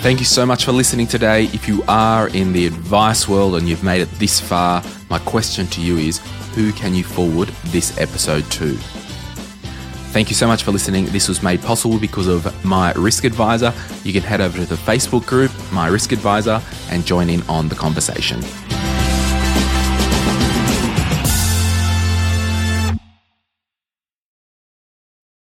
Thank 0.00 0.20
you 0.20 0.26
so 0.26 0.46
much 0.46 0.64
for 0.64 0.72
listening 0.72 1.08
today. 1.08 1.44
If 1.46 1.66
you 1.66 1.82
are 1.88 2.28
in 2.28 2.52
the 2.52 2.66
advice 2.66 3.26
world 3.26 3.56
and 3.56 3.68
you've 3.68 3.82
made 3.82 4.00
it 4.00 4.10
this 4.12 4.40
far, 4.40 4.82
my 5.10 5.18
question 5.18 5.66
to 5.66 5.82
you 5.82 5.96
is 5.96 6.18
who 6.54 6.72
can 6.72 6.94
you 6.94 7.02
forward 7.02 7.48
this 7.66 7.98
episode 7.98 8.48
to? 8.52 8.78
Thank 10.10 10.30
you 10.30 10.34
so 10.34 10.46
much 10.46 10.62
for 10.62 10.72
listening. 10.72 11.04
This 11.06 11.28
was 11.28 11.42
made 11.42 11.60
possible 11.60 11.98
because 11.98 12.26
of 12.26 12.64
My 12.64 12.92
Risk 12.92 13.24
Adviser. 13.24 13.72
You 14.04 14.12
can 14.12 14.22
head 14.22 14.40
over 14.40 14.58
to 14.58 14.64
the 14.64 14.74
Facebook 14.74 15.26
group, 15.26 15.52
My 15.70 15.86
Risk 15.88 16.12
Adviser, 16.12 16.60
and 16.90 17.04
join 17.04 17.28
in 17.28 17.42
on 17.42 17.68
the 17.68 17.74
conversation. 17.74 18.40